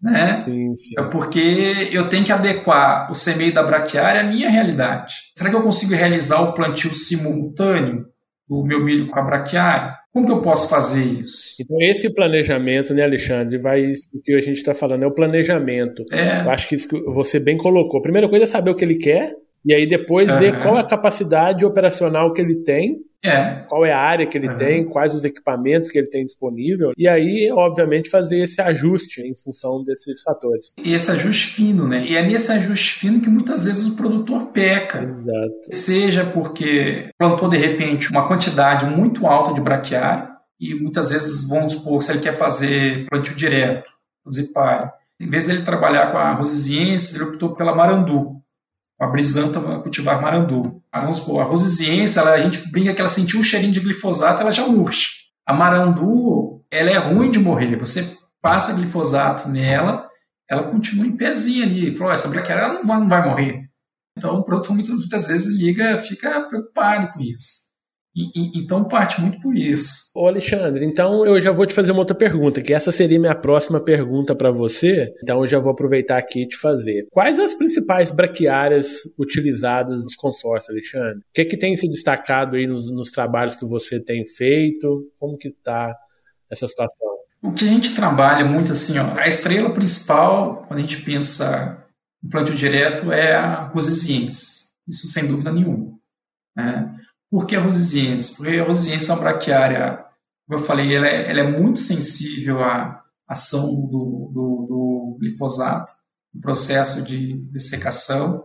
Né? 0.00 0.34
Sim, 0.44 0.74
sim. 0.76 0.94
É 0.96 1.02
porque 1.02 1.88
eu 1.90 2.08
tenho 2.08 2.24
que 2.24 2.32
adequar 2.32 3.10
o 3.10 3.14
semeio 3.14 3.52
da 3.52 3.64
braquiária 3.64 4.20
à 4.20 4.24
minha 4.24 4.48
realidade. 4.48 5.14
Será 5.36 5.50
que 5.50 5.56
eu 5.56 5.62
consigo 5.62 5.94
realizar 5.94 6.40
o 6.40 6.54
plantio 6.54 6.94
simultâneo 6.94 8.06
do 8.48 8.64
meu 8.64 8.82
milho 8.82 9.08
com 9.08 9.18
a 9.18 9.22
braquiária? 9.22 9.98
Como 10.12 10.24
que 10.24 10.32
eu 10.32 10.42
posso 10.42 10.70
fazer 10.70 11.04
isso? 11.04 11.56
Então, 11.60 11.76
esse 11.80 12.12
planejamento, 12.12 12.94
né, 12.94 13.04
Alexandre, 13.04 13.58
vai. 13.58 13.92
O 14.12 14.22
que 14.22 14.34
a 14.34 14.40
gente 14.40 14.56
está 14.56 14.74
falando 14.74 15.02
é 15.02 15.06
o 15.06 15.14
planejamento. 15.14 16.04
É. 16.12 16.42
Eu 16.44 16.50
acho 16.50 16.68
que 16.68 16.76
isso 16.76 16.88
que 16.88 17.00
você 17.02 17.38
bem 17.38 17.56
colocou. 17.56 17.98
A 17.98 18.02
primeira 18.02 18.28
coisa 18.28 18.44
é 18.44 18.46
saber 18.46 18.70
o 18.70 18.74
que 18.74 18.84
ele 18.84 18.96
quer, 18.96 19.34
e 19.64 19.74
aí 19.74 19.86
depois 19.86 20.30
uhum. 20.30 20.38
ver 20.38 20.62
qual 20.62 20.76
é 20.76 20.80
a 20.80 20.86
capacidade 20.86 21.64
operacional 21.64 22.32
que 22.32 22.40
ele 22.40 22.56
tem, 22.62 22.98
é. 23.24 23.64
qual 23.68 23.84
é 23.84 23.92
a 23.92 23.98
área 23.98 24.26
que 24.26 24.38
ele 24.38 24.48
uhum. 24.48 24.56
tem, 24.56 24.84
quais 24.84 25.14
os 25.14 25.24
equipamentos 25.24 25.90
que 25.90 25.98
ele 25.98 26.06
tem 26.06 26.24
disponível, 26.24 26.92
e 26.96 27.08
aí, 27.08 27.50
obviamente, 27.52 28.08
fazer 28.08 28.38
esse 28.44 28.60
ajuste 28.60 29.20
em 29.20 29.34
função 29.34 29.82
desses 29.84 30.22
fatores. 30.22 30.72
E 30.82 30.92
esse 30.92 31.10
ajuste 31.10 31.48
fino, 31.48 31.86
né? 31.86 32.04
E 32.06 32.16
é 32.16 32.22
nesse 32.22 32.52
ajuste 32.52 32.92
fino 32.94 33.20
que 33.20 33.28
muitas 33.28 33.64
vezes 33.64 33.88
o 33.88 33.96
produtor 33.96 34.46
peca. 34.52 35.02
Exato. 35.02 35.52
Seja 35.72 36.24
porque 36.24 37.10
plantou 37.18 37.48
de 37.48 37.56
repente 37.56 38.10
uma 38.10 38.28
quantidade 38.28 38.86
muito 38.86 39.26
alta 39.26 39.52
de 39.52 39.60
braquiária, 39.60 40.28
e 40.60 40.74
muitas 40.74 41.10
vezes, 41.10 41.48
vamos 41.48 41.74
supor, 41.74 42.02
se 42.02 42.10
ele 42.10 42.20
quer 42.20 42.34
fazer 42.34 43.06
plantio 43.08 43.36
direto, 43.36 43.88
produzir 44.24 44.52
palha, 44.52 44.92
em 45.20 45.28
vez 45.28 45.46
de 45.46 45.52
ele 45.52 45.62
trabalhar 45.62 46.10
com 46.10 46.18
a 46.18 46.32
rosiziense, 46.34 47.16
ele 47.16 47.24
optou 47.24 47.54
pela 47.54 47.74
marandu 47.74 48.40
a 48.98 49.06
brisanta 49.06 49.60
cultivar 49.80 50.20
marandu. 50.20 50.82
Vamos 50.92 51.18
supor, 51.18 51.40
a 51.40 51.44
rosiziense, 51.44 52.18
ela, 52.18 52.32
a 52.32 52.38
gente 52.38 52.68
brinca 52.70 52.92
que 52.92 53.00
ela 53.00 53.08
sentiu 53.08 53.38
um 53.38 53.42
cheirinho 53.44 53.72
de 53.72 53.80
glifosato, 53.80 54.42
ela 54.42 54.50
já 54.50 54.66
murcha. 54.66 55.08
A 55.46 55.52
marandu, 55.52 56.64
ela 56.70 56.90
é 56.90 56.98
ruim 56.98 57.30
de 57.30 57.38
morrer. 57.38 57.76
Você 57.76 58.16
passa 58.42 58.72
glifosato 58.72 59.48
nela, 59.48 60.08
ela 60.50 60.64
continua 60.64 61.06
em 61.06 61.16
pezinho 61.16 61.64
ali. 61.64 61.94
Falou, 61.94 62.12
essa 62.12 62.28
braquiária 62.28 62.62
ela 62.64 62.74
não 62.74 62.86
vai, 62.86 62.98
não 62.98 63.08
vai 63.08 63.28
morrer. 63.28 63.68
Então 64.16 64.36
o 64.36 64.42
produtor 64.42 64.74
muitas 64.74 65.28
vezes 65.28 65.56
liga, 65.56 66.02
fica 66.02 66.40
preocupado 66.48 67.12
com 67.12 67.20
isso. 67.20 67.67
E, 68.14 68.30
e, 68.34 68.62
então 68.62 68.84
parte 68.84 69.20
muito 69.20 69.38
por 69.40 69.56
isso. 69.56 70.10
Ô 70.16 70.26
Alexandre, 70.26 70.84
então 70.84 71.24
eu 71.24 71.40
já 71.40 71.52
vou 71.52 71.66
te 71.66 71.74
fazer 71.74 71.92
uma 71.92 72.00
outra 72.00 72.16
pergunta, 72.16 72.60
que 72.60 72.74
essa 72.74 72.90
seria 72.90 73.18
minha 73.18 73.34
próxima 73.34 73.80
pergunta 73.80 74.34
para 74.34 74.50
você. 74.50 75.12
Então 75.22 75.42
eu 75.42 75.48
já 75.48 75.58
vou 75.58 75.72
aproveitar 75.72 76.18
aqui 76.18 76.42
e 76.42 76.48
te 76.48 76.56
fazer. 76.56 77.06
Quais 77.10 77.38
as 77.38 77.54
principais 77.54 78.10
braquiárias 78.10 79.02
utilizadas 79.18 80.04
nos 80.04 80.16
consórcios, 80.16 80.70
Alexandre? 80.70 81.18
O 81.18 81.32
que, 81.32 81.42
é 81.42 81.44
que 81.44 81.56
tem 81.56 81.76
se 81.76 81.88
destacado 81.88 82.56
aí 82.56 82.66
nos, 82.66 82.90
nos 82.90 83.10
trabalhos 83.10 83.54
que 83.54 83.66
você 83.66 84.00
tem 84.00 84.26
feito? 84.26 85.06
Como 85.18 85.36
que 85.36 85.48
está 85.48 85.94
essa 86.50 86.66
situação? 86.66 87.18
O 87.40 87.52
que 87.52 87.64
a 87.64 87.68
gente 87.68 87.94
trabalha 87.94 88.44
muito 88.44 88.72
assim, 88.72 88.98
ó, 88.98 89.16
a 89.16 89.28
estrela 89.28 89.72
principal, 89.72 90.64
quando 90.66 90.78
a 90.78 90.82
gente 90.82 91.02
pensa 91.02 91.84
em 92.24 92.28
plantio 92.28 92.54
direto, 92.54 93.12
é 93.12 93.34
a 93.34 93.68
rosesiense. 93.68 94.72
Isso 94.88 95.06
sem 95.06 95.28
dúvida 95.28 95.52
nenhuma. 95.52 95.96
Né? 96.56 96.97
Por 97.30 97.46
que 97.46 97.56
a 97.56 97.60
rosesiense? 97.60 98.36
Porque 98.36 98.58
a 98.58 98.64
rosesiense 98.64 99.10
é 99.10 99.14
uma 99.14 99.20
braquiária, 99.20 100.04
como 100.46 100.58
eu 100.58 100.64
falei, 100.64 100.94
ela 100.94 101.06
é, 101.06 101.30
ela 101.30 101.40
é 101.40 101.50
muito 101.50 101.78
sensível 101.78 102.62
à 102.62 103.02
ação 103.28 103.66
do, 103.86 104.30
do, 104.32 104.66
do 104.68 105.16
glifosato, 105.20 105.92
no 106.32 106.40
processo 106.40 107.02
de 107.02 107.34
dessecação. 107.50 108.44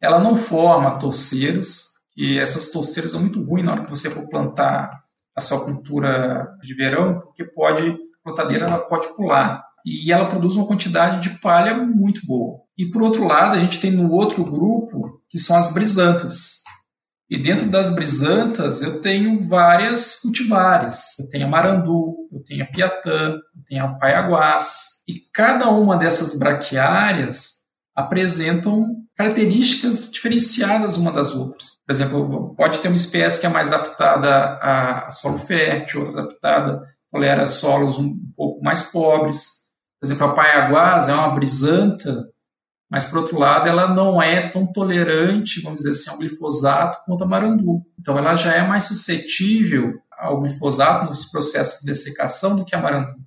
Ela 0.00 0.18
não 0.18 0.36
forma 0.36 0.98
torceiros, 0.98 1.96
e 2.16 2.38
essas 2.38 2.70
torceiras 2.70 3.12
são 3.12 3.20
muito 3.20 3.42
ruins 3.42 3.64
na 3.64 3.72
hora 3.72 3.84
que 3.84 3.90
você 3.90 4.08
for 4.08 4.26
plantar 4.28 4.90
a 5.36 5.40
sua 5.40 5.62
cultura 5.64 6.48
de 6.62 6.74
verão, 6.74 7.18
porque 7.18 7.44
pode, 7.44 7.90
a 7.90 7.96
plantadeira 8.24 8.64
ela 8.64 8.78
pode 8.78 9.14
pular. 9.14 9.62
E 9.84 10.10
ela 10.10 10.26
produz 10.26 10.56
uma 10.56 10.66
quantidade 10.66 11.20
de 11.20 11.38
palha 11.40 11.74
muito 11.74 12.26
boa. 12.26 12.60
E 12.76 12.90
por 12.90 13.02
outro 13.02 13.24
lado, 13.26 13.54
a 13.54 13.58
gente 13.58 13.80
tem 13.80 13.90
no 13.90 14.10
outro 14.10 14.44
grupo, 14.44 15.22
que 15.28 15.38
são 15.38 15.56
as 15.56 15.72
brisantas. 15.72 16.62
E 17.28 17.36
dentro 17.36 17.68
das 17.68 17.94
brisantas 17.94 18.82
eu 18.82 19.00
tenho 19.00 19.40
várias 19.40 20.20
cultivares. 20.20 21.18
Eu 21.18 21.28
tenho 21.28 21.46
a 21.46 21.50
marandu, 21.50 22.28
eu 22.32 22.42
tenho 22.44 22.62
a 22.62 22.66
piatã, 22.66 23.32
eu 23.32 23.62
tenho 23.66 23.84
a 23.84 23.88
paiaguás. 23.94 25.02
E 25.08 25.14
cada 25.32 25.68
uma 25.70 25.96
dessas 25.96 26.38
braquiárias 26.38 27.66
apresentam 27.94 28.96
características 29.16 30.12
diferenciadas 30.12 30.96
uma 30.96 31.10
das 31.10 31.34
outras. 31.34 31.80
Por 31.84 31.92
exemplo, 31.92 32.54
pode 32.54 32.78
ter 32.78 32.88
uma 32.88 32.96
espécie 32.96 33.40
que 33.40 33.46
é 33.46 33.50
mais 33.50 33.72
adaptada 33.72 34.58
a 34.60 35.10
solo 35.10 35.38
fértil, 35.38 36.02
outra 36.02 36.20
adaptada 36.20 36.82
tolera 37.10 37.46
solos 37.46 37.98
um 37.98 38.14
pouco 38.36 38.62
mais 38.62 38.84
pobres. 38.84 39.66
Por 39.98 40.06
exemplo, 40.06 40.26
a 40.26 40.34
paiaguás 40.34 41.08
é 41.08 41.14
uma 41.14 41.30
brisanta 41.30 42.28
mas, 42.90 43.06
por 43.06 43.18
outro 43.18 43.38
lado, 43.38 43.68
ela 43.68 43.92
não 43.92 44.22
é 44.22 44.48
tão 44.48 44.64
tolerante, 44.66 45.60
vamos 45.60 45.80
dizer 45.80 45.90
assim, 45.90 46.10
ao 46.10 46.18
glifosato 46.18 47.04
quanto 47.04 47.24
a 47.24 47.26
marandu. 47.26 47.82
Então, 47.98 48.16
ela 48.16 48.36
já 48.36 48.52
é 48.52 48.66
mais 48.66 48.84
suscetível 48.84 49.94
ao 50.16 50.40
glifosato 50.40 51.06
nos 51.06 51.26
processos 51.26 51.80
de 51.80 51.86
dessecação 51.86 52.56
do 52.56 52.64
que 52.64 52.74
a 52.74 52.80
marandu. 52.80 53.18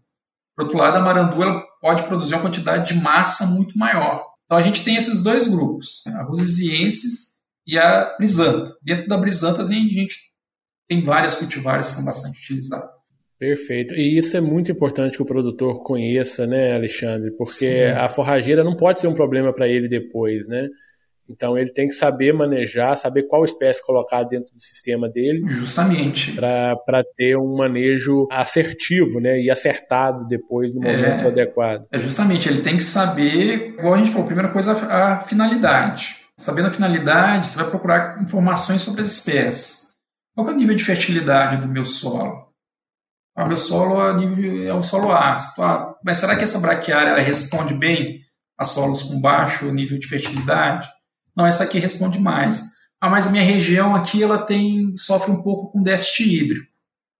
Por 0.55 0.63
outro 0.63 0.77
lado, 0.77 0.97
a 0.97 1.01
marandu 1.01 1.43
ela 1.43 1.61
pode 1.81 2.03
produzir 2.03 2.35
uma 2.35 2.41
quantidade 2.41 2.93
de 2.93 2.99
massa 2.99 3.45
muito 3.45 3.77
maior. 3.77 4.25
Então, 4.45 4.57
a 4.57 4.61
gente 4.61 4.83
tem 4.83 4.95
esses 4.95 5.21
dois 5.21 5.47
grupos, 5.47 6.03
né? 6.07 6.13
a 6.13 6.23
rosesiensis 6.23 7.39
e 7.67 7.77
a 7.77 8.15
brisanta. 8.17 8.75
Dentro 8.81 9.07
da 9.07 9.17
brisanta, 9.17 9.61
a 9.61 9.65
gente 9.65 10.17
tem 10.87 11.03
várias 11.03 11.35
cultivares 11.35 11.89
que 11.89 11.95
são 11.95 12.05
bastante 12.05 12.39
utilizadas. 12.39 13.13
Perfeito. 13.39 13.93
E 13.95 14.17
isso 14.17 14.35
é 14.35 14.41
muito 14.41 14.69
importante 14.69 15.15
que 15.15 15.23
o 15.23 15.25
produtor 15.25 15.81
conheça, 15.81 16.45
né, 16.45 16.75
Alexandre? 16.75 17.31
Porque 17.31 17.65
Sim. 17.65 17.83
a 17.85 18.09
forrageira 18.09 18.65
não 18.65 18.75
pode 18.75 18.99
ser 18.99 19.07
um 19.07 19.13
problema 19.13 19.53
para 19.53 19.67
ele 19.67 19.87
depois, 19.87 20.45
né? 20.45 20.67
Então 21.29 21.57
ele 21.57 21.71
tem 21.71 21.87
que 21.87 21.93
saber 21.93 22.33
manejar, 22.33 22.97
saber 22.97 23.23
qual 23.23 23.45
espécie 23.45 23.85
colocar 23.85 24.23
dentro 24.23 24.53
do 24.53 24.59
sistema 24.59 25.07
dele. 25.07 25.43
Justamente. 25.47 26.33
Para 26.33 27.03
ter 27.15 27.37
um 27.37 27.55
manejo 27.55 28.27
assertivo, 28.31 29.21
né? 29.21 29.39
E 29.39 29.49
acertado 29.49 30.27
depois 30.27 30.73
no 30.73 30.81
momento 30.81 31.25
é, 31.25 31.27
adequado. 31.27 31.85
É 31.91 31.99
justamente, 31.99 32.49
ele 32.49 32.61
tem 32.61 32.75
que 32.75 32.83
saber, 32.83 33.75
igual 33.77 33.93
a 33.93 33.97
gente 33.97 34.11
falou, 34.11 34.25
primeira 34.25 34.49
coisa, 34.49 34.73
a 34.73 35.19
finalidade. 35.21 36.17
Sabendo 36.35 36.67
a 36.67 36.71
finalidade, 36.71 37.47
você 37.47 37.57
vai 37.57 37.69
procurar 37.69 38.21
informações 38.21 38.81
sobre 38.81 39.01
as 39.01 39.11
espécies. 39.11 39.89
Qual 40.35 40.49
é 40.49 40.51
o 40.51 40.55
nível 40.55 40.75
de 40.75 40.83
fertilidade 40.83 41.61
do 41.61 41.67
meu 41.67 41.85
solo? 41.85 42.48
Ah, 43.35 43.45
meu 43.45 43.57
solo 43.57 44.01
é, 44.01 44.13
nível, 44.13 44.67
é 44.67 44.73
um 44.73 44.81
solo 44.81 45.11
ácido. 45.11 45.63
Ah, 45.63 45.95
mas 46.03 46.17
será 46.17 46.35
que 46.35 46.43
essa 46.43 46.59
braquiária 46.59 47.21
responde 47.21 47.73
bem 47.73 48.19
a 48.57 48.63
solos 48.63 49.03
com 49.03 49.19
baixo 49.19 49.71
nível 49.71 49.97
de 49.97 50.07
fertilidade? 50.07 50.89
Não, 51.35 51.45
essa 51.45 51.63
aqui 51.63 51.79
responde 51.79 52.19
mais. 52.19 52.63
Ah, 52.99 53.09
mas 53.09 53.27
a 53.27 53.31
minha 53.31 53.43
região 53.43 53.95
aqui 53.95 54.21
ela 54.21 54.39
tem 54.39 54.95
sofre 54.97 55.31
um 55.31 55.41
pouco 55.41 55.71
com 55.71 55.81
déficit 55.81 56.23
hídrico. 56.23 56.69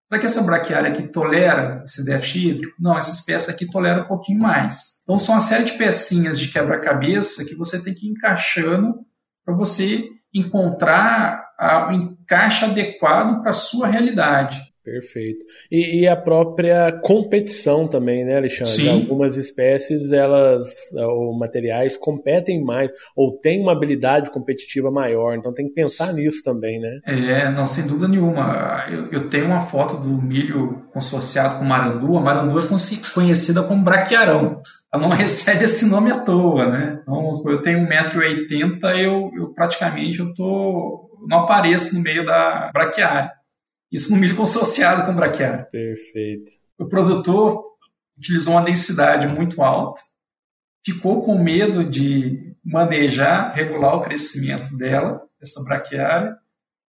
Será 0.10 0.20
que 0.20 0.26
essa 0.26 0.42
braquiária 0.42 0.90
aqui 0.90 1.04
tolera 1.04 1.84
esse 1.86 2.04
déficit 2.04 2.50
hídrico? 2.50 2.76
Não, 2.80 2.98
essa 2.98 3.12
espécie 3.12 3.52
aqui 3.52 3.66
tolera 3.66 4.02
um 4.02 4.08
pouquinho 4.08 4.40
mais. 4.40 5.02
Então 5.04 5.20
são 5.20 5.36
uma 5.36 5.42
série 5.42 5.66
de 5.66 5.74
pecinhas 5.74 6.40
de 6.40 6.48
quebra-cabeça 6.48 7.46
que 7.46 7.56
você 7.56 7.82
tem 7.82 7.94
que 7.94 8.08
ir 8.08 8.12
encaixando 8.12 9.06
para 9.46 9.56
você 9.56 10.10
encontrar 10.34 11.48
o 11.88 11.92
encaixe 11.92 12.66
adequado 12.66 13.42
para 13.42 13.52
a 13.52 13.54
sua 13.54 13.88
realidade. 13.88 14.69
Perfeito. 14.90 15.46
E, 15.72 16.02
e, 16.02 16.08
a 16.08 16.16
própria 16.16 16.92
competição 17.04 17.88
também, 17.88 18.26
né, 18.26 18.38
Alexandre? 18.38 18.74
Sim. 18.74 18.90
Algumas 18.90 19.38
espécies, 19.38 20.12
elas, 20.12 20.68
ou 20.94 21.38
materiais, 21.38 21.96
competem 21.96 22.64
mais, 22.64 22.90
ou 23.16 23.38
têm 23.38 23.62
uma 23.62 23.72
habilidade 23.72 24.32
competitiva 24.32 24.90
maior, 24.90 25.36
então 25.36 25.54
tem 25.54 25.68
que 25.68 25.74
pensar 25.74 26.12
nisso 26.14 26.44
também, 26.44 26.80
né? 26.80 27.00
É, 27.06 27.50
não, 27.52 27.68
sem 27.68 27.86
dúvida 27.86 28.08
nenhuma. 28.08 28.86
Eu, 28.90 29.12
eu 29.12 29.30
tenho 29.30 29.46
uma 29.46 29.60
foto 29.60 29.98
do 29.98 30.10
milho 30.22 30.86
consorciado 30.92 31.60
com 31.60 31.66
marandu, 31.66 32.18
a 32.18 32.22
marandu 32.22 32.60
é 32.60 32.64
conhecida 33.14 33.62
como 33.62 33.84
braquiarão. 33.84 34.62
Ela 34.92 35.04
não 35.04 35.10
recebe 35.16 35.66
esse 35.66 35.88
nome 35.88 36.12
à 36.12 36.20
toa, 36.20 36.68
né? 36.68 37.00
Então, 37.04 37.32
eu 37.46 37.62
tenho 37.62 37.88
1,80m, 37.88 38.98
eu, 38.98 39.30
eu 39.36 39.54
praticamente 39.54 40.20
eu 40.20 40.34
tô, 40.34 41.10
não 41.28 41.42
apareço 41.42 41.96
no 41.96 42.02
meio 42.02 42.26
da 42.26 42.72
braquiária. 42.74 43.39
Isso 43.92 44.12
no 44.12 44.18
milho 44.18 44.36
consorciado 44.36 45.06
com 45.06 45.16
braquiária. 45.16 45.68
Perfeito. 45.72 46.52
O 46.78 46.88
produtor 46.88 47.64
utilizou 48.18 48.54
uma 48.54 48.64
densidade 48.64 49.28
muito 49.28 49.62
alta, 49.62 50.02
ficou 50.86 51.24
com 51.24 51.42
medo 51.42 51.84
de 51.84 52.56
manejar, 52.64 53.54
regular 53.54 53.96
o 53.96 54.02
crescimento 54.02 54.76
dela, 54.76 55.22
essa 55.42 55.64
braquiária, 55.64 56.36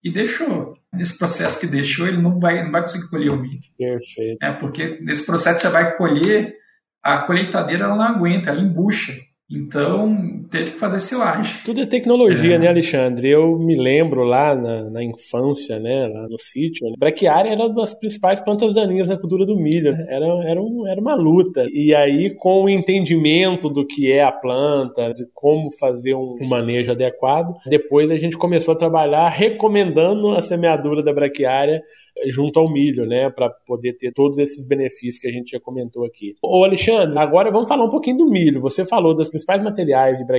e 0.04 0.12
deixou. 0.12 0.78
Nesse 0.94 1.18
processo 1.18 1.60
que 1.60 1.68
deixou, 1.68 2.08
ele 2.08 2.22
não 2.22 2.40
vai, 2.40 2.64
não 2.64 2.72
vai 2.72 2.82
conseguir 2.82 3.10
colher 3.10 3.30
o 3.30 3.38
milho. 3.38 3.60
Perfeito. 3.78 4.38
É, 4.42 4.52
porque 4.54 5.00
nesse 5.02 5.26
processo 5.26 5.62
você 5.62 5.70
vai 5.70 5.96
colher, 5.96 6.56
a 7.04 7.20
colheitadeira 7.20 7.86
ela 7.86 7.96
não 7.96 8.04
aguenta, 8.04 8.50
ela 8.50 8.62
embucha. 8.62 9.14
Então, 9.50 10.39
teve 10.50 10.72
que 10.72 10.80
fazer 10.80 11.00
silagem. 11.00 11.54
Tudo 11.64 11.82
é 11.82 11.86
tecnologia, 11.86 12.56
é. 12.56 12.60
né, 12.60 12.68
Alexandre? 12.68 13.30
Eu 13.30 13.58
me 13.58 13.78
lembro 13.78 14.24
lá 14.24 14.56
na, 14.56 14.90
na 14.90 15.04
infância, 15.04 15.80
né, 15.80 16.08
lá 16.08 16.28
no 16.28 16.38
sítio, 16.40 16.88
né? 16.88 16.96
braquiária 16.98 17.52
era 17.52 17.66
uma 17.66 17.74
das 17.74 17.94
principais 17.94 18.42
plantas 18.42 18.74
daninhas 18.74 19.08
na 19.08 19.18
cultura 19.18 19.46
do 19.46 19.56
milho. 19.56 19.96
Era, 20.08 20.26
era, 20.50 20.62
um, 20.62 20.88
era 20.88 21.00
uma 21.00 21.16
luta. 21.16 21.66
E 21.72 21.94
aí, 21.94 22.36
com 22.36 22.64
o 22.64 22.70
entendimento 22.70 23.70
do 23.70 23.86
que 23.86 24.12
é 24.12 24.24
a 24.24 24.32
planta, 24.32 25.14
de 25.14 25.26
como 25.34 25.72
fazer 25.72 26.16
um, 26.16 26.38
um 26.42 26.48
manejo 26.48 26.92
adequado, 26.92 27.54
depois 27.68 28.10
a 28.12 28.18
gente 28.18 28.38
começou 28.38 28.74
a 28.74 28.78
trabalhar 28.78 29.30
recomendando 29.30 30.36
a 30.36 30.42
semeadura 30.42 31.04
da 31.04 31.14
braquiária 31.14 31.82
junto 32.28 32.60
ao 32.60 32.72
milho, 32.72 33.06
né, 33.06 33.30
para 33.30 33.50
poder 33.66 33.94
ter 33.94 34.12
todos 34.12 34.38
esses 34.40 34.68
benefícios 34.68 35.20
que 35.20 35.28
a 35.28 35.32
gente 35.32 35.52
já 35.52 35.60
comentou 35.60 36.06
aqui. 36.06 36.36
Ô 36.42 36.64
Alexandre, 36.64 37.18
agora 37.18 37.52
vamos 37.52 37.68
falar 37.68 37.86
um 37.86 37.90
pouquinho 37.90 38.18
do 38.18 38.30
milho. 38.30 38.62
Você 38.62 38.86
falou 38.86 39.16
das 39.16 39.30
principais 39.30 39.64
materiais 39.64 40.18
de 40.18 40.26
braquiária, 40.26 40.39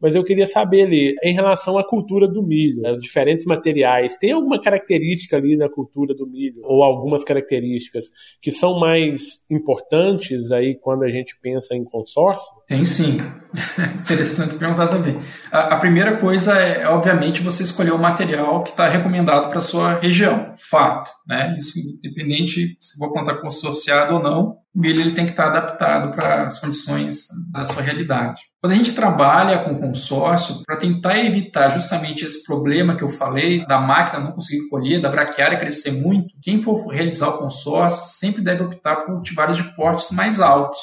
mas 0.00 0.14
eu 0.14 0.24
queria 0.24 0.46
saber 0.46 0.86
ali, 0.86 1.14
em 1.22 1.34
relação 1.34 1.78
à 1.78 1.86
cultura 1.86 2.28
do 2.28 2.42
milho, 2.42 2.82
os 2.92 3.00
diferentes 3.00 3.44
materiais, 3.44 4.16
tem 4.16 4.32
alguma 4.32 4.60
característica 4.60 5.36
ali 5.36 5.56
na 5.56 5.68
cultura 5.68 6.14
do 6.14 6.26
milho, 6.26 6.60
ou 6.64 6.82
algumas 6.82 7.24
características 7.24 8.06
que 8.40 8.52
são 8.52 8.78
mais 8.78 9.42
importantes 9.50 10.50
aí 10.50 10.74
quando 10.74 11.04
a 11.04 11.10
gente 11.10 11.38
pensa 11.40 11.74
em 11.74 11.84
consórcio? 11.84 12.54
Tem 12.66 12.84
sim. 12.84 13.18
Interessante 14.00 14.56
perguntar 14.58 14.88
também. 14.88 15.16
A, 15.50 15.74
a, 15.74 15.76
primeira 15.76 16.16
coisa 16.16 16.58
é, 16.58 16.86
obviamente, 16.88 17.42
você 17.42 17.62
escolher 17.62 17.92
o 17.92 17.98
material 17.98 18.62
que 18.62 18.70
está 18.70 18.88
recomendado 18.88 19.48
para 19.48 19.60
sua 19.60 19.98
região. 19.98 20.54
Fato. 20.56 21.10
Né? 21.26 21.56
Isso 21.58 21.78
independente 21.78 22.76
se 22.80 22.98
vou 22.98 23.12
plantar 23.12 23.40
consorciado 23.40 24.14
ou 24.14 24.22
não, 24.22 24.63
milho 24.74 25.00
ele 25.00 25.12
tem 25.12 25.24
que 25.24 25.30
estar 25.30 25.46
adaptado 25.46 26.12
para 26.12 26.46
as 26.46 26.58
condições 26.58 27.28
da 27.50 27.64
sua 27.64 27.82
realidade. 27.82 28.42
Quando 28.60 28.72
a 28.72 28.76
gente 28.76 28.92
trabalha 28.92 29.58
com 29.58 29.78
consórcio, 29.78 30.62
para 30.64 30.76
tentar 30.76 31.18
evitar 31.18 31.70
justamente 31.70 32.24
esse 32.24 32.44
problema 32.44 32.96
que 32.96 33.04
eu 33.04 33.08
falei, 33.08 33.64
da 33.66 33.78
máquina 33.78 34.24
não 34.24 34.32
conseguir 34.32 34.68
colher, 34.68 35.00
da 35.00 35.10
braquiária 35.10 35.58
crescer 35.58 35.92
muito, 35.92 36.34
quem 36.42 36.62
for 36.62 36.86
realizar 36.88 37.28
o 37.28 37.38
consórcio 37.38 38.18
sempre 38.18 38.42
deve 38.42 38.64
optar 38.64 38.96
por 38.96 39.14
cultivares 39.14 39.56
de 39.56 39.76
portes 39.76 40.10
mais 40.12 40.40
altos, 40.40 40.78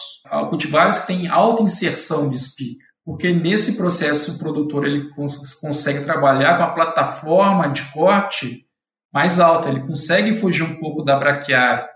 cultivares 0.49 0.99
que 0.99 1.07
têm 1.07 1.27
alta 1.27 1.63
inserção 1.63 2.29
de 2.29 2.35
espiga 2.35 2.91
porque 3.03 3.31
nesse 3.31 3.77
processo 3.77 4.35
o 4.35 4.39
produtor 4.39 4.85
ele 4.85 5.09
consegue 5.59 6.05
trabalhar 6.05 6.57
com 6.57 6.63
a 6.63 6.71
plataforma 6.71 7.67
de 7.67 7.91
corte 7.91 8.65
mais 9.13 9.39
alta, 9.39 9.69
ele 9.69 9.81
consegue 9.81 10.35
fugir 10.35 10.63
um 10.63 10.79
pouco 10.79 11.03
da 11.03 11.17
braquiária. 11.17 11.89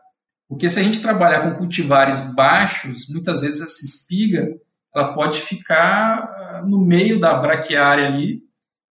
Porque 0.47 0.69
se 0.69 0.79
a 0.79 0.83
gente 0.83 1.01
trabalhar 1.01 1.41
com 1.41 1.57
cultivares 1.57 2.33
baixos, 2.33 3.09
muitas 3.09 3.41
vezes 3.41 3.61
essa 3.61 3.83
espiga 3.83 4.47
ela 4.95 5.13
pode 5.13 5.41
ficar 5.41 6.19
ah, 6.19 6.63
no 6.65 6.79
meio 6.79 7.19
da 7.19 7.35
braquiária 7.35 8.07
ali 8.07 8.41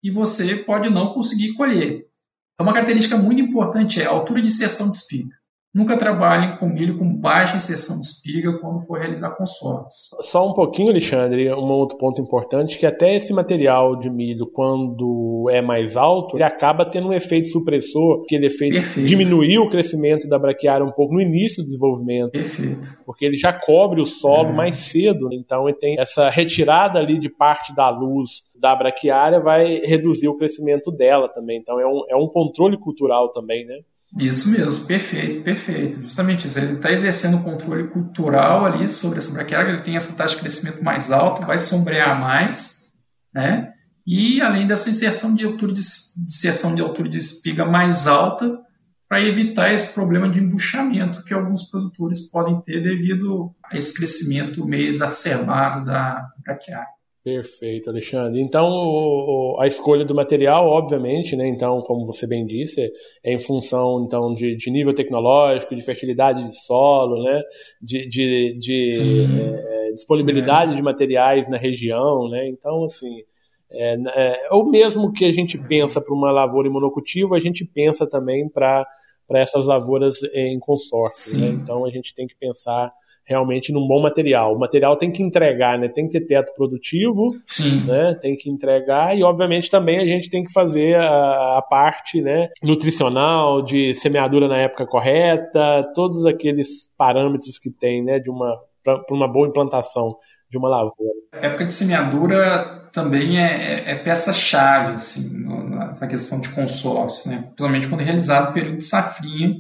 e 0.03 0.11
você 0.11 0.57
pode 0.57 0.91
não 0.91 1.15
conseguir 1.15 1.55
colher. 1.55 2.07
Então, 2.55 2.67
uma 2.67 2.75
característica 2.75 3.17
muito 3.17 3.41
importante 3.41 4.03
é 4.03 4.07
a 4.07 4.11
altura 4.11 4.43
de 4.43 4.49
inserção 4.49 4.91
de 4.91 4.99
espiga. 4.99 5.35
Nunca 5.75 5.97
trabalhem 5.97 6.57
com 6.57 6.69
milho 6.69 6.97
com 6.97 7.13
baixa 7.17 7.57
inserção 7.57 8.01
de 8.01 8.07
espiga 8.07 8.57
quando 8.61 8.81
for 8.83 8.97
realizar 8.97 9.31
consórcios. 9.31 10.11
Só 10.21 10.49
um 10.49 10.53
pouquinho, 10.53 10.91
Alexandre, 10.91 11.53
um 11.53 11.69
outro 11.69 11.99
ponto 11.99 12.23
importante, 12.23 12.79
que 12.79 12.87
até 12.87 13.17
esse 13.17 13.33
material 13.33 13.97
de 13.97 14.09
milho, 14.09 14.47
quando 14.47 15.49
é 15.51 15.61
mais 15.61 15.97
alto, 15.97 16.37
ele 16.37 16.45
acaba 16.45 16.89
tendo 16.89 17.09
um 17.09 17.13
efeito 17.13 17.49
supressor, 17.49 18.23
aquele 18.23 18.47
efeito 18.47 18.75
Perfeito. 18.75 19.09
diminuir 19.09 19.59
o 19.59 19.69
crescimento 19.69 20.29
da 20.29 20.39
braquiária 20.39 20.87
um 20.87 20.93
pouco 20.93 21.13
no 21.13 21.21
início 21.21 21.61
do 21.61 21.67
desenvolvimento. 21.67 22.31
Perfeito. 22.31 22.89
Porque 23.05 23.25
ele 23.25 23.37
já 23.37 23.53
cobre 23.53 24.01
o 24.01 24.07
solo 24.07 24.51
é. 24.51 24.53
mais 24.53 24.77
cedo, 24.77 25.29
então 25.33 25.69
ele 25.69 25.79
tem 25.79 25.97
essa 25.99 26.31
retirada 26.31 27.01
ali 27.01 27.19
de 27.19 27.29
parte 27.29 27.75
da 27.75 27.91
luz 27.91 28.45
da 28.55 28.77
braquiária 28.77 29.41
vai 29.41 29.81
reduzir 29.81 30.29
o 30.29 30.37
crescimento 30.37 30.93
dela 30.93 31.29
também. 31.29 31.59
Então 31.59 31.81
é 31.81 31.87
um, 31.87 32.05
é 32.09 32.17
um 32.17 32.29
controle 32.29 32.79
cultural 32.79 33.31
também, 33.33 33.67
né? 33.67 33.81
Isso 34.19 34.51
mesmo, 34.51 34.87
perfeito, 34.87 35.43
perfeito. 35.43 36.01
Justamente 36.01 36.47
isso. 36.47 36.59
Ele 36.59 36.75
está 36.75 36.93
exercendo 36.93 37.43
controle 37.43 37.89
cultural 37.89 38.65
ali 38.65 38.89
sobre 38.89 39.19
essa 39.19 39.33
braquiária, 39.33 39.71
ele 39.71 39.83
tem 39.83 39.97
essa 39.97 40.17
taxa 40.17 40.37
de 40.37 40.41
crescimento 40.41 40.85
mais 40.85 41.11
alta, 41.11 41.45
vai 41.45 41.59
sombrear 41.59 42.19
mais, 42.21 42.93
né? 43.33 43.73
E 44.07 44.41
além 44.41 44.67
dessa 44.67 44.91
inserção 44.91 45.35
de 45.35 45.45
altura 45.45 45.73
de, 45.73 45.81
inserção 45.81 46.75
de 46.75 46.83
altura 46.83 47.09
de 47.09 47.17
espiga 47.17 47.65
mais 47.65 48.07
alta, 48.07 48.61
para 49.09 49.23
evitar 49.23 49.73
esse 49.73 49.93
problema 49.95 50.29
de 50.29 50.41
embuchamento 50.41 51.25
que 51.25 51.35
alguns 51.35 51.65
produtores 51.65 52.21
podem 52.21 52.61
ter 52.63 52.83
devido 52.83 53.55
a 53.65 53.77
esse 53.77 53.95
crescimento 53.95 54.67
meio 54.67 54.89
exacerbado 54.89 55.85
da 55.85 56.29
braquiária. 56.45 56.94
Perfeito, 57.25 57.89
Alexandre. 57.89 58.39
Então, 58.39 58.69
o, 58.69 59.55
o, 59.55 59.61
a 59.61 59.67
escolha 59.67 60.05
do 60.05 60.15
material, 60.15 60.67
obviamente, 60.69 61.35
né? 61.35 61.49
Então, 61.49 61.81
como 61.81 62.05
você 62.05 62.27
bem 62.27 62.45
disse, 62.45 62.93
é 63.25 63.33
em 63.33 63.39
função 63.39 64.05
então 64.05 64.35
de, 64.35 64.55
de 64.55 64.71
nível 64.71 64.95
tecnológico, 64.95 65.75
de 65.75 65.81
fertilidade 65.81 66.45
de 66.45 66.55
solo, 66.67 67.25
né? 67.25 67.41
De, 67.81 68.07
de, 68.07 68.59
de 68.59 69.27
é, 69.57 69.93
disponibilidade 69.93 70.75
é. 70.75 70.77
de 70.77 70.83
materiais 70.83 71.49
na 71.49 71.57
região, 71.57 72.29
né? 72.29 72.47
Então, 72.47 72.85
assim, 72.85 73.23
é, 73.71 73.97
é, 74.17 74.49
ou 74.51 74.71
mesmo 74.71 75.11
que 75.11 75.25
a 75.25 75.33
gente 75.33 75.57
pensa 75.57 76.03
para 76.03 76.13
uma 76.13 76.31
lavoura 76.31 76.69
em 76.69 76.71
monocultivo, 76.71 77.35
a 77.35 77.41
gente 77.41 77.65
pensa 77.65 78.07
também 78.07 78.51
para 78.51 78.87
essas 79.31 79.65
lavouras 79.65 80.23
em 80.35 80.59
consórcio. 80.59 81.41
Né? 81.41 81.49
Então, 81.49 81.87
a 81.87 81.91
gente 81.91 82.15
tem 82.15 82.27
que 82.27 82.37
pensar 82.37 82.93
realmente 83.25 83.73
num 83.73 83.87
bom 83.87 84.03
material. 84.03 84.55
O 84.55 84.59
material 84.59 84.97
tem 84.97 85.11
que 85.11 85.23
entregar, 85.23 85.79
né? 85.79 85.89
Tem 85.89 86.07
que 86.07 86.21
ter 86.21 86.27
teto 86.27 86.55
produtivo, 86.55 87.35
Sim. 87.47 87.85
né? 87.85 88.15
Tem 88.15 88.37
que 88.37 88.51
entregar 88.51 89.17
e, 89.17 89.23
obviamente, 89.23 89.71
também 89.71 89.99
a 89.99 90.07
gente 90.07 90.29
tem 90.29 90.45
que 90.45 90.53
fazer 90.53 90.97
a, 90.97 91.59
a 91.59 91.63
parte, 91.63 92.21
né? 92.21 92.51
Nutricional, 92.63 93.63
de 93.63 93.95
semeadura 93.95 94.49
na 94.49 94.59
época 94.59 94.87
correta, 94.87 95.91
todos 95.95 96.27
aqueles 96.27 96.91
parâmetros 96.97 97.59
que 97.59 97.71
tem, 97.71 98.05
né? 98.05 98.19
De 98.19 98.31
uma 98.31 98.59
para 98.85 99.03
uma 99.11 99.27
boa 99.27 99.49
implantação 99.49 100.15
de 100.51 100.59
uma 100.59 100.69
lavoura. 100.69 101.15
A 101.33 101.47
época 101.47 101.65
de 101.65 101.73
semeadura 101.73 102.89
também 102.93 103.39
é, 103.39 103.83
é, 103.87 103.91
é 103.93 103.95
peça-chave, 103.95 104.97
assim, 104.97 105.43
na 105.43 106.07
questão 106.07 106.39
de 106.39 106.55
consórcio, 106.55 107.31
né? 107.31 107.39
Principalmente 107.39 107.89
quando 107.89 108.03
é 108.03 108.05
realizado 108.05 108.51
o 108.51 108.53
período 108.53 108.77
de 108.77 108.85
safrinha, 108.85 109.55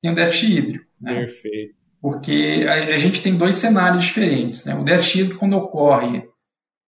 tem 0.00 0.12
o 0.12 0.14
déficit 0.14 0.58
hídrico. 0.58 0.84
Né? 1.00 1.14
Perfeito 1.14 1.77
porque 2.00 2.66
a, 2.68 2.94
a 2.94 2.98
gente 2.98 3.22
tem 3.22 3.36
dois 3.36 3.56
cenários 3.56 4.04
diferentes. 4.04 4.64
Né? 4.64 4.74
O 4.74 4.84
déficit 4.84 5.20
hídrico, 5.20 5.40
quando 5.40 5.56
ocorre 5.56 6.22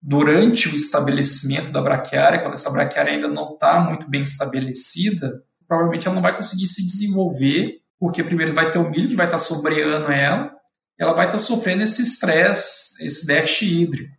durante 0.02 0.68
o 0.68 0.74
estabelecimento 0.74 1.70
da 1.70 1.82
braquiária, 1.82 2.40
quando 2.40 2.54
essa 2.54 2.70
braquiária 2.70 3.12
ainda 3.12 3.28
não 3.28 3.52
está 3.52 3.80
muito 3.80 4.08
bem 4.08 4.22
estabelecida, 4.22 5.42
provavelmente 5.68 6.06
ela 6.06 6.14
não 6.14 6.22
vai 6.22 6.34
conseguir 6.34 6.66
se 6.66 6.84
desenvolver, 6.84 7.80
porque 7.98 8.24
primeiro 8.24 8.54
vai 8.54 8.70
ter 8.70 8.78
o 8.78 8.88
milho 8.88 9.08
que 9.08 9.16
vai 9.16 9.26
estar 9.26 9.38
tá 9.38 9.44
sobreando 9.44 10.10
ela, 10.10 10.52
ela 10.98 11.12
vai 11.12 11.26
estar 11.26 11.38
tá 11.38 11.44
sofrendo 11.44 11.82
esse 11.82 12.02
estresse, 12.02 13.04
esse 13.04 13.26
déficit 13.26 13.82
hídrico. 13.82 14.14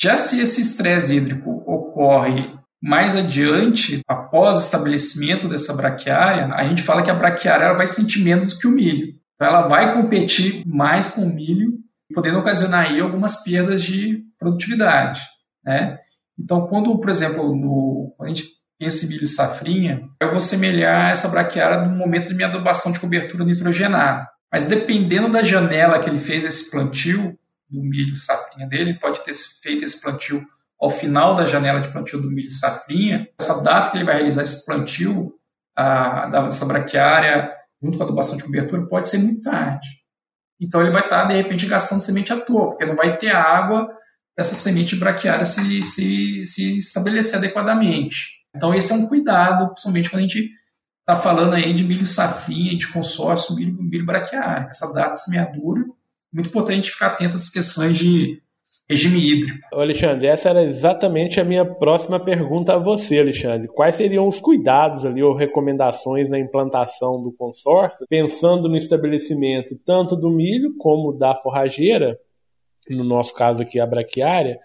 Já 0.00 0.16
se 0.16 0.40
esse 0.40 0.60
estresse 0.60 1.16
hídrico 1.16 1.50
ocorre 1.66 2.56
mais 2.80 3.16
adiante, 3.16 4.00
após 4.06 4.56
o 4.56 4.60
estabelecimento 4.60 5.48
dessa 5.48 5.74
braquiária, 5.74 6.46
a 6.54 6.68
gente 6.68 6.82
fala 6.82 7.02
que 7.02 7.10
a 7.10 7.14
braquiária 7.14 7.74
vai 7.74 7.86
sentir 7.86 8.22
menos 8.22 8.54
do 8.54 8.58
que 8.60 8.66
o 8.68 8.70
milho. 8.70 9.17
Então 9.38 9.46
ela 9.46 9.68
vai 9.68 9.94
competir 9.94 10.66
mais 10.66 11.10
com 11.10 11.22
o 11.22 11.32
milho, 11.32 11.78
podendo 12.12 12.40
ocasionar 12.40 12.86
aí 12.86 13.00
algumas 13.00 13.44
perdas 13.44 13.82
de 13.82 14.24
produtividade. 14.36 15.22
Né? 15.64 15.96
Então, 16.36 16.66
quando, 16.66 16.98
por 16.98 17.08
exemplo, 17.08 17.54
no, 17.54 18.12
quando 18.16 18.30
a 18.30 18.34
gente 18.34 18.48
pensa 18.76 19.06
em 19.06 19.08
milho 19.08 19.26
safrinha, 19.28 20.02
eu 20.20 20.32
vou 20.32 20.40
semelhar 20.40 21.12
essa 21.12 21.28
braquiária 21.28 21.86
no 21.86 21.96
momento 21.96 22.28
de 22.28 22.34
minha 22.34 22.48
adubação 22.48 22.90
de 22.90 22.98
cobertura 22.98 23.44
nitrogenada. 23.44 24.28
Mas 24.50 24.66
dependendo 24.66 25.30
da 25.30 25.42
janela 25.44 26.00
que 26.00 26.10
ele 26.10 26.18
fez 26.18 26.44
esse 26.44 26.68
plantio 26.70 27.38
do 27.70 27.80
milho 27.80 28.16
safrinha 28.16 28.66
dele, 28.66 28.98
pode 28.98 29.20
ter 29.24 29.34
feito 29.34 29.84
esse 29.84 30.00
plantio 30.00 30.44
ao 30.80 30.90
final 30.90 31.36
da 31.36 31.44
janela 31.44 31.80
de 31.80 31.88
plantio 31.88 32.20
do 32.20 32.30
milho 32.30 32.50
safrinha. 32.50 33.28
Essa 33.38 33.62
data 33.62 33.90
que 33.90 33.98
ele 33.98 34.04
vai 34.04 34.16
realizar 34.16 34.42
esse 34.42 34.64
plantio, 34.64 35.34
a, 35.76 36.26
dessa 36.26 36.64
braquiária 36.64 37.57
junto 37.82 37.96
com 37.96 38.04
a 38.04 38.06
adubação 38.06 38.36
de 38.36 38.44
cobertura, 38.44 38.86
pode 38.86 39.08
ser 39.08 39.18
muito 39.18 39.42
tarde. 39.42 39.88
Então 40.60 40.80
ele 40.80 40.90
vai 40.90 41.02
estar, 41.02 41.24
de 41.24 41.34
repente, 41.34 41.66
gastando 41.66 42.00
semente 42.00 42.32
à 42.32 42.40
toa, 42.40 42.70
porque 42.70 42.84
não 42.84 42.96
vai 42.96 43.16
ter 43.16 43.30
água 43.30 43.88
essa 44.36 44.54
semente 44.54 44.94
braquiária 44.94 45.44
se, 45.44 45.82
se, 45.82 46.46
se 46.46 46.78
estabelecer 46.78 47.38
adequadamente. 47.38 48.38
Então 48.54 48.74
esse 48.74 48.92
é 48.92 48.94
um 48.94 49.06
cuidado, 49.06 49.68
principalmente 49.68 50.10
quando 50.10 50.20
a 50.20 50.22
gente 50.22 50.50
está 51.00 51.16
falando 51.16 51.54
aí 51.54 51.72
de 51.72 51.84
milho 51.84 52.06
safrinha, 52.06 52.76
de 52.76 52.86
consórcio, 52.88 53.54
milho, 53.56 53.82
milho. 53.82 54.06
Essa 54.10 54.92
data 54.92 55.14
de 55.14 55.24
semeadura, 55.24 55.84
muito 56.32 56.48
importante 56.48 56.90
ficar 56.90 57.08
atento 57.08 57.36
essas 57.36 57.50
questões 57.50 57.96
de 57.96 58.42
regime 58.88 59.18
hídrico. 59.18 59.58
Alexandre, 59.72 60.26
essa 60.26 60.48
era 60.48 60.64
exatamente 60.64 61.40
a 61.40 61.44
minha 61.44 61.64
próxima 61.64 62.18
pergunta 62.18 62.74
a 62.74 62.78
você, 62.78 63.18
Alexandre. 63.18 63.68
Quais 63.68 63.96
seriam 63.96 64.26
os 64.26 64.40
cuidados 64.40 65.04
ali 65.04 65.22
ou 65.22 65.34
recomendações 65.34 66.30
na 66.30 66.38
implantação 66.38 67.22
do 67.22 67.32
consórcio, 67.32 68.06
pensando 68.08 68.68
no 68.68 68.76
estabelecimento 68.76 69.78
tanto 69.84 70.16
do 70.16 70.30
milho 70.30 70.74
como 70.78 71.12
da 71.12 71.34
forrageira, 71.34 72.18
no 72.88 73.04
nosso 73.04 73.34
caso 73.34 73.62
aqui 73.62 73.78
a 73.78 73.86
braquiária, 73.86 74.58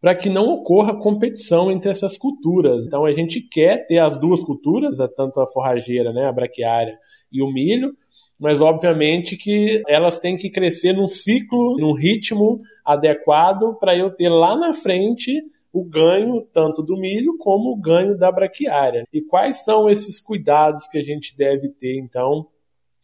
para 0.00 0.14
que 0.14 0.28
não 0.28 0.48
ocorra 0.48 0.98
competição 0.98 1.70
entre 1.70 1.90
essas 1.90 2.16
culturas. 2.16 2.84
Então 2.86 3.04
a 3.04 3.12
gente 3.12 3.40
quer 3.40 3.86
ter 3.86 3.98
as 3.98 4.18
duas 4.18 4.42
culturas, 4.42 4.96
tanto 5.16 5.40
a 5.40 5.46
forrageira, 5.46 6.12
né, 6.12 6.26
a 6.26 6.32
braquiária 6.32 6.98
e 7.30 7.42
o 7.42 7.52
milho, 7.52 7.94
mas 8.38 8.60
obviamente 8.60 9.36
que 9.36 9.82
elas 9.88 10.18
têm 10.18 10.36
que 10.36 10.50
crescer 10.50 10.92
num 10.92 11.08
ciclo, 11.08 11.76
num 11.78 11.94
ritmo 11.94 12.60
adequado 12.84 13.76
para 13.78 13.96
eu 13.96 14.10
ter 14.10 14.28
lá 14.28 14.56
na 14.56 14.72
frente 14.72 15.42
o 15.72 15.84
ganho 15.84 16.46
tanto 16.52 16.82
do 16.82 16.96
milho 16.96 17.36
como 17.38 17.72
o 17.72 17.76
ganho 17.76 18.16
da 18.16 18.32
braquiária. 18.32 19.04
E 19.12 19.20
quais 19.20 19.64
são 19.64 19.88
esses 19.88 20.20
cuidados 20.20 20.86
que 20.88 20.98
a 20.98 21.02
gente 21.02 21.36
deve 21.36 21.68
ter 21.68 21.98
então 21.98 22.46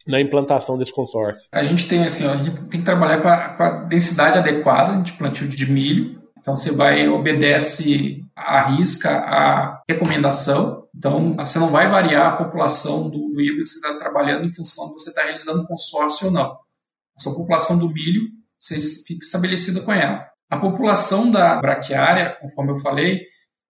na 0.07 0.19
implantação 0.19 0.77
desse 0.77 0.93
consórcio? 0.93 1.47
A 1.51 1.63
gente 1.63 1.87
tem 1.87 2.03
assim, 2.03 2.27
a 2.27 2.35
gente 2.37 2.51
tem 2.67 2.79
que 2.79 2.85
trabalhar 2.85 3.21
com 3.21 3.27
a, 3.27 3.49
com 3.49 3.63
a 3.63 3.69
densidade 3.85 4.37
adequada 4.37 5.01
de 5.01 5.13
plantio 5.13 5.47
de 5.47 5.71
milho. 5.71 6.21
Então 6.39 6.55
você 6.55 6.71
vai 6.71 7.07
obedece 7.07 8.23
a 8.35 8.69
risca 8.69 9.09
a 9.09 9.81
recomendação. 9.89 10.84
Então 10.95 11.35
você 11.35 11.59
não 11.59 11.71
vai 11.71 11.87
variar 11.87 12.33
a 12.33 12.37
população 12.37 13.09
do, 13.09 13.29
do 13.29 13.41
híbrido 13.41 13.63
que 13.63 13.69
você 13.69 13.75
está 13.75 13.95
trabalhando 13.95 14.45
em 14.45 14.53
função 14.53 14.87
de 14.87 14.93
você 14.93 15.09
estar 15.09 15.21
tá 15.21 15.27
realizando 15.27 15.67
consórcio 15.67 16.27
ou 16.27 16.33
não. 16.33 16.51
A 16.51 17.19
sua 17.19 17.35
população 17.35 17.77
do 17.77 17.89
milho 17.89 18.23
você 18.59 18.79
fica 18.79 19.23
estabelecida 19.23 19.81
com 19.81 19.91
ela. 19.93 20.27
A 20.49 20.57
população 20.57 21.29
da 21.29 21.59
braquiária, 21.59 22.37
conforme 22.41 22.71
eu 22.71 22.77
falei, 22.77 23.21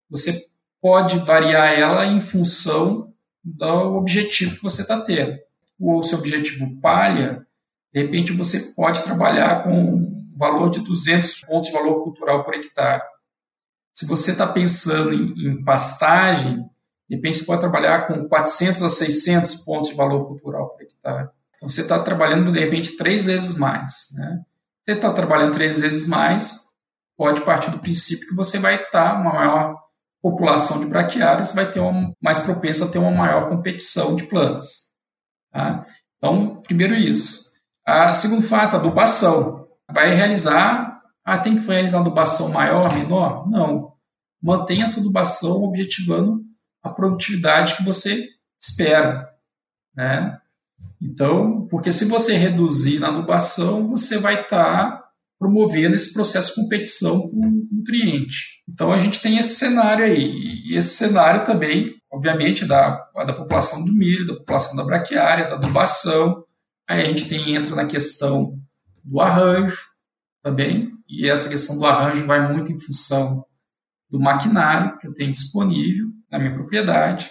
você 0.09 0.41
pode 0.81 1.17
variar 1.19 1.73
ela 1.77 2.05
em 2.05 2.21
função 2.21 3.13
do 3.43 3.97
objetivo 3.97 4.55
que 4.55 4.63
você 4.63 4.81
está 4.81 5.01
tendo. 5.01 5.37
O 5.79 6.01
seu 6.03 6.19
objetivo 6.19 6.79
palha, 6.79 7.45
de 7.93 8.01
repente 8.01 8.31
você 8.31 8.73
pode 8.73 9.03
trabalhar 9.03 9.63
com 9.63 9.71
um 9.71 10.33
valor 10.37 10.69
de 10.69 10.79
200 10.79 11.41
pontos 11.41 11.69
de 11.69 11.75
valor 11.75 12.03
cultural 12.03 12.43
por 12.43 12.53
hectare. 12.53 13.01
Se 13.93 14.05
você 14.05 14.31
está 14.31 14.45
pensando 14.47 15.13
em, 15.13 15.51
em, 15.51 15.63
pastagem, 15.63 16.65
de 17.09 17.15
repente 17.15 17.39
você 17.39 17.45
pode 17.45 17.61
trabalhar 17.61 18.07
com 18.07 18.27
400 18.27 18.83
a 18.83 18.89
600 18.89 19.55
pontos 19.55 19.89
de 19.89 19.95
valor 19.95 20.27
cultural 20.27 20.69
por 20.69 20.81
hectare. 20.81 21.29
Então 21.55 21.69
você 21.69 21.81
está 21.81 21.99
trabalhando, 21.99 22.51
de 22.51 22.59
repente, 22.59 22.97
três 22.97 23.25
vezes 23.25 23.57
mais. 23.57 24.07
Né? 24.13 24.41
Você 24.83 24.93
está 24.93 25.13
trabalhando 25.13 25.53
três 25.53 25.79
vezes 25.79 26.07
mais, 26.07 26.65
pode 27.17 27.41
partir 27.41 27.71
do 27.71 27.79
princípio 27.79 28.27
que 28.27 28.35
você 28.35 28.59
vai 28.59 28.75
estar 28.75 29.13
tá 29.13 29.19
uma 29.19 29.33
maior 29.33 29.85
população 30.21 30.79
de 30.79 30.87
braquiárias 30.87 31.53
vai 31.53 31.71
ter 31.71 31.79
uma, 31.79 32.11
mais 32.19 32.39
propensa 32.39 32.85
a 32.85 32.87
ter 32.87 32.97
uma 32.97 33.11
maior 33.11 33.47
competição 33.47 34.15
de 34.15 34.23
plantas. 34.23 34.95
Tá? 35.51 35.85
Então, 36.17 36.63
primeiro 36.63 36.95
isso. 36.95 37.51
A 37.85 38.11
segundo 38.11 38.41
fato, 38.41 38.75
adubação. 38.75 39.67
Vai 39.87 40.15
realizar, 40.15 40.99
ah, 41.23 41.37
tem 41.37 41.55
que 41.55 41.67
realizar 41.67 41.99
adubação 41.99 42.49
maior, 42.49 42.91
menor? 42.91 43.47
Não. 43.47 43.93
Mantenha 44.41 44.85
essa 44.85 44.99
adubação 44.99 45.63
objetivando 45.63 46.44
a 46.85 46.89
produtividade 46.89 47.75
que 47.75 47.83
você 47.83 48.29
espera. 48.61 49.27
Né? 49.95 50.37
Então, 51.01 51.67
porque 51.67 51.91
se 51.91 52.05
você 52.05 52.37
reduzir 52.37 52.99
na 52.99 53.07
adubação, 53.07 53.89
você 53.89 54.19
vai 54.19 54.41
estar 54.41 54.91
tá 54.91 55.03
promovendo 55.39 55.95
esse 55.95 56.13
processo 56.13 56.49
de 56.49 56.61
competição 56.61 57.27
com 57.27 57.37
o 57.37 57.67
nutriente. 57.71 58.61
Então, 58.69 58.91
a 58.91 58.99
gente 58.99 59.21
tem 59.21 59.37
esse 59.37 59.55
cenário 59.55 60.05
aí. 60.05 60.31
E 60.65 60.77
esse 60.77 60.95
cenário 60.95 61.43
também, 61.43 61.95
obviamente, 62.11 62.65
da, 62.65 63.03
da 63.15 63.33
população 63.33 63.83
do 63.83 63.91
milho, 63.91 64.27
da 64.27 64.35
população 64.35 64.75
da 64.75 64.83
braquiária, 64.83 65.47
da 65.47 65.55
adubação. 65.55 66.43
Aí 66.87 67.01
a 67.01 67.05
gente 67.05 67.27
tem, 67.27 67.55
entra 67.55 67.75
na 67.75 67.85
questão 67.85 68.59
do 69.03 69.19
arranjo 69.19 69.81
também, 70.43 70.91
e 71.09 71.27
essa 71.27 71.49
questão 71.49 71.77
do 71.77 71.85
arranjo 71.85 72.25
vai 72.25 72.51
muito 72.51 72.71
em 72.71 72.79
função 72.79 73.43
do 74.09 74.19
maquinário 74.19 74.97
que 74.99 75.07
eu 75.07 75.13
tenho 75.13 75.31
disponível 75.31 76.07
na 76.35 76.39
minha 76.39 76.53
propriedade. 76.53 77.29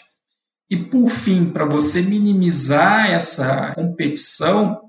E 0.71 0.77
por 0.77 1.11
fim, 1.11 1.51
para 1.51 1.67
você 1.67 2.03
minimizar 2.03 3.11
essa 3.11 3.73
competição, 3.75 4.81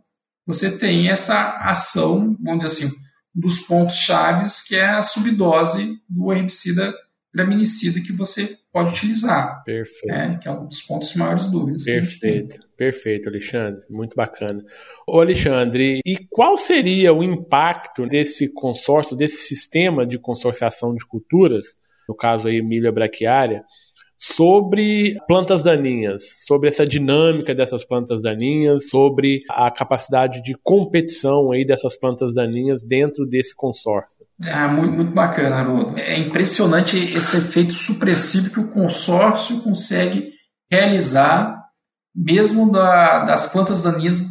você 0.45 0.77
tem 0.77 1.09
essa 1.09 1.57
ação, 1.57 2.35
vamos 2.41 2.63
dizer 2.63 2.85
assim, 2.85 2.95
um 3.35 3.41
dos 3.41 3.59
pontos 3.59 3.97
chaves 3.97 4.61
que 4.61 4.75
é 4.75 4.87
a 4.87 5.01
subdose 5.01 5.99
do 6.09 6.31
herbicida 6.31 6.93
graminicida 7.33 7.99
que 7.99 8.13
você 8.13 8.57
pode 8.71 8.91
utilizar. 8.91 9.61
Perfeito. 9.65 10.07
Né? 10.07 10.39
Que 10.41 10.47
é 10.47 10.51
um 10.51 10.65
dos 10.67 10.81
pontos 10.81 11.09
de 11.09 11.17
maiores 11.17 11.51
dúvidas. 11.51 11.83
Perfeito, 11.83 12.59
perfeito, 12.77 13.27
Alexandre. 13.27 13.81
Muito 13.89 14.15
bacana. 14.15 14.63
Ô, 15.05 15.19
Alexandre, 15.19 15.99
e 16.05 16.25
qual 16.29 16.55
seria 16.55 17.13
o 17.13 17.21
impacto 17.21 18.07
desse 18.07 18.47
consórcio, 18.53 19.17
desse 19.17 19.47
sistema 19.47 20.05
de 20.05 20.17
consorciação 20.17 20.95
de 20.95 21.05
culturas, 21.05 21.65
no 22.07 22.15
caso 22.15 22.47
aí 22.47 22.61
milho 22.61 22.91
braquiária, 22.93 23.65
sobre 24.17 25.15
plantas 25.27 25.63
daninhas, 25.63 26.23
sobre 26.45 26.69
essa 26.69 26.85
dinâmica 26.85 27.53
dessas 27.53 27.85
plantas 27.85 28.21
daninhas, 28.21 28.89
sobre 28.89 29.43
a 29.49 29.69
capacidade 29.69 30.41
de 30.41 30.55
competição 30.63 31.51
aí 31.51 31.65
dessas 31.65 31.97
plantas 31.97 32.33
daninhas 32.33 32.81
dentro 32.81 33.25
desse 33.25 33.55
consórcio. 33.55 34.25
É 34.43 34.67
muito, 34.67 34.93
muito 34.93 35.11
bacana, 35.11 35.57
Haroldo. 35.57 35.99
É 35.99 36.17
impressionante 36.17 36.97
esse 36.97 37.37
efeito 37.37 37.73
supressivo 37.73 38.51
que 38.51 38.59
o 38.59 38.69
consórcio 38.69 39.61
consegue 39.61 40.31
realizar, 40.69 41.57
mesmo 42.15 42.71
da, 42.71 43.25
das 43.25 43.51
plantas 43.51 43.83
daninhas, 43.83 44.27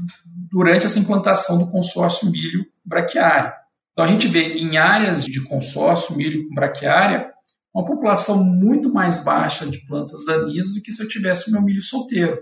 durante 0.50 0.86
essa 0.86 0.98
implantação 0.98 1.58
do 1.58 1.70
consórcio 1.70 2.30
milho 2.30 2.64
braquiário. 2.84 3.52
Então 3.92 4.04
a 4.04 4.08
gente 4.08 4.26
vê 4.26 4.50
que 4.50 4.58
em 4.58 4.76
áreas 4.76 5.24
de 5.24 5.42
consórcio 5.44 6.16
milho 6.16 6.48
braquiária, 6.54 7.28
uma 7.74 7.84
população 7.84 8.44
muito 8.44 8.92
mais 8.92 9.24
baixa 9.24 9.66
de 9.66 9.84
plantas 9.86 10.26
daninhas 10.26 10.72
do 10.72 10.80
que 10.80 10.92
se 10.92 11.02
eu 11.02 11.08
tivesse 11.08 11.48
o 11.48 11.52
meu 11.52 11.60
milho 11.60 11.82
solteiro. 11.82 12.38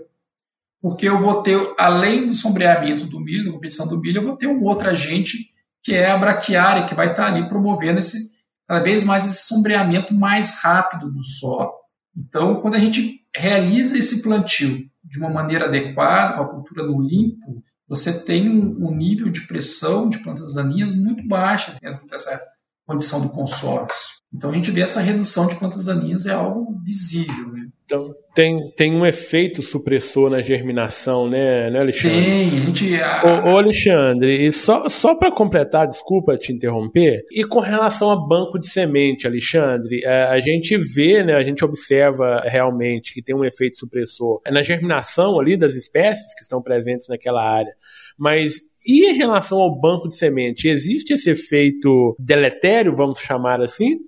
Porque 0.79 1.07
eu 1.07 1.17
vou 1.17 1.41
ter, 1.41 1.73
além 1.77 2.27
do 2.27 2.33
sombreamento 2.33 3.05
do 3.05 3.19
milho, 3.19 3.45
da 3.45 3.51
competição 3.51 3.87
do 3.87 3.99
milho, 3.99 4.19
eu 4.19 4.23
vou 4.23 4.37
ter 4.37 4.47
um 4.47 4.61
outro 4.63 4.89
agente 4.89 5.37
que 5.81 5.93
é 5.93 6.11
a 6.11 6.17
braquiária, 6.17 6.85
que 6.85 6.93
vai 6.93 7.11
estar 7.11 7.27
ali 7.27 7.47
promovendo 7.49 7.99
esse, 7.99 8.31
cada 8.67 8.81
vez 8.81 9.03
mais 9.03 9.25
esse 9.25 9.47
sombreamento 9.47 10.13
mais 10.13 10.59
rápido 10.59 11.11
do 11.11 11.23
solo. 11.23 11.73
Então, 12.15 12.61
quando 12.61 12.75
a 12.75 12.79
gente 12.79 13.21
realiza 13.35 13.97
esse 13.97 14.21
plantio 14.21 14.77
de 15.03 15.19
uma 15.19 15.29
maneira 15.29 15.65
adequada, 15.65 16.37
com 16.37 16.43
a 16.43 16.49
cultura 16.49 16.85
no 16.85 17.01
limpo, 17.01 17.63
você 17.87 18.23
tem 18.23 18.49
um, 18.49 18.87
um 18.87 18.95
nível 18.95 19.29
de 19.29 19.47
pressão 19.47 20.07
de 20.07 20.19
plantas 20.19 20.53
daninhas 20.53 20.95
muito 20.95 21.27
baixa 21.27 21.75
dentro 21.81 22.05
dessa 22.07 22.39
condição 22.85 23.21
do 23.21 23.29
consórcio. 23.29 24.22
Então 24.33 24.49
a 24.49 24.53
gente 24.53 24.71
vê 24.71 24.81
essa 24.81 24.99
redução 24.99 25.47
de 25.47 25.55
plantas 25.55 25.85
daninhas 25.85 26.25
é 26.25 26.31
algo 26.31 26.75
visível. 26.83 27.51
Né? 27.51 27.67
Então 27.85 28.13
tem, 28.33 28.71
tem 28.75 28.95
um 28.95 29.05
efeito 29.05 29.61
supressor 29.61 30.29
na 30.29 30.41
germinação, 30.41 31.29
né, 31.29 31.69
né 31.69 31.79
Alexandre? 31.79 32.23
Tem, 32.23 32.49
a 32.49 32.55
gente. 32.55 32.95
Ô, 32.95 33.51
ô 33.51 33.57
Alexandre, 33.57 34.47
e 34.47 34.51
só, 34.51 34.89
só 34.89 35.13
para 35.13 35.31
completar, 35.31 35.87
desculpa 35.87 36.35
te 36.35 36.51
interromper, 36.51 37.23
e 37.31 37.45
com 37.45 37.59
relação 37.59 38.09
a 38.09 38.15
banco 38.15 38.57
de 38.57 38.67
semente, 38.67 39.27
Alexandre, 39.27 40.03
a, 40.03 40.09
é, 40.09 40.23
a 40.29 40.39
gente 40.39 40.75
vê, 40.77 41.23
né, 41.23 41.35
a 41.35 41.43
gente 41.43 41.63
observa 41.63 42.41
realmente 42.43 43.13
que 43.13 43.21
tem 43.21 43.35
um 43.35 43.45
efeito 43.45 43.77
supressor 43.77 44.41
na 44.49 44.63
germinação 44.63 45.39
ali 45.39 45.55
das 45.55 45.75
espécies 45.75 46.33
que 46.33 46.41
estão 46.41 46.59
presentes 46.59 47.07
naquela 47.07 47.43
área. 47.43 47.73
Mas 48.17 48.55
e 48.85 49.11
em 49.11 49.15
relação 49.15 49.59
ao 49.59 49.79
banco 49.79 50.09
de 50.09 50.15
semente, 50.15 50.67
existe 50.67 51.13
esse 51.13 51.29
efeito 51.29 52.15
deletério, 52.19 52.95
vamos 52.95 53.19
chamar 53.19 53.61
assim? 53.61 53.99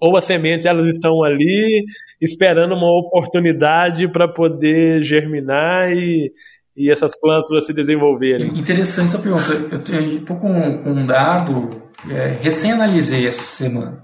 Ou 0.00 0.16
as 0.16 0.24
sementes 0.24 0.66
elas 0.66 0.88
estão 0.88 1.22
ali 1.22 1.84
esperando 2.20 2.74
uma 2.74 2.90
oportunidade 2.98 4.10
para 4.10 4.26
poder 4.26 5.02
germinar 5.02 5.92
e, 5.92 6.32
e 6.76 6.90
essas 6.90 7.18
plantas 7.18 7.66
se 7.66 7.72
desenvolverem? 7.72 8.58
Interessante 8.58 9.06
essa 9.06 9.18
pergunta. 9.18 9.92
Eu 9.92 10.08
estou 10.08 10.36
com, 10.36 10.82
com, 10.82 10.90
um 10.90 11.06
dado, 11.06 11.68
é, 12.10 12.38
recém-analisei 12.40 13.26
essa 13.26 13.42
semana. 13.42 14.02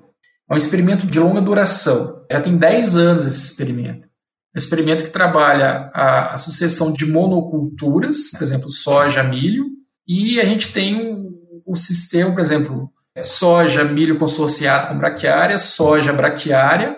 É 0.49 0.55
um 0.55 0.57
experimento 0.57 1.07
de 1.07 1.19
longa 1.19 1.41
duração. 1.41 2.25
Já 2.31 2.41
tem 2.41 2.57
10 2.57 2.97
anos 2.97 3.27
esse 3.27 3.47
experimento. 3.47 4.07
Um 4.55 4.59
experimento 4.59 5.05
que 5.05 5.11
trabalha 5.11 5.91
a, 5.93 6.35
a 6.35 6.37
sucessão 6.37 6.93
de 6.93 7.05
monoculturas, 7.05 8.31
por 8.33 8.43
exemplo, 8.43 8.71
soja, 8.71 9.23
milho, 9.23 9.65
e 10.07 10.41
a 10.41 10.45
gente 10.45 10.73
tem 10.73 10.95
o, 10.95 11.63
o 11.67 11.75
sistema, 11.75 12.33
por 12.33 12.41
exemplo, 12.41 12.91
soja, 13.25 13.85
milho 13.85 14.19
consorciado 14.19 14.89
com 14.89 14.99
braquiária, 14.99 15.59
soja 15.59 16.13
braquiária, 16.13 16.97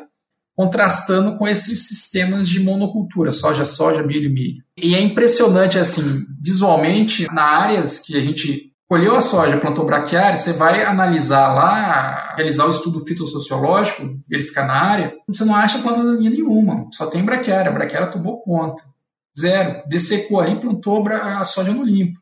contrastando 0.57 1.37
com 1.37 1.47
esses 1.47 1.87
sistemas 1.87 2.49
de 2.49 2.61
monocultura, 2.61 3.31
soja, 3.31 3.65
soja, 3.65 4.03
milho, 4.03 4.29
milho. 4.29 4.65
E 4.77 4.95
é 4.95 5.01
impressionante, 5.01 5.79
assim, 5.79 6.03
visualmente, 6.43 7.27
na 7.33 7.45
áreas 7.45 8.01
que 8.01 8.17
a 8.17 8.21
gente 8.21 8.73
colheu 8.89 9.15
a 9.15 9.21
soja, 9.21 9.59
plantou 9.59 9.85
braquiária, 9.85 10.37
você 10.37 10.53
vai 10.53 10.83
analisar 10.83 11.55
lá, 11.55 12.35
realizar 12.37 12.67
o 12.67 12.71
estudo 12.71 13.05
fitossociológico, 13.07 14.03
verificar 14.29 14.67
na 14.67 14.75
área, 14.75 15.15
você 15.29 15.45
não 15.45 15.55
acha 15.55 15.79
planta 15.79 16.03
daninha 16.03 16.31
nenhuma, 16.31 16.87
só 16.91 17.07
tem 17.07 17.23
braquiária, 17.23 17.71
a 17.71 17.75
braquiária 17.75 18.09
tomou 18.09 18.41
conta. 18.41 18.83
Zero. 19.39 19.83
Dessecou 19.87 20.41
ali, 20.41 20.59
plantou 20.59 21.07
a 21.09 21.45
soja 21.45 21.73
no 21.73 21.85
limpo. 21.85 22.19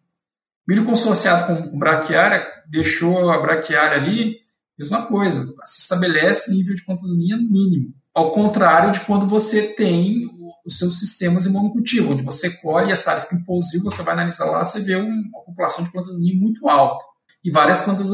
Milho 0.66 0.84
consorciado 0.84 1.46
com 1.46 1.78
braquiária, 1.78 2.46
deixou 2.68 3.30
a 3.30 3.38
braquiária 3.38 3.96
ali, 3.96 4.36
mesma 4.78 5.06
coisa, 5.06 5.54
se 5.64 5.82
estabelece 5.82 6.52
nível 6.52 6.74
de 6.74 6.84
contaminia 6.84 7.36
mínimo. 7.36 7.94
Ao 8.14 8.32
contrário 8.32 8.90
de 8.90 9.00
quando 9.00 9.26
você 9.26 9.62
tem 9.62 10.28
os 10.66 10.78
seus 10.78 10.98
sistemas 10.98 11.44
de 11.44 11.50
monocultivo, 11.50 12.12
onde 12.12 12.24
você 12.24 12.50
colhe 12.50 12.90
essa 12.90 13.10
área 13.10 13.22
fica 13.22 13.36
impulsiva, 13.36 13.84
você 13.84 14.02
vai 14.02 14.14
analisar 14.14 14.46
lá, 14.46 14.64
você 14.64 14.80
vê 14.80 14.96
uma 14.96 15.44
população 15.44 15.84
de 15.84 15.92
plantas 15.92 16.18
muito 16.18 16.68
alta. 16.68 17.04
E 17.44 17.50
várias 17.50 17.82
plantas 17.82 18.10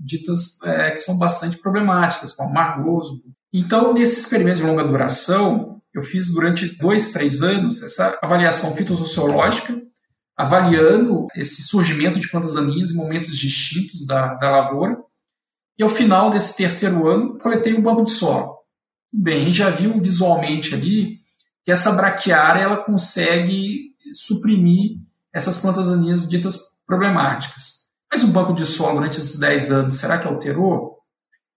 ditas 0.00 0.58
é, 0.64 0.90
que 0.92 0.98
são 0.98 1.18
bastante 1.18 1.58
problemáticas, 1.58 2.32
como 2.32 2.48
amargoso. 2.48 3.22
Então, 3.52 3.92
nesse 3.92 4.20
experimento 4.20 4.58
de 4.58 4.66
longa 4.66 4.84
duração, 4.84 5.78
eu 5.94 6.02
fiz 6.02 6.32
durante 6.32 6.78
dois, 6.78 7.12
três 7.12 7.42
anos 7.42 7.82
essa 7.82 8.18
avaliação 8.22 8.74
fitossociológica 8.74 9.78
avaliando 10.38 11.26
esse 11.34 11.62
surgimento 11.62 12.20
de 12.20 12.30
plantas 12.30 12.54
daninhas 12.54 12.92
em 12.92 12.96
momentos 12.96 13.36
distintos 13.36 14.06
da, 14.06 14.34
da 14.34 14.48
lavoura. 14.48 14.96
E 15.76 15.82
ao 15.82 15.88
final 15.88 16.30
desse 16.30 16.56
terceiro 16.56 17.08
ano, 17.08 17.36
coletei 17.38 17.74
um 17.74 17.82
banco 17.82 18.04
de 18.04 18.12
solo. 18.12 18.56
Bem, 19.12 19.42
a 19.42 19.44
gente 19.46 19.56
já 19.56 19.70
viu 19.70 19.98
visualmente 20.00 20.74
ali 20.74 21.18
que 21.64 21.72
essa 21.72 21.92
braquiária 21.92 22.60
ela 22.60 22.76
consegue 22.76 23.96
suprimir 24.14 24.98
essas 25.32 25.58
plantas 25.58 25.88
daninhas 25.88 26.28
ditas 26.28 26.78
problemáticas. 26.86 27.88
Mas 28.10 28.22
o 28.22 28.28
banco 28.28 28.54
de 28.54 28.64
solo 28.64 28.94
durante 28.94 29.18
esses 29.18 29.38
10 29.38 29.72
anos, 29.72 29.94
será 29.94 30.18
que 30.18 30.28
alterou? 30.28 30.98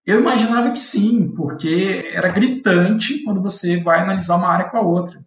Eu 0.04 0.18
imaginava 0.18 0.72
que 0.72 0.78
sim, 0.78 1.32
porque 1.32 2.10
era 2.12 2.32
gritante 2.32 3.22
quando 3.22 3.40
você 3.40 3.78
vai 3.78 4.00
analisar 4.00 4.36
uma 4.36 4.48
área 4.48 4.68
com 4.68 4.76
a 4.76 4.82
outra. 4.82 5.24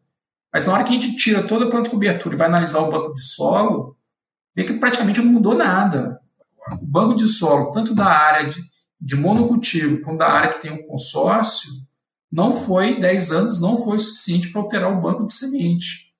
Mas 0.56 0.66
na 0.66 0.72
hora 0.72 0.86
que 0.86 0.96
a 0.96 1.02
gente 1.02 1.18
tira 1.18 1.44
toda 1.44 1.66
a 1.66 1.70
planta 1.70 1.90
cobertura 1.90 2.34
e 2.34 2.38
vai 2.38 2.48
analisar 2.48 2.80
o 2.80 2.90
banco 2.90 3.14
de 3.14 3.22
solo, 3.22 3.98
vê 4.56 4.64
que 4.64 4.72
praticamente 4.72 5.22
não 5.22 5.34
mudou 5.34 5.54
nada. 5.54 6.18
O 6.82 6.86
banco 6.86 7.14
de 7.14 7.28
solo, 7.28 7.74
tanto 7.74 7.94
da 7.94 8.06
área 8.06 8.50
de, 8.50 8.62
de 9.02 9.18
monocultivo 9.18 10.00
quanto 10.00 10.20
da 10.20 10.32
área 10.32 10.54
que 10.54 10.62
tem 10.62 10.72
um 10.72 10.88
consórcio, 10.88 11.70
não 12.32 12.54
foi, 12.54 12.98
10 13.02 13.32
anos, 13.34 13.62
não 13.62 13.84
foi 13.84 14.00
suficiente 14.00 14.48
para 14.48 14.62
alterar 14.62 14.98
o 14.98 15.02
banco 15.02 15.26
de 15.26 15.34
semente. 15.34 16.14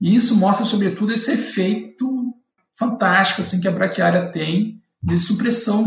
E 0.00 0.16
isso 0.16 0.34
mostra, 0.34 0.66
sobretudo, 0.66 1.12
esse 1.12 1.34
efeito 1.34 2.34
fantástico 2.76 3.42
assim, 3.42 3.60
que 3.60 3.68
a 3.68 3.70
braquiária 3.70 4.32
tem 4.32 4.75
de 5.06 5.16
supressão 5.16 5.86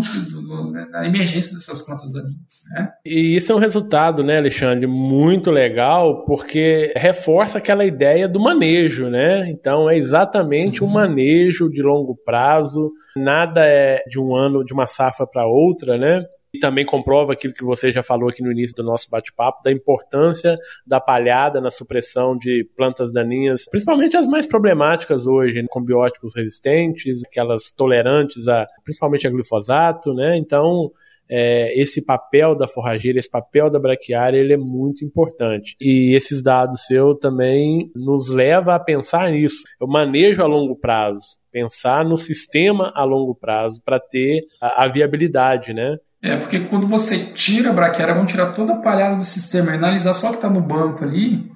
da 0.91 1.05
emergência 1.05 1.53
dessas 1.53 1.85
plantas 1.85 2.13
daninhas. 2.13 2.63
Né? 2.71 2.89
E 3.05 3.35
isso 3.35 3.51
é 3.51 3.55
um 3.55 3.59
resultado, 3.59 4.23
né, 4.23 4.37
Alexandre, 4.37 4.87
muito 4.87 5.51
legal, 5.51 6.23
porque 6.23 6.93
reforça 6.95 7.57
aquela 7.57 7.83
ideia 7.83 8.29
do 8.29 8.39
manejo, 8.39 9.09
né? 9.09 9.49
Então 9.49 9.89
é 9.89 9.97
exatamente 9.97 10.79
Sim. 10.79 10.85
um 10.85 10.87
manejo 10.87 11.69
de 11.69 11.81
longo 11.81 12.15
prazo, 12.23 12.89
nada 13.15 13.65
é 13.65 14.01
de 14.07 14.17
um 14.17 14.33
ano, 14.33 14.63
de 14.63 14.73
uma 14.73 14.87
safra 14.87 15.27
para 15.27 15.45
outra, 15.45 15.97
né? 15.97 16.23
E 16.53 16.59
também 16.59 16.85
comprova 16.85 17.33
aquilo 17.33 17.53
que 17.53 17.63
você 17.63 17.91
já 17.91 18.01
falou 18.01 18.29
aqui 18.29 18.41
no 18.41 18.51
início 18.51 18.75
do 18.75 18.83
nosso 18.83 19.09
bate-papo, 19.09 19.63
da 19.63 19.71
importância 19.71 20.57
da 20.85 20.99
palhada 20.99 21.61
na 21.61 21.71
supressão 21.71 22.35
de 22.35 22.67
plantas 22.75 23.11
daninhas, 23.11 23.65
principalmente 23.69 24.17
as 24.17 24.27
mais 24.27 24.47
problemáticas 24.47 25.27
hoje, 25.27 25.61
né, 25.61 25.67
com 25.69 25.81
bióticos 25.81 26.35
resistentes, 26.35 27.21
aquelas 27.23 27.71
tolerantes 27.71 28.47
a 28.47 28.67
principalmente 28.83 29.27
a 29.27 29.29
glifosato, 29.29 30.13
né? 30.13 30.37
Então, 30.37 30.91
é, 31.29 31.79
esse 31.79 32.01
papel 32.01 32.55
da 32.55 32.67
forrageira, 32.67 33.19
esse 33.19 33.29
papel 33.29 33.69
da 33.69 33.79
braquiária, 33.79 34.37
ele 34.37 34.53
é 34.53 34.57
muito 34.57 35.05
importante. 35.05 35.75
E 35.79 36.15
esses 36.15 36.41
dados 36.41 36.87
seu 36.87 37.13
também 37.13 37.91
nos 37.95 38.29
leva 38.29 38.73
a 38.73 38.79
pensar 38.79 39.31
nisso. 39.31 39.63
Eu 39.79 39.87
manejo 39.87 40.41
a 40.41 40.47
longo 40.47 40.75
prazo, 40.75 41.37
pensar 41.51 42.03
no 42.03 42.17
sistema 42.17 42.91
a 42.95 43.03
longo 43.03 43.35
prazo 43.35 43.79
para 43.85 43.99
ter 43.99 44.41
a, 44.59 44.85
a 44.85 44.87
viabilidade, 44.87 45.73
né? 45.73 45.97
É, 46.21 46.35
porque 46.35 46.59
quando 46.61 46.85
você 46.85 47.17
tira 47.33 47.69
a 47.69 47.73
braquiária, 47.73 48.13
vão 48.13 48.25
tirar 48.25 48.53
toda 48.53 48.73
a 48.73 48.81
palhada 48.81 49.15
do 49.15 49.23
sistema 49.23 49.71
e 49.71 49.75
analisar 49.75 50.13
só 50.13 50.27
o 50.27 50.31
que 50.31 50.37
está 50.37 50.49
no 50.49 50.61
banco 50.61 51.03
ali, 51.03 51.49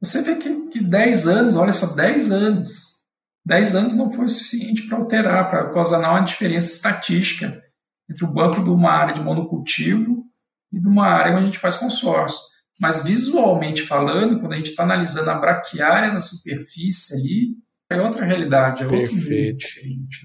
você 0.00 0.22
vê 0.22 0.36
que, 0.36 0.68
que 0.68 0.82
10 0.82 1.26
anos, 1.26 1.56
olha 1.56 1.72
só, 1.72 1.86
10 1.86 2.32
anos. 2.32 2.98
10 3.46 3.74
anos 3.74 3.96
não 3.96 4.10
foi 4.10 4.26
o 4.26 4.28
suficiente 4.28 4.82
para 4.82 4.98
alterar, 4.98 5.48
para 5.48 5.70
causar 5.70 5.98
uma 5.98 6.20
diferença 6.20 6.72
estatística 6.72 7.62
entre 8.10 8.24
o 8.24 8.32
banco 8.32 8.62
de 8.62 8.70
uma 8.70 8.90
área 8.90 9.14
de 9.14 9.22
monocultivo 9.22 10.24
e 10.72 10.80
de 10.80 10.86
uma 10.86 11.06
área 11.06 11.32
onde 11.32 11.42
a 11.42 11.46
gente 11.46 11.58
faz 11.58 11.76
consórcio. 11.76 12.40
Mas 12.80 13.02
visualmente 13.02 13.82
falando, 13.82 14.38
quando 14.40 14.52
a 14.52 14.56
gente 14.56 14.70
está 14.70 14.82
analisando 14.82 15.30
a 15.30 15.34
braquiária 15.34 16.12
na 16.12 16.20
superfície 16.20 17.14
ali, 17.14 17.56
é 17.90 18.00
outra 18.00 18.24
realidade, 18.24 18.82
é 18.82 18.86
outro 18.86 18.98
Perfeito. 18.98 19.64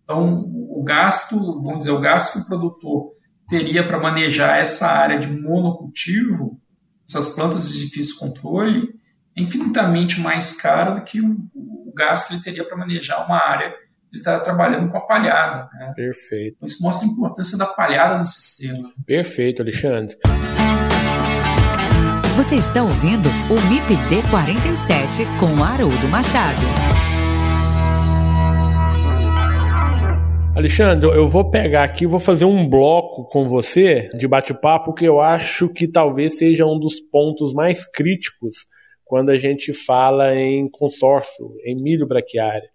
Então, 0.04 0.44
o 0.46 0.84
gasto, 0.84 1.38
vamos 1.62 1.80
dizer, 1.80 1.92
o 1.92 2.00
gasto 2.00 2.34
que 2.34 2.40
o 2.40 2.46
produtor 2.46 3.13
teria 3.50 3.86
para 3.86 4.00
manejar 4.00 4.60
essa 4.60 4.88
área 4.88 5.18
de 5.18 5.28
monocultivo, 5.28 6.60
essas 7.08 7.30
plantas 7.36 7.72
de 7.72 7.86
difícil 7.86 8.18
controle, 8.20 8.90
é 9.36 9.42
infinitamente 9.42 10.22
mais 10.22 10.60
caro 10.60 10.96
do 10.96 11.04
que 11.04 11.22
o, 11.22 11.38
o 11.54 11.94
gasto 11.96 12.28
que 12.28 12.34
ele 12.36 12.44
teria 12.44 12.66
para 12.66 12.78
manejar 12.78 13.26
uma 13.26 13.38
área 13.38 13.74
ele 14.14 14.22
está 14.22 14.40
trabalhando 14.40 14.92
com 14.92 14.98
a 14.98 15.02
palhada. 15.02 15.68
Né? 15.74 15.92
Perfeito. 15.96 16.58
Então, 16.58 16.68
isso 16.68 16.84
mostra 16.84 17.08
a 17.08 17.12
importância 17.12 17.58
da 17.58 17.66
palhada 17.66 18.20
no 18.20 18.26
sistema. 18.26 18.92
Perfeito, 19.08 19.64
Alexandre. 19.64 20.16
Você 22.36 22.56
está 22.56 22.84
ouvindo 22.84 23.28
o 23.50 23.70
MIPD 23.70 24.30
47 24.30 25.26
com 25.40 25.64
Haroldo 25.64 26.08
Machado. 26.10 26.62
Alexandre, 30.56 31.08
eu 31.08 31.28
vou 31.28 31.50
pegar 31.50 31.84
aqui, 31.84 32.06
vou 32.06 32.20
fazer 32.20 32.46
um 32.46 32.70
bloco 32.70 33.26
com 33.26 33.48
você 33.48 34.10
de 34.14 34.28
bate-papo 34.28 34.94
que 34.94 35.04
eu 35.04 35.20
acho 35.20 35.68
que 35.68 35.88
talvez 35.88 36.38
seja 36.38 36.64
um 36.64 36.80
dos 36.80 37.02
pontos 37.02 37.56
mais 37.56 37.90
críticos 37.90 38.68
quando 39.04 39.32
a 39.32 39.38
gente 39.38 39.74
fala 39.74 40.36
em 40.36 40.70
consórcio, 40.70 41.56
em 41.66 41.76
milho 41.76 42.06
braquiária, 42.06 42.70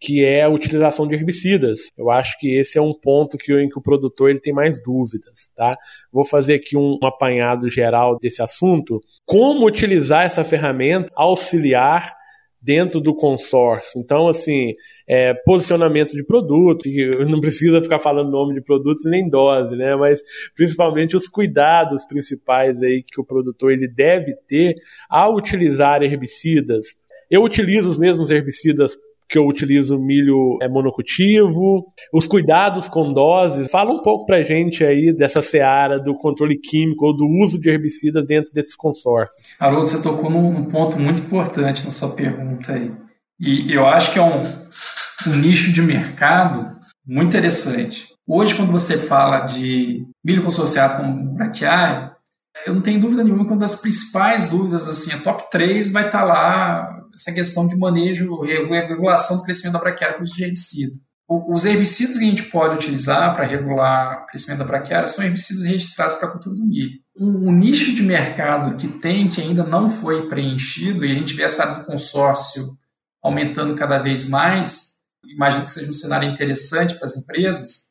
que 0.00 0.24
é 0.24 0.44
a 0.44 0.48
utilização 0.48 1.08
de 1.08 1.16
herbicidas. 1.16 1.80
Eu 1.98 2.08
acho 2.08 2.38
que 2.38 2.56
esse 2.56 2.78
é 2.78 2.80
um 2.80 2.94
ponto 2.94 3.36
que, 3.36 3.52
em 3.52 3.68
que 3.68 3.78
o 3.80 3.82
produtor 3.82 4.30
ele 4.30 4.40
tem 4.40 4.52
mais 4.52 4.80
dúvidas, 4.80 5.50
tá? 5.56 5.76
Vou 6.12 6.24
fazer 6.24 6.54
aqui 6.54 6.76
um, 6.76 7.00
um 7.02 7.06
apanhado 7.06 7.68
geral 7.68 8.16
desse 8.16 8.42
assunto. 8.42 9.00
Como 9.26 9.66
utilizar 9.66 10.24
essa 10.24 10.44
ferramenta 10.44 11.10
auxiliar 11.16 12.16
dentro 12.68 13.00
do 13.00 13.16
consórcio. 13.16 13.98
Então, 13.98 14.28
assim, 14.28 14.74
é, 15.08 15.32
posicionamento 15.32 16.12
de 16.12 16.22
produto, 16.22 16.86
não 17.26 17.40
precisa 17.40 17.80
ficar 17.80 17.98
falando 17.98 18.30
nome 18.30 18.52
de 18.52 18.60
produtos 18.60 19.06
nem 19.06 19.26
dose, 19.26 19.74
né? 19.74 19.96
Mas 19.96 20.20
principalmente 20.54 21.16
os 21.16 21.26
cuidados 21.26 22.04
principais 22.04 22.82
aí 22.82 23.02
que 23.02 23.18
o 23.18 23.24
produtor 23.24 23.72
ele 23.72 23.88
deve 23.88 24.34
ter 24.46 24.74
ao 25.08 25.34
utilizar 25.34 26.02
herbicidas. 26.02 26.88
Eu 27.30 27.42
utilizo 27.42 27.88
os 27.88 27.98
mesmos 27.98 28.30
herbicidas 28.30 28.98
que 29.28 29.38
eu 29.38 29.46
utilizo 29.46 29.98
milho 29.98 30.58
é, 30.62 30.68
monocultivo, 30.68 31.92
os 32.12 32.26
cuidados 32.26 32.88
com 32.88 33.12
doses. 33.12 33.70
Fala 33.70 33.92
um 33.92 34.02
pouco 34.02 34.24
pra 34.26 34.42
gente 34.42 34.84
aí 34.84 35.12
dessa 35.12 35.42
seara 35.42 35.98
do 35.98 36.14
controle 36.14 36.58
químico 36.58 37.06
ou 37.06 37.16
do 37.16 37.26
uso 37.26 37.60
de 37.60 37.68
herbicidas 37.68 38.26
dentro 38.26 38.52
desses 38.52 38.74
consórcios. 38.74 39.38
Haroldo, 39.60 39.86
você 39.86 40.02
tocou 40.02 40.30
num 40.30 40.64
ponto 40.64 40.98
muito 40.98 41.22
importante 41.22 41.84
na 41.84 41.90
sua 41.90 42.14
pergunta 42.14 42.72
aí. 42.72 42.90
E 43.38 43.72
eu 43.72 43.86
acho 43.86 44.12
que 44.12 44.18
é 44.18 44.22
um, 44.22 44.42
um 45.28 45.36
nicho 45.36 45.70
de 45.72 45.82
mercado 45.82 46.64
muito 47.06 47.28
interessante. 47.28 48.08
Hoje, 48.26 48.54
quando 48.54 48.72
você 48.72 48.98
fala 48.98 49.46
de 49.46 50.04
milho 50.24 50.42
consorciado 50.42 51.02
com 51.02 51.34
braquiária, 51.34 52.12
eu 52.66 52.74
não 52.74 52.82
tenho 52.82 53.00
dúvida 53.00 53.22
nenhuma 53.22 53.44
que 53.44 53.52
uma 53.52 53.60
das 53.60 53.76
principais 53.76 54.50
dúvidas, 54.50 54.88
assim, 54.88 55.12
a 55.12 55.18
top 55.18 55.50
3 55.50 55.92
vai 55.92 56.06
estar 56.06 56.24
lá 56.24 56.98
essa 57.18 57.32
questão 57.32 57.66
de 57.66 57.76
manejo, 57.76 58.42
regulação 58.42 59.38
do 59.38 59.42
crescimento 59.42 59.72
da 59.72 59.80
braquiária 59.80 60.16
com 60.16 60.22
uso 60.22 60.36
de 60.36 60.44
herbicida. 60.44 60.92
Os 61.28 61.66
herbicidas 61.66 62.16
que 62.16 62.24
a 62.24 62.28
gente 62.28 62.44
pode 62.44 62.76
utilizar 62.76 63.34
para 63.34 63.44
regular 63.44 64.22
o 64.22 64.26
crescimento 64.26 64.60
da 64.60 64.64
braquiária 64.64 65.06
são 65.08 65.22
herbicidas 65.22 65.64
registrados 65.64 66.14
para 66.14 66.28
a 66.28 66.30
cultura 66.30 66.56
do 66.56 66.64
milho. 66.64 66.98
Um, 67.18 67.48
um, 67.48 67.52
nicho 67.52 67.94
de 67.94 68.02
mercado 68.02 68.76
que 68.76 68.88
tem, 68.88 69.28
que 69.28 69.42
ainda 69.42 69.62
não 69.62 69.90
foi 69.90 70.26
preenchido, 70.28 71.04
e 71.04 71.10
a 71.10 71.14
gente 71.14 71.34
vê 71.34 71.42
essa 71.42 71.66
do 71.66 71.84
consórcio 71.84 72.64
aumentando 73.22 73.74
cada 73.74 73.98
vez 73.98 74.26
mais, 74.26 75.00
imagino 75.24 75.64
que 75.66 75.72
seja 75.72 75.90
um 75.90 75.94
cenário 75.94 76.30
interessante 76.30 76.94
para 76.94 77.04
as 77.04 77.16
empresas, 77.16 77.88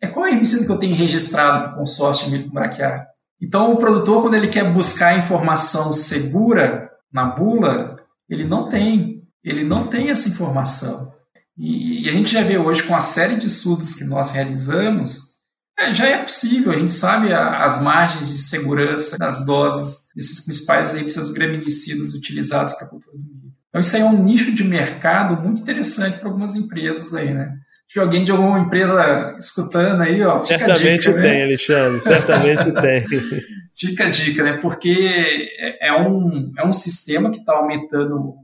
é 0.00 0.06
qual 0.06 0.28
herbicida 0.28 0.64
que 0.64 0.70
eu 0.70 0.78
tenho 0.78 0.94
registrado 0.94 1.64
para 1.64 1.72
o 1.72 1.78
consórcio 1.78 2.26
de 2.26 2.32
milho 2.32 2.48
com 2.48 2.54
braquiária. 2.54 3.04
Então, 3.42 3.72
o 3.72 3.78
produtor, 3.78 4.22
quando 4.22 4.34
ele 4.34 4.48
quer 4.48 4.70
buscar 4.70 5.18
informação 5.18 5.92
segura 5.92 6.90
na 7.12 7.24
bula, 7.24 7.96
ele 8.30 8.44
não 8.44 8.68
tem. 8.68 9.24
Ele 9.42 9.64
não 9.64 9.86
tem 9.86 10.10
essa 10.10 10.28
informação. 10.28 11.12
E, 11.58 12.04
e 12.04 12.08
a 12.08 12.12
gente 12.12 12.32
já 12.32 12.42
vê 12.42 12.56
hoje 12.56 12.82
com 12.84 12.94
a 12.94 13.00
série 13.00 13.36
de 13.36 13.46
estudos 13.46 13.96
que 13.96 14.04
nós 14.04 14.30
realizamos, 14.30 15.30
é, 15.78 15.94
já 15.94 16.06
é 16.06 16.22
possível, 16.22 16.72
a 16.72 16.78
gente 16.78 16.92
sabe 16.92 17.32
a, 17.32 17.64
as 17.64 17.82
margens 17.82 18.28
de 18.28 18.38
segurança 18.38 19.16
das 19.18 19.44
doses 19.44 20.08
desses 20.14 20.44
principais 20.44 20.94
herbicidas 20.94 21.30
graminicidas 21.30 22.14
utilizados 22.14 22.74
para 22.74 22.86
a 22.86 22.90
cultura 22.90 23.16
do 23.16 23.22
milho. 23.22 23.52
Então 23.68 23.80
isso 23.80 23.96
aí 23.96 24.02
é 24.02 24.04
um 24.04 24.22
nicho 24.22 24.52
de 24.52 24.62
mercado 24.62 25.40
muito 25.40 25.62
interessante 25.62 26.18
para 26.18 26.28
algumas 26.28 26.54
empresas 26.54 27.14
aí, 27.14 27.32
né? 27.32 27.56
Se 27.90 27.98
alguém 27.98 28.24
de 28.24 28.30
alguma 28.30 28.60
empresa 28.60 29.36
escutando 29.36 30.02
aí, 30.02 30.22
ó, 30.22 30.44
fica 30.44 30.58
certamente 30.58 31.08
a 31.08 31.12
dica, 31.12 31.12
tem, 31.14 31.22
né? 31.22 31.42
Alexandre, 31.42 32.00
certamente 32.00 32.70
tem. 32.80 33.04
fica 33.74 34.06
a 34.06 34.10
dica, 34.10 34.44
né? 34.44 34.58
Porque 34.58 35.50
é, 35.58 35.88
é 35.88 35.92
um, 36.00 36.52
é 36.56 36.64
um 36.64 36.70
sistema 36.70 37.32
que 37.32 37.38
está 37.38 37.52
aumentando 37.52 38.36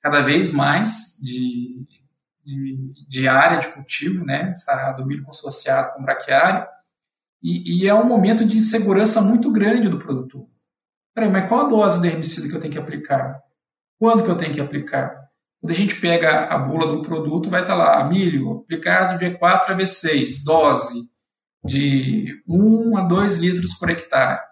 cada 0.00 0.22
vez 0.22 0.54
mais 0.54 1.18
de, 1.20 1.84
de, 2.42 2.92
de, 3.06 3.28
área 3.28 3.58
de 3.58 3.68
cultivo, 3.68 4.24
né? 4.24 4.52
Essa 4.52 4.92
do 4.92 5.04
milho 5.04 5.22
consorciado 5.22 5.92
com 5.92 6.02
braquiário. 6.02 6.66
E, 7.42 7.82
e, 7.82 7.86
é 7.86 7.92
um 7.92 8.06
momento 8.06 8.42
de 8.46 8.56
insegurança 8.56 9.20
muito 9.20 9.52
grande 9.52 9.86
do 9.86 9.98
produtor. 9.98 10.48
Peraí, 11.14 11.30
mas 11.30 11.46
qual 11.46 11.66
a 11.66 11.68
dose 11.68 12.00
do 12.00 12.06
herbicida 12.06 12.48
que 12.48 12.54
eu 12.54 12.60
tenho 12.60 12.72
que 12.72 12.78
aplicar? 12.78 13.38
Quando 13.98 14.24
que 14.24 14.30
eu 14.30 14.36
tenho 14.36 14.54
que 14.54 14.62
aplicar? 14.62 15.23
Quando 15.64 15.72
a 15.72 15.76
gente 15.76 15.98
pega 15.98 16.44
a 16.44 16.58
bula 16.58 16.86
do 16.86 17.00
produto, 17.00 17.48
vai 17.48 17.62
estar 17.62 17.74
lá, 17.74 18.04
milho, 18.04 18.58
aplicar 18.58 19.16
de 19.16 19.24
V4 19.24 19.70
a 19.70 19.74
V6, 19.74 20.44
dose 20.44 21.08
de 21.64 22.42
1 22.46 22.98
a 22.98 23.02
2 23.04 23.38
litros 23.38 23.72
por 23.78 23.88
hectare. 23.88 24.42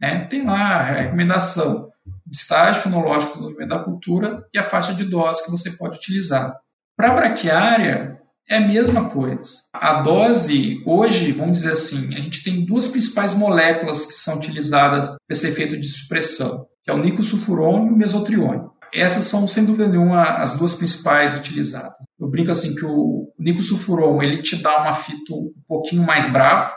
Né? 0.00 0.20
Tem 0.20 0.46
lá 0.46 0.76
a 0.76 0.82
recomendação 0.82 1.90
de 2.26 2.38
estágio 2.38 2.80
fenológico 2.80 3.32
desenvolvimento 3.32 3.68
da 3.68 3.84
cultura 3.84 4.48
e 4.50 4.58
a 4.58 4.62
faixa 4.62 4.94
de 4.94 5.04
dose 5.04 5.44
que 5.44 5.50
você 5.50 5.72
pode 5.72 5.98
utilizar. 5.98 6.56
Para 6.96 7.10
a 7.10 7.14
braquiária, 7.14 8.18
é 8.48 8.56
a 8.56 8.66
mesma 8.66 9.10
coisa. 9.10 9.50
A 9.74 10.00
dose, 10.00 10.82
hoje, 10.86 11.32
vamos 11.32 11.58
dizer 11.58 11.72
assim, 11.72 12.14
a 12.14 12.18
gente 12.18 12.42
tem 12.42 12.64
duas 12.64 12.88
principais 12.88 13.34
moléculas 13.34 14.06
que 14.06 14.14
são 14.14 14.38
utilizadas 14.38 15.08
para 15.08 15.18
esse 15.28 15.48
efeito 15.48 15.78
de 15.78 15.86
supressão, 15.86 16.66
que 16.82 16.90
é 16.90 16.94
o 16.94 17.02
nicosulfurônio 17.02 17.90
e 17.90 17.92
o 17.92 17.98
mesotriônio. 17.98 18.74
Essas 18.92 19.26
são, 19.26 19.46
sem 19.46 19.64
dúvida 19.64 19.88
nenhuma, 19.88 20.22
as 20.22 20.56
duas 20.56 20.74
principais 20.74 21.36
utilizadas. 21.38 21.92
Eu 22.18 22.28
brinco 22.28 22.50
assim 22.50 22.74
que 22.74 22.84
o 22.84 23.32
nicosulfuron, 23.38 24.22
ele 24.22 24.42
te 24.42 24.56
dá 24.62 24.82
uma 24.82 24.94
fito 24.94 25.34
um 25.34 25.62
pouquinho 25.66 26.02
mais 26.02 26.30
bravo, 26.30 26.72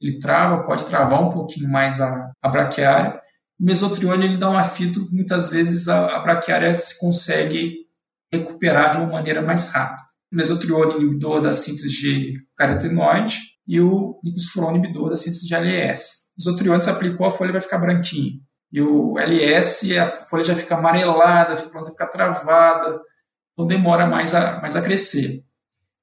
ele 0.00 0.18
trava, 0.18 0.64
pode 0.64 0.84
travar 0.84 1.22
um 1.22 1.30
pouquinho 1.30 1.68
mais 1.68 2.00
a, 2.00 2.30
a 2.42 2.48
braquiária. 2.48 3.20
O 3.58 3.64
mesotrione, 3.64 4.24
ele 4.24 4.36
dá 4.36 4.50
uma 4.50 4.68
que 4.68 4.92
muitas 5.12 5.50
vezes 5.52 5.88
a, 5.88 6.16
a 6.16 6.20
braquiária 6.20 6.74
se 6.74 6.98
consegue 6.98 7.74
recuperar 8.32 8.90
de 8.90 8.98
uma 8.98 9.06
maneira 9.06 9.40
mais 9.40 9.70
rápida. 9.70 10.02
O 10.32 10.36
mesotrione 10.36 10.96
inibidor 10.96 11.40
da 11.40 11.52
síntese 11.52 11.88
de 11.88 12.34
carotenoide, 12.56 13.38
e 13.66 13.80
o 13.80 14.20
nicosulfuron 14.22 14.76
inibidor 14.76 15.10
da 15.10 15.16
síntese 15.16 15.46
de 15.46 15.54
LS. 15.54 16.24
Os 16.38 16.46
otriontes 16.46 16.88
aplicou, 16.88 17.26
a 17.26 17.30
folha 17.30 17.52
vai 17.52 17.60
ficar 17.60 17.78
branquinha. 17.78 18.32
E 18.74 18.82
o 18.82 19.16
LS, 19.20 19.96
a 19.96 20.08
folha 20.08 20.42
já 20.42 20.56
fica 20.56 20.74
amarelada, 20.74 21.52
a 21.52 21.56
planta 21.68 21.92
fica 21.92 22.08
travada, 22.08 23.00
então 23.52 23.68
demora 23.68 24.04
mais 24.04 24.34
a, 24.34 24.60
mais 24.60 24.74
a 24.74 24.82
crescer. 24.82 25.44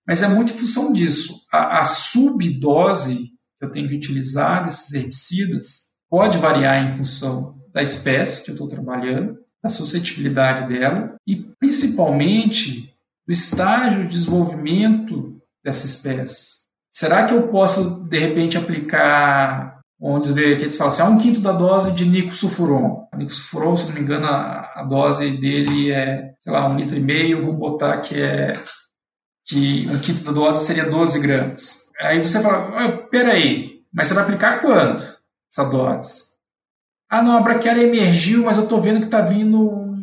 Mas 0.07 0.23
é 0.23 0.29
muito 0.29 0.53
em 0.53 0.55
função 0.55 0.93
disso. 0.93 1.45
A, 1.51 1.81
a 1.81 1.85
subdose 1.85 3.31
que 3.59 3.65
eu 3.65 3.71
tenho 3.73 3.89
que 3.89 3.95
utilizar 3.95 4.63
desses 4.63 4.93
herbicidas 4.93 5.91
pode 6.09 6.37
variar 6.37 6.81
em 6.85 6.95
função 6.95 7.59
da 7.73 7.83
espécie 7.83 8.45
que 8.45 8.51
eu 8.51 8.53
estou 8.53 8.69
trabalhando, 8.69 9.37
da 9.61 9.67
suscetibilidade 9.67 10.73
dela 10.73 11.17
e 11.27 11.43
principalmente 11.59 12.95
do 13.27 13.33
estágio 13.33 14.03
de 14.03 14.11
desenvolvimento 14.11 15.41
dessa 15.61 15.85
espécie. 15.85 16.61
Será 16.89 17.25
que 17.25 17.33
eu 17.33 17.49
posso, 17.49 18.07
de 18.07 18.17
repente, 18.17 18.57
aplicar, 18.57 19.80
onde 20.01 20.31
eles 20.41 20.75
falam 20.75 20.91
assim, 20.91 21.01
ah, 21.03 21.09
um 21.09 21.19
quinto 21.19 21.41
da 21.41 21.51
dose 21.51 21.91
de 21.91 22.05
nicosulfuron. 22.05 23.07
A 23.11 23.17
nicosulfuron, 23.17 23.75
se 23.75 23.85
não 23.85 23.93
me 23.93 24.01
engano, 24.01 24.25
a, 24.25 24.71
a, 24.75 24.83
dose 24.83 25.29
dele 25.37 25.91
é, 25.91 26.33
sei 26.39 26.51
lá, 26.51 26.67
um 26.67 26.75
litro 26.75 26.97
e 26.97 26.99
meio, 26.99 27.41
vamos 27.41 27.59
botar 27.59 27.99
que 27.99 28.19
é 28.19 28.51
que 29.45 29.85
um 29.87 29.99
quinto 29.99 30.23
da 30.23 30.31
dose 30.31 30.65
seria 30.65 30.89
12 30.89 31.19
gramas. 31.19 31.91
Aí 31.99 32.19
você 32.19 32.41
fala, 32.41 32.83
ah, 32.83 33.07
peraí, 33.09 33.81
mas 33.93 34.07
você 34.07 34.13
vai 34.15 34.23
aplicar 34.23 34.59
quanto 34.61 35.03
essa 35.51 35.65
dose? 35.65 36.31
Ah, 37.07 37.21
não, 37.21 37.37
a 37.37 37.41
braquiária 37.41 37.83
emergiu, 37.83 38.45
mas 38.45 38.57
eu 38.57 38.63
estou 38.63 38.81
vendo 38.81 38.99
que 38.99 39.05
está 39.05 39.21
vindo. 39.21 39.93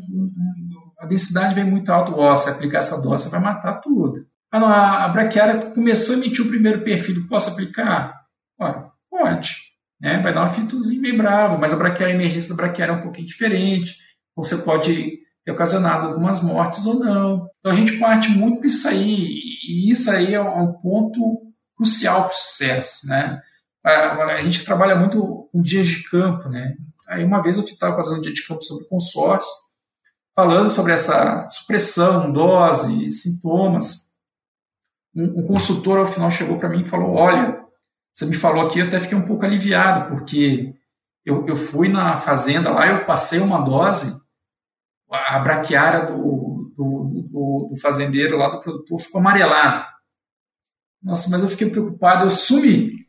a 1.01 1.07
densidade 1.07 1.55
vem 1.55 1.65
muito 1.65 1.91
alta. 1.91 2.13
Ó, 2.15 2.37
se 2.37 2.51
aplicar 2.51 2.79
essa 2.79 3.01
dose, 3.01 3.25
você 3.25 3.31
vai 3.31 3.41
matar 3.41 3.81
tudo. 3.81 4.27
Ah, 4.53 4.61
não, 4.61 4.69
a, 4.69 5.09
braquiária 5.09 5.71
começou 5.73 6.15
a 6.15 6.19
emitir 6.19 6.45
o 6.45 6.49
primeiro 6.49 6.83
perfil, 6.83 7.27
posso 7.29 7.51
aplicar? 7.51 8.15
Ora, 8.61 8.91
pode. 9.11 9.68
Né? 10.01 10.21
Vai 10.23 10.33
dar 10.33 10.47
um 10.47 10.51
filtrozinho 10.51 11.03
meio 11.03 11.17
bravo, 11.17 11.59
mas 11.59 11.73
a 11.73 11.77
braquiária, 11.77 12.15
a 12.15 12.17
emergência 12.17 12.51
da 12.51 12.57
braquiária 12.57 12.93
é 12.93 12.97
um 12.97 13.03
pouquinho 13.03 13.27
diferente. 13.27 13.97
Você 14.37 14.59
pode 14.59 15.19
ter 15.45 15.53
ocasionado 15.53 16.07
algumas 16.07 16.43
mortes 16.43 16.85
ou 16.87 17.01
não. 17.01 17.49
Então 17.59 17.73
a 17.73 17.75
gente 17.75 17.99
parte 17.99 18.31
muito 18.31 18.63
disso 18.63 18.89
aí, 18.89 19.41
e 19.67 19.91
isso 19.91 20.11
aí 20.11 20.35
é 20.35 20.41
um 20.41 20.73
ponto 20.75 21.43
crucial 21.77 22.25
para 22.25 22.33
o 22.33 22.35
sucesso. 22.35 23.09
Né? 23.09 23.41
A, 23.85 24.25
a 24.25 24.43
gente 24.43 24.65
trabalha 24.65 24.97
muito 24.97 25.49
com 25.53 25.63
dias 25.63 25.89
de 25.89 26.03
campo, 26.05 26.49
né? 26.49 26.75
Aí 27.09 27.25
uma 27.25 27.43
vez 27.43 27.57
eu 27.57 27.65
estava 27.65 27.97
fazendo 27.97 28.19
um 28.19 28.21
dia 28.21 28.33
de 28.33 28.47
campo 28.47 28.63
sobre 28.63 28.85
consórcio, 28.87 29.51
falando 30.35 30.69
sobre 30.69 30.93
essa 30.93 31.49
supressão, 31.49 32.31
dose, 32.31 33.11
sintomas. 33.11 34.09
Um, 35.17 35.41
um 35.41 35.47
consultor 35.47 35.99
ao 35.99 36.07
final 36.07 36.31
chegou 36.31 36.59
para 36.59 36.69
mim 36.69 36.83
e 36.83 36.89
falou: 36.89 37.15
Olha, 37.15 37.58
você 38.19 38.27
me 38.27 38.35
falou 38.35 38.67
aqui, 38.67 38.81
eu 38.81 38.87
até 38.87 38.99
fiquei 38.99 39.17
um 39.17 39.25
pouco 39.25 39.45
aliviado, 39.45 40.09
porque 40.09 40.75
eu, 41.25 41.47
eu 41.47 41.55
fui 41.55 41.89
na 41.89 42.17
fazenda 42.17 42.69
lá, 42.69 42.89
eu 42.89 43.05
passei 43.05 43.39
uma 43.39 43.61
dose, 43.61 44.13
a 45.09 45.39
braquiária 45.39 46.05
do, 46.05 46.73
do, 46.77 47.29
do, 47.31 47.69
do 47.71 47.81
fazendeiro 47.81 48.37
lá, 48.37 48.49
do 48.49 48.59
produtor, 48.59 48.99
ficou 48.99 49.21
amarelada. 49.21 49.87
Nossa, 51.01 51.31
mas 51.31 51.43
eu 51.45 51.49
fiquei 51.49 51.71
preocupado, 51.71 52.25
eu 52.25 52.31
sumi. 52.31 53.07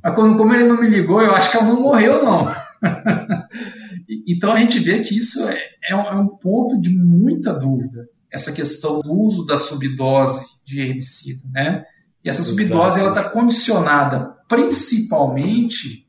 Mas 0.00 0.14
quando, 0.14 0.36
como 0.36 0.54
ele 0.54 0.62
não 0.62 0.80
me 0.80 0.88
ligou, 0.88 1.20
eu 1.20 1.34
acho 1.34 1.50
que 1.50 1.56
ela 1.56 1.66
não 1.66 1.82
morreu, 1.82 2.24
não. 2.24 2.54
então 4.28 4.52
a 4.52 4.60
gente 4.60 4.78
vê 4.78 5.00
que 5.00 5.18
isso 5.18 5.44
é, 5.48 5.58
é, 5.88 5.96
um, 5.96 6.02
é 6.02 6.14
um 6.14 6.28
ponto 6.28 6.80
de 6.80 6.90
muita 6.90 7.52
dúvida, 7.52 8.08
essa 8.30 8.52
questão 8.52 9.00
do 9.00 9.12
uso 9.12 9.44
da 9.44 9.56
subdose 9.56 10.46
de 10.64 10.82
herbicida, 10.82 11.48
né? 11.50 11.84
E 12.24 12.28
essa 12.28 12.42
subdose 12.42 13.00
ela 13.00 13.10
está 13.10 13.28
condicionada 13.28 14.36
principalmente 14.48 16.06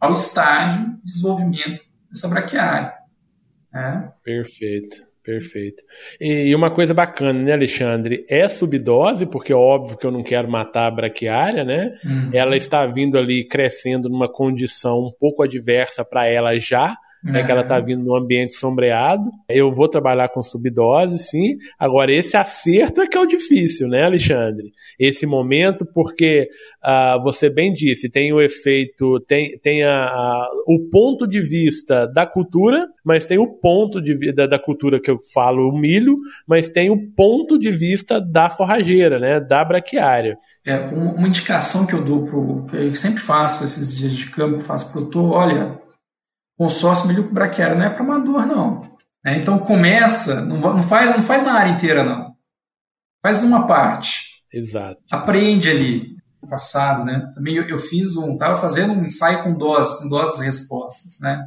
ao 0.00 0.12
estágio 0.12 0.96
de 0.96 1.04
desenvolvimento 1.04 1.80
dessa 2.10 2.28
braquiária. 2.28 2.92
Né? 3.72 4.12
Perfeito. 4.22 5.04
Perfeito. 5.24 5.82
E 6.20 6.54
uma 6.54 6.70
coisa 6.70 6.92
bacana, 6.92 7.32
né, 7.32 7.54
Alexandre? 7.54 8.26
É 8.28 8.46
subdose, 8.46 9.24
porque 9.24 9.54
é 9.54 9.56
óbvio 9.56 9.96
que 9.96 10.06
eu 10.06 10.10
não 10.10 10.22
quero 10.22 10.50
matar 10.50 10.86
a 10.86 10.90
braquiária, 10.90 11.64
né? 11.64 11.98
Uhum. 12.04 12.28
Ela 12.30 12.58
está 12.58 12.84
vindo 12.84 13.16
ali 13.16 13.48
crescendo 13.48 14.10
numa 14.10 14.30
condição 14.30 14.98
um 14.98 15.12
pouco 15.18 15.42
adversa 15.42 16.04
para 16.04 16.26
ela 16.26 16.60
já, 16.60 16.94
é. 17.32 17.42
que 17.42 17.50
ela 17.50 17.62
está 17.62 17.80
vindo 17.80 18.04
no 18.04 18.14
ambiente 18.14 18.54
sombreado. 18.54 19.30
Eu 19.48 19.72
vou 19.72 19.88
trabalhar 19.88 20.28
com 20.28 20.42
subdose, 20.42 21.18
sim. 21.18 21.56
Agora, 21.78 22.12
esse 22.12 22.36
acerto 22.36 23.00
é 23.00 23.06
que 23.06 23.16
é 23.16 23.20
o 23.20 23.26
difícil, 23.26 23.88
né, 23.88 24.04
Alexandre? 24.04 24.72
Esse 24.98 25.24
momento, 25.24 25.86
porque 25.86 26.48
uh, 26.84 27.22
você 27.22 27.48
bem 27.48 27.72
disse, 27.72 28.10
tem 28.10 28.32
o 28.32 28.40
efeito, 28.40 29.20
tem, 29.20 29.58
tem 29.58 29.84
a, 29.84 30.06
a, 30.06 30.50
o 30.66 30.88
ponto 30.90 31.26
de 31.26 31.40
vista 31.40 32.06
da 32.06 32.26
cultura, 32.26 32.86
mas 33.04 33.24
tem 33.24 33.38
o 33.38 33.46
ponto 33.46 34.00
de 34.00 34.14
vista 34.14 34.46
da 34.46 34.58
cultura 34.58 35.00
que 35.00 35.10
eu 35.10 35.18
falo, 35.32 35.68
o 35.68 35.78
milho, 35.78 36.16
mas 36.46 36.68
tem 36.68 36.90
o 36.90 37.10
ponto 37.12 37.58
de 37.58 37.70
vista 37.70 38.20
da 38.20 38.50
forrageira, 38.50 39.18
né, 39.18 39.40
da 39.40 39.64
braquiária. 39.64 40.36
É, 40.66 40.78
uma 40.78 41.28
indicação 41.28 41.86
que 41.86 41.94
eu 41.94 42.02
dou 42.02 42.24
pro, 42.24 42.64
que 42.66 42.76
eu 42.76 42.94
sempre 42.94 43.20
faço 43.20 43.64
esses 43.64 43.96
dias 43.96 44.12
de 44.12 44.30
campo, 44.30 44.60
faço 44.60 44.90
pro 44.90 45.04
produtor, 45.04 45.32
olha, 45.32 45.83
consórcio 46.56 47.08
milho 47.08 47.32
braquiário 47.32 47.76
não 47.76 47.84
é 47.84 47.90
para 47.90 48.02
amador, 48.02 48.46
não. 48.46 48.80
É, 49.24 49.36
então 49.36 49.58
começa, 49.58 50.44
não, 50.44 50.58
não, 50.58 50.82
faz, 50.82 51.16
não 51.16 51.22
faz 51.22 51.44
na 51.44 51.54
área 51.54 51.70
inteira, 51.70 52.04
não. 52.04 52.34
Faz 53.22 53.42
uma 53.42 53.66
parte. 53.66 54.42
Exato. 54.52 55.00
Aprende 55.10 55.68
ali. 55.70 56.14
No 56.42 56.48
passado, 56.48 57.06
né? 57.06 57.30
Também 57.34 57.54
eu, 57.54 57.66
eu 57.66 57.78
fiz 57.78 58.18
um, 58.18 58.34
estava 58.34 58.58
fazendo 58.58 58.92
um 58.92 59.02
ensaio 59.02 59.42
com 59.42 59.54
doses, 59.54 60.02
com 60.02 60.10
doses 60.10 60.40
e 60.40 60.44
respostas, 60.44 61.18
né? 61.20 61.42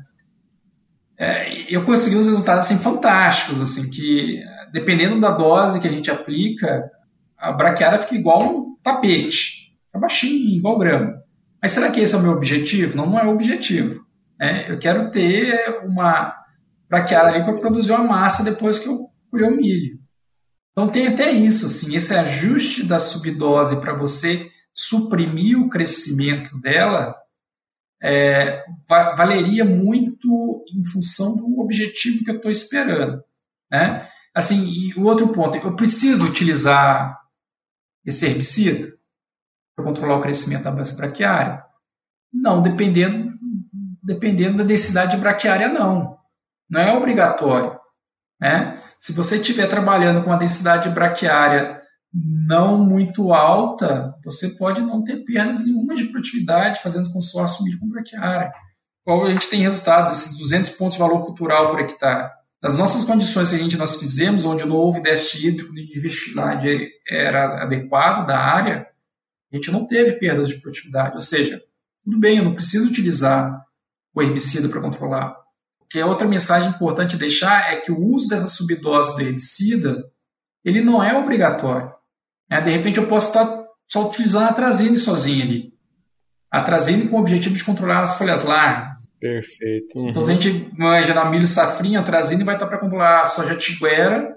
É, 1.20 1.74
eu 1.74 1.86
consegui 1.86 2.16
uns 2.16 2.26
resultados 2.26 2.66
assim 2.66 2.78
fantásticos, 2.78 3.62
assim 3.62 3.90
que 3.92 4.42
dependendo 4.72 5.20
da 5.20 5.32
dose 5.32 5.80
que 5.80 5.88
a 5.88 5.92
gente 5.92 6.12
aplica, 6.12 6.90
a 7.38 7.52
braquiária 7.52 8.00
fica 8.00 8.16
igual 8.16 8.44
um 8.44 8.76
tapete, 8.84 9.76
é 9.94 10.00
baixinho, 10.00 10.58
igual 10.58 10.78
grama. 10.78 11.22
Mas 11.62 11.72
será 11.72 11.92
que 11.92 12.00
esse 12.00 12.14
é 12.14 12.18
o 12.18 12.22
meu 12.22 12.32
objetivo? 12.32 12.98
Não, 12.98 13.08
não 13.08 13.20
é 13.20 13.26
o 13.26 13.32
objetivo. 13.32 14.06
Né? 14.40 14.72
Eu 14.72 14.80
quero 14.80 15.12
ter 15.12 15.84
uma 15.86 16.36
braquiária 16.90 17.36
ali 17.36 17.44
para 17.44 17.58
produzir 17.58 17.92
uma 17.92 18.04
massa 18.04 18.44
depois 18.44 18.80
que 18.80 18.88
eu 18.88 19.10
colher 19.30 19.52
o 19.52 19.56
milho. 19.56 20.00
Então 20.72 20.90
tem 20.90 21.08
até 21.08 21.32
isso, 21.32 21.66
assim, 21.66 21.96
esse 21.96 22.14
ajuste 22.14 22.86
da 22.86 23.00
subdose 23.00 23.82
para 23.82 23.94
você 23.94 24.50
suprimir 24.72 25.60
o 25.60 25.70
crescimento 25.70 26.60
dela 26.62 27.16
é, 28.02 28.64
valeria 28.88 29.66
muito 29.66 30.64
em 30.72 30.86
função 30.86 31.36
do 31.36 31.60
objetivo 31.60 32.24
que 32.24 32.30
eu 32.30 32.36
estou 32.36 32.52
esperando. 32.52 33.24
Né? 33.72 34.08
Assim, 34.34 34.68
e 34.68 34.94
o 34.94 35.04
outro 35.06 35.30
ponto, 35.30 35.58
eu 35.58 35.76
preciso 35.76 36.28
utilizar 36.28 37.20
esse 38.06 38.26
herbicida 38.26 38.96
para 39.76 39.84
controlar 39.84 40.18
o 40.18 40.22
crescimento 40.22 40.64
da 40.64 40.72
massa 40.72 40.96
braquiária? 40.96 41.64
Não, 42.32 42.62
dependendo 42.62 43.27
dependendo 44.08 44.60
da 44.60 44.64
densidade 44.64 45.18
braquiária, 45.18 45.68
não. 45.68 46.18
Não 46.70 46.80
é 46.80 46.94
obrigatório. 46.94 47.78
Né? 48.40 48.82
Se 48.98 49.12
você 49.12 49.36
estiver 49.36 49.68
trabalhando 49.68 50.24
com 50.24 50.30
uma 50.30 50.40
densidade 50.40 50.90
braquiária 50.90 51.82
não 52.14 52.78
muito 52.78 53.34
alta, 53.34 54.16
você 54.24 54.50
pode 54.50 54.80
não 54.80 55.04
ter 55.04 55.26
perdas 55.26 55.66
nenhuma 55.66 55.94
de 55.94 56.06
produtividade 56.06 56.82
fazendo 56.82 57.12
consórcio 57.12 57.66
milho 57.66 57.80
com 57.80 57.90
braquiária. 57.90 58.52
Qual 59.04 59.26
a 59.26 59.32
gente 59.32 59.50
tem 59.50 59.62
resultados, 59.62 60.12
esses 60.14 60.38
200 60.38 60.70
pontos 60.72 60.96
de 60.96 61.04
valor 61.04 61.26
cultural 61.26 61.70
por 61.70 61.82
hectare. 61.82 62.32
Nas 62.64 62.78
nossas 62.78 63.04
condições 63.04 63.50
que 63.50 63.56
a 63.56 63.60
gente 63.60 63.78
nós 63.78 64.00
fizemos, 64.00 64.46
onde 64.46 64.66
não 64.66 64.78
houve 64.78 65.02
déficit 65.02 65.48
hídrico 65.48 65.74
de 65.74 65.86
diversidade 65.86 66.90
era 67.10 67.62
adequado 67.62 68.26
da 68.26 68.40
área, 68.40 68.88
a 69.52 69.56
gente 69.56 69.70
não 69.70 69.86
teve 69.86 70.14
perdas 70.14 70.48
de 70.48 70.60
produtividade. 70.62 71.14
Ou 71.14 71.20
seja, 71.20 71.62
tudo 72.04 72.20
bem, 72.20 72.38
eu 72.38 72.46
não 72.46 72.54
preciso 72.54 72.88
utilizar 72.88 73.67
o 74.18 74.22
herbicida 74.22 74.68
para 74.68 74.82
controlar. 74.82 75.36
Que 75.90 76.00
a 76.00 76.08
outra 76.08 76.28
mensagem 76.28 76.70
importante 76.70 77.16
deixar 77.16 77.72
é 77.72 77.78
que 77.78 77.92
o 77.92 78.00
uso 78.00 78.28
dessa 78.28 78.48
subdose 78.48 79.16
do 79.16 79.22
herbicida 79.22 80.04
ele 80.66 80.82
não 80.82 81.04
é 81.04 81.16
obrigatório. 81.16 81.92
É, 82.50 82.60
de 82.60 82.72
repente 82.72 82.98
eu 82.98 83.06
posso 83.06 83.28
estar 83.28 83.64
só 83.88 84.10
utilizando 84.10 84.46
a 84.46 84.50
atrazine 84.50 84.98
sozinha 84.98 85.46
ali. 85.46 85.74
A 86.52 86.60
atrazine 86.60 87.08
com 87.08 87.18
o 87.18 87.20
objetivo 87.20 87.56
de 87.56 87.64
controlar 87.64 88.02
as 88.02 88.18
folhas 88.18 88.44
largas. 88.44 88.98
Perfeito. 89.20 90.00
Uhum. 90.00 90.10
Então, 90.10 90.24
se 90.24 90.32
a 90.32 90.34
gente 90.34 90.70
imaginar 90.76 91.30
milho 91.30 91.48
safrinha, 91.48 92.00
a 92.00 92.02
atrazine 92.02 92.44
vai 92.44 92.56
estar 92.56 92.66
para 92.66 92.80
controlar 92.80 93.22
a 93.22 93.26
soja 93.26 93.56
tiguera 93.56 94.36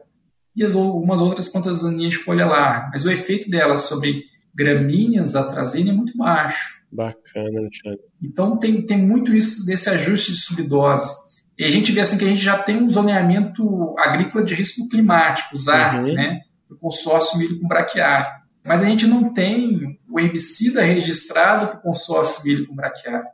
e 0.54 0.62
as, 0.62 0.74
algumas 0.74 1.20
outras 1.20 1.48
plantas 1.48 1.82
daninhas 1.82 2.12
de 2.12 2.18
folha 2.18 2.46
larga. 2.46 2.90
Mas 2.92 3.04
o 3.04 3.10
efeito 3.10 3.50
dela 3.50 3.76
sobre 3.76 4.24
gramíneas, 4.54 5.34
a 5.34 5.40
atrazine, 5.40 5.90
é 5.90 5.92
muito 5.92 6.16
baixo. 6.16 6.79
Bacana, 6.92 7.60
Alexandre. 7.60 8.00
Então 8.22 8.58
tem, 8.58 8.82
tem 8.82 8.98
muito 8.98 9.32
isso 9.32 9.64
desse 9.64 9.88
ajuste 9.88 10.32
de 10.32 10.38
subdose. 10.38 11.12
E 11.58 11.64
a 11.64 11.70
gente 11.70 11.92
vê 11.92 12.00
assim 12.00 12.18
que 12.18 12.24
a 12.24 12.28
gente 12.28 12.40
já 12.40 12.58
tem 12.58 12.82
um 12.82 12.88
zoneamento 12.88 13.94
agrícola 13.98 14.44
de 14.44 14.54
risco 14.54 14.88
climático, 14.88 15.56
ZAR, 15.56 16.02
uhum. 16.02 16.14
né? 16.14 16.40
O 16.70 16.76
consórcio 16.76 17.38
milho 17.38 17.60
com 17.60 17.68
braquiário. 17.68 18.26
mas 18.64 18.80
a 18.82 18.86
gente 18.86 19.06
não 19.06 19.32
tem 19.32 19.98
o 20.08 20.18
herbicida 20.18 20.82
registrado 20.82 21.68
para 21.68 21.78
o 21.78 21.82
consórcio 21.82 22.44
milho 22.44 22.66
com 22.66 22.74
braquiária. 22.74 23.28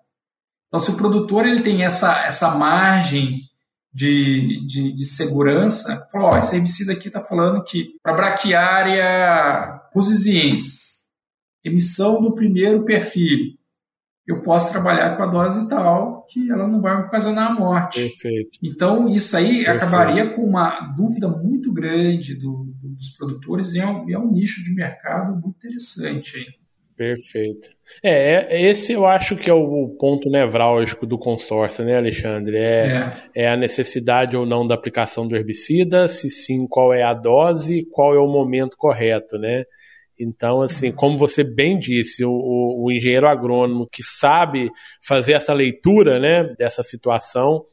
Então, 0.68 0.80
se 0.80 0.90
o 0.90 0.96
produtor 0.96 1.46
ele 1.46 1.62
tem 1.62 1.84
essa, 1.84 2.24
essa 2.26 2.50
margem 2.50 3.40
de, 3.92 4.66
de, 4.66 4.92
de 4.94 5.04
segurança, 5.04 6.06
falou, 6.12 6.30
ó, 6.30 6.38
esse 6.38 6.56
herbicida 6.56 6.92
aqui 6.92 7.08
está 7.08 7.20
falando 7.20 7.62
que 7.62 7.92
para 8.02 8.12
braquiária 8.12 9.80
rosiziensis, 9.94 10.95
emissão 11.66 12.22
do 12.22 12.34
primeiro 12.34 12.84
perfil, 12.84 13.56
eu 14.26 14.42
posso 14.42 14.72
trabalhar 14.72 15.16
com 15.16 15.22
a 15.22 15.26
dose 15.26 15.68
tal 15.68 16.26
que 16.28 16.50
ela 16.50 16.66
não 16.66 16.80
vai 16.80 17.00
ocasionar 17.02 17.52
a 17.52 17.54
morte. 17.54 18.00
Perfeito. 18.00 18.58
Então, 18.62 19.08
isso 19.08 19.36
aí 19.36 19.64
Perfeito. 19.64 19.70
acabaria 19.70 20.30
com 20.30 20.42
uma 20.42 20.80
dúvida 20.96 21.28
muito 21.28 21.72
grande 21.72 22.34
do, 22.34 22.66
dos 22.82 23.10
produtores 23.10 23.74
e 23.74 23.80
é, 23.80 23.86
um, 23.86 24.10
é 24.10 24.18
um 24.18 24.32
nicho 24.32 24.64
de 24.64 24.74
mercado 24.74 25.32
muito 25.32 25.56
interessante. 25.56 26.38
Aí. 26.38 26.66
Perfeito. 26.96 27.68
É, 28.02 28.56
é, 28.56 28.68
esse 28.68 28.92
eu 28.92 29.06
acho 29.06 29.36
que 29.36 29.48
é 29.48 29.54
o 29.54 29.96
ponto 30.00 30.28
nevrálgico 30.28 31.06
do 31.06 31.18
consórcio, 31.18 31.84
né, 31.84 31.96
Alexandre? 31.96 32.56
É, 32.56 33.20
é. 33.34 33.44
é, 33.44 33.48
a 33.48 33.56
necessidade 33.56 34.36
ou 34.36 34.44
não 34.44 34.66
da 34.66 34.74
aplicação 34.74 35.28
do 35.28 35.36
herbicida, 35.36 36.08
se 36.08 36.28
sim, 36.30 36.66
qual 36.66 36.92
é 36.92 37.02
a 37.02 37.14
dose, 37.14 37.86
qual 37.92 38.14
é 38.14 38.18
o 38.18 38.26
momento 38.26 38.76
correto, 38.76 39.38
né? 39.38 39.64
Então, 40.18 40.62
assim, 40.62 40.90
como 40.90 41.16
você 41.16 41.44
bem 41.44 41.78
disse, 41.78 42.24
o, 42.24 42.30
o, 42.30 42.90
engenheiro 42.90 43.28
agrônomo 43.28 43.88
que 43.90 44.02
sabe 44.02 44.70
fazer 45.06 45.34
essa 45.34 45.52
leitura 45.52 46.18
né, 46.18 46.54
dessa 46.58 46.82
situação, 46.82 47.64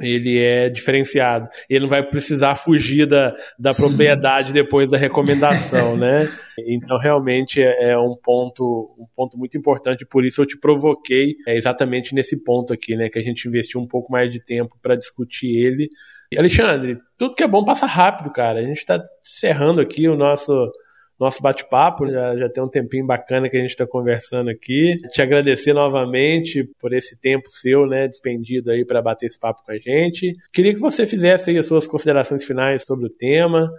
ele 0.00 0.40
é 0.40 0.68
diferenciado. 0.68 1.48
Ele 1.68 1.80
não 1.80 1.88
vai 1.88 2.02
precisar 2.02 2.56
fugir 2.56 3.06
da, 3.06 3.34
da 3.58 3.72
propriedade 3.72 4.52
depois 4.52 4.90
da 4.90 4.98
recomendação, 4.98 5.96
né? 5.96 6.28
Então, 6.68 6.96
realmente 6.98 7.60
é, 7.60 7.90
é, 7.90 7.98
um 7.98 8.14
ponto 8.14 8.94
um 8.96 9.06
ponto 9.16 9.36
muito 9.36 9.58
importante, 9.58 10.06
por 10.08 10.24
isso 10.24 10.40
eu 10.40 10.46
te 10.46 10.56
provoquei 10.56 11.34
é, 11.48 11.56
exatamente 11.56 12.14
nesse 12.14 12.40
ponto 12.44 12.72
aqui, 12.72 12.94
né? 12.94 13.08
Que 13.08 13.18
a 13.18 13.22
gente 13.22 13.48
investiu 13.48 13.80
um 13.80 13.88
pouco 13.88 14.12
mais 14.12 14.32
de 14.32 14.38
tempo 14.38 14.76
para 14.80 14.94
discutir 14.94 15.48
ele. 15.48 15.88
E, 16.30 16.38
Alexandre, 16.38 16.98
tudo 17.18 17.34
que 17.34 17.42
é 17.42 17.48
bom 17.48 17.64
passa 17.64 17.86
rápido, 17.86 18.30
cara. 18.32 18.60
A 18.60 18.62
gente 18.62 18.78
está 18.78 19.00
encerrando 19.20 19.80
aqui 19.80 20.08
o 20.08 20.16
nosso 20.16 20.52
nosso 21.18 21.42
bate-papo. 21.42 22.10
Já, 22.10 22.36
já 22.36 22.48
tem 22.48 22.62
um 22.62 22.68
tempinho 22.68 23.06
bacana 23.06 23.48
que 23.48 23.56
a 23.56 23.60
gente 23.60 23.70
está 23.70 23.86
conversando 23.86 24.50
aqui. 24.50 24.96
Te 25.12 25.22
agradecer 25.22 25.72
novamente 25.72 26.64
por 26.80 26.92
esse 26.92 27.16
tempo 27.16 27.48
seu, 27.48 27.86
né, 27.86 28.08
despendido 28.08 28.70
aí 28.70 28.84
para 28.84 29.02
bater 29.02 29.26
esse 29.26 29.38
papo 29.38 29.62
com 29.64 29.72
a 29.72 29.78
gente. 29.78 30.34
Queria 30.52 30.74
que 30.74 30.80
você 30.80 31.06
fizesse 31.06 31.50
aí 31.50 31.58
as 31.58 31.66
suas 31.66 31.86
considerações 31.86 32.44
finais 32.44 32.84
sobre 32.84 33.06
o 33.06 33.10
tema. 33.10 33.70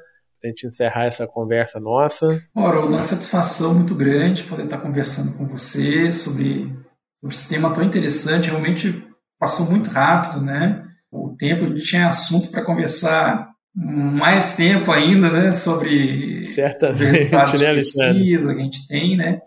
a 0.43 0.47
gente 0.47 0.67
encerrar 0.67 1.05
essa 1.05 1.25
conversa 1.25 1.79
nossa. 1.79 2.39
Ora, 2.55 2.79
uma 2.79 3.01
satisfação 3.01 3.73
muito 3.73 3.95
grande 3.95 4.43
poder 4.43 4.65
estar 4.65 4.77
conversando 4.77 5.35
com 5.37 5.47
você 5.47 6.11
sobre, 6.11 6.71
sobre 7.15 7.35
esse 7.35 7.49
tema 7.49 7.73
tão 7.73 7.83
interessante. 7.83 8.49
Realmente 8.49 9.03
passou 9.39 9.65
muito 9.65 9.89
rápido, 9.89 10.41
né? 10.41 10.83
O 11.11 11.35
tempo, 11.35 11.65
a 11.65 11.69
gente 11.69 11.83
tinha 11.83 12.07
assunto 12.07 12.51
para 12.51 12.63
conversar 12.63 13.54
mais 13.75 14.55
tempo 14.55 14.91
ainda, 14.91 15.29
né, 15.29 15.51
sobre, 15.51 16.45
sobre 16.79 17.05
resultados 17.05 17.59
né, 17.59 17.67
de 17.69 17.75
pesquisa 17.75 18.53
que 18.53 18.61
a 18.61 18.63
gente 18.63 18.87
tem, 18.87 19.17
né, 19.17 19.41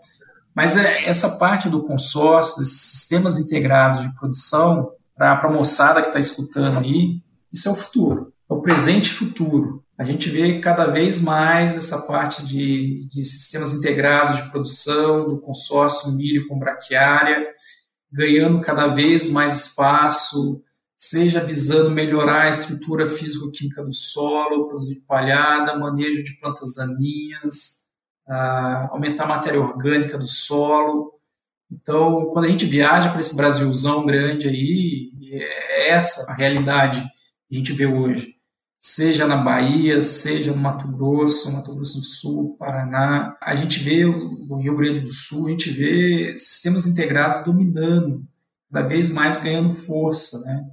mas 0.53 0.77
é, 0.77 1.05
essa 1.05 1.37
parte 1.37 1.69
do 1.69 1.81
consórcio, 1.81 2.59
desses 2.59 2.81
sistemas 2.81 3.37
integrados 3.37 4.03
de 4.03 4.13
produção, 4.15 4.91
para 5.15 5.33
a 5.33 5.51
moçada 5.51 6.01
que 6.01 6.07
está 6.07 6.19
escutando 6.19 6.79
aí, 6.79 7.15
isso 7.51 7.67
é 7.67 7.71
o 7.71 7.75
futuro, 7.75 8.31
é 8.49 8.53
o 8.53 8.61
presente 8.61 9.07
e 9.07 9.13
futuro. 9.13 9.83
A 9.97 10.05
gente 10.05 10.29
vê 10.29 10.59
cada 10.59 10.85
vez 10.85 11.21
mais 11.21 11.75
essa 11.75 11.99
parte 12.01 12.45
de, 12.45 13.05
de 13.09 13.25
sistemas 13.25 13.73
integrados 13.73 14.37
de 14.37 14.49
produção, 14.49 15.27
do 15.27 15.41
consórcio 15.41 16.13
milho 16.13 16.47
com 16.47 16.57
braquiária, 16.57 17.47
ganhando 18.11 18.61
cada 18.61 18.87
vez 18.87 19.31
mais 19.31 19.65
espaço, 19.65 20.61
seja 20.99 21.41
visando 21.41 21.89
melhorar 21.89 22.41
a 22.41 22.49
estrutura 22.49 23.09
físico-química 23.09 23.81
do 23.81 23.93
solo, 23.93 24.67
produzir 24.67 25.01
palhada, 25.07 25.79
manejo 25.79 26.21
de 26.21 26.37
plantas 26.41 26.73
daninhas, 26.75 27.85
uh, 28.27 28.91
aumentar 28.91 29.23
a 29.23 29.29
matéria 29.29 29.61
orgânica 29.61 30.17
do 30.17 30.27
solo. 30.27 31.13
Então, 31.71 32.25
quando 32.33 32.45
a 32.45 32.47
gente 32.49 32.65
viaja 32.65 33.11
para 33.11 33.21
esse 33.21 33.33
Brasilzão 33.33 34.05
grande 34.05 34.49
aí, 34.49 35.11
é 35.31 35.89
essa 35.89 36.29
a 36.29 36.35
realidade 36.35 37.01
que 37.47 37.55
a 37.55 37.57
gente 37.57 37.71
vê 37.71 37.85
hoje. 37.85 38.35
Seja 38.77 39.25
na 39.25 39.37
Bahia, 39.37 40.01
seja 40.01 40.51
no 40.51 40.57
Mato 40.57 40.87
Grosso, 40.89 41.51
Mato 41.53 41.73
Grosso 41.73 41.99
do 41.99 42.05
Sul, 42.05 42.57
Paraná, 42.57 43.37
a 43.41 43.55
gente 43.55 43.79
vê 43.79 44.03
no 44.03 44.57
Rio 44.57 44.75
Grande 44.75 44.99
do 44.99 45.13
Sul, 45.13 45.47
a 45.47 45.51
gente 45.51 45.69
vê 45.69 46.37
sistemas 46.37 46.85
integrados 46.85 47.43
dominando, 47.45 48.25
cada 48.69 48.85
vez 48.85 49.09
mais 49.09 49.41
ganhando 49.41 49.73
força, 49.73 50.39
né? 50.41 50.65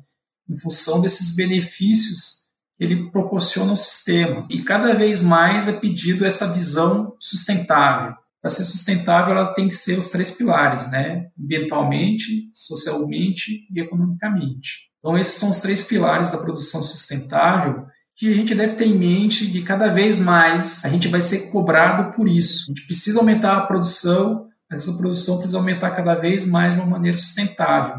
Em 0.49 0.57
função 0.57 1.01
desses 1.01 1.35
benefícios 1.35 2.47
que 2.77 2.85
ele 2.85 3.11
proporciona 3.11 3.71
ao 3.71 3.77
sistema. 3.77 4.45
E 4.51 4.63
cada 4.63 4.95
vez 4.95 5.23
mais 5.23 5.67
é 5.67 5.73
pedido 5.73 6.25
essa 6.25 6.53
visão 6.53 7.15
sustentável. 7.19 8.15
Para 8.41 8.51
ser 8.51 8.65
sustentável, 8.65 9.35
ela 9.35 9.55
tem 9.55 9.67
que 9.67 9.75
ser 9.75 9.99
os 9.99 10.09
três 10.09 10.31
pilares, 10.31 10.91
né? 10.91 11.27
Ambientalmente, 11.41 12.49
socialmente 12.53 13.67
e 13.75 13.81
economicamente. 13.81 14.91
Então, 15.01 15.19
esses 15.19 15.35
são 15.35 15.51
os 15.51 15.61
três 15.61 15.85
pilares 15.85 16.31
da 16.31 16.39
produção 16.39 16.83
sustentável 16.83 17.87
que 18.17 18.33
a 18.33 18.35
gente 18.35 18.55
deve 18.55 18.75
ter 18.75 18.87
em 18.87 18.97
mente 18.97 19.51
que 19.51 19.63
cada 19.63 19.89
vez 19.89 20.19
mais 20.19 20.85
a 20.85 20.89
gente 20.89 21.09
vai 21.09 21.21
ser 21.21 21.51
cobrado 21.51 22.17
por 22.17 22.29
isso. 22.29 22.65
A 22.65 22.67
gente 22.69 22.87
precisa 22.87 23.19
aumentar 23.19 23.57
a 23.59 23.67
produção, 23.67 24.47
mas 24.71 24.83
essa 24.83 24.97
produção 24.97 25.37
precisa 25.37 25.59
aumentar 25.59 25.91
cada 25.91 26.15
vez 26.15 26.47
mais 26.47 26.75
de 26.75 26.81
uma 26.81 26.89
maneira 26.89 27.17
sustentável. 27.17 27.97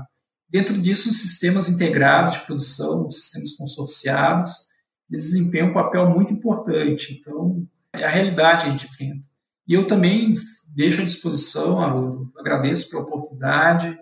Dentro 0.49 0.77
disso, 0.77 1.09
os 1.09 1.21
sistemas 1.21 1.67
integrados 1.67 2.33
de 2.33 2.39
produção, 2.41 3.07
os 3.07 3.17
sistemas 3.17 3.53
consorciados, 3.53 4.67
desempenham 5.09 5.69
um 5.69 5.73
papel 5.73 6.09
muito 6.09 6.33
importante. 6.33 7.17
Então, 7.19 7.67
é 7.93 8.03
a 8.03 8.09
realidade 8.09 8.63
que 8.63 8.69
a 8.69 8.71
gente 8.71 8.87
enfrenta. 8.87 9.27
E 9.67 9.73
eu 9.73 9.85
também 9.85 10.33
deixo 10.67 11.01
à 11.01 11.05
disposição, 11.05 11.81
Haroldo, 11.81 12.31
agradeço 12.37 12.89
pela 12.89 13.03
oportunidade, 13.03 13.97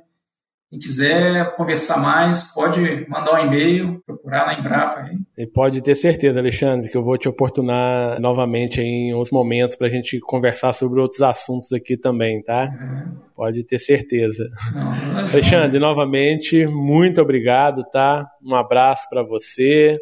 quem 0.76 0.80
quiser 0.80 1.56
conversar 1.56 2.02
mais, 2.02 2.54
pode 2.54 3.08
mandar 3.10 3.36
um 3.36 3.46
e-mail, 3.46 4.02
procurar 4.06 4.46
na 4.46 4.60
Embrapa. 4.60 5.02
Aí. 5.02 5.18
E 5.38 5.48
pode 5.48 5.82
ter 5.82 5.96
certeza, 5.96 6.40
Alexandre, 6.40 6.90
que 6.90 6.98
eu 6.98 7.04
vou 7.04 7.18
te 7.18 7.30
oportunar 7.30 8.20
novamente 8.20 8.82
em 8.82 9.16
uns 9.16 9.32
momentos 9.32 9.76
para 9.76 9.88
a 9.88 9.90
gente 9.90 10.20
conversar 10.20 10.74
sobre 10.74 11.00
outros 11.00 11.22
assuntos 11.22 11.72
aqui 11.72 11.98
também, 11.98 12.42
tá? 12.44 12.66
Uhum. 12.66 13.18
Pode 13.36 13.64
ter 13.64 13.80
certeza. 13.80 14.50
Não, 14.74 14.84
não 14.84 15.20
Alexandre, 15.20 15.80
novamente, 15.80 16.66
muito 16.68 17.22
obrigado, 17.22 17.84
tá? 17.92 18.28
Um 18.44 18.56
abraço 18.56 19.08
para 19.10 19.24
você, 19.24 19.98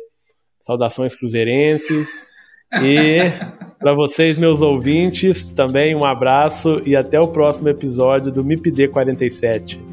saudações 0.63 1.15
cruzeirenses. 1.15 2.09
E 2.81 3.19
para 3.77 3.93
vocês, 3.93 4.37
meus 4.37 4.61
ouvintes, 4.61 5.47
também 5.49 5.95
um 5.95 6.03
abraço 6.03 6.81
e 6.83 6.95
até 6.95 7.19
o 7.19 7.27
próximo 7.27 7.69
episódio 7.69 8.31
do 8.31 8.43
MIPD 8.43 8.87
47. 8.87 9.92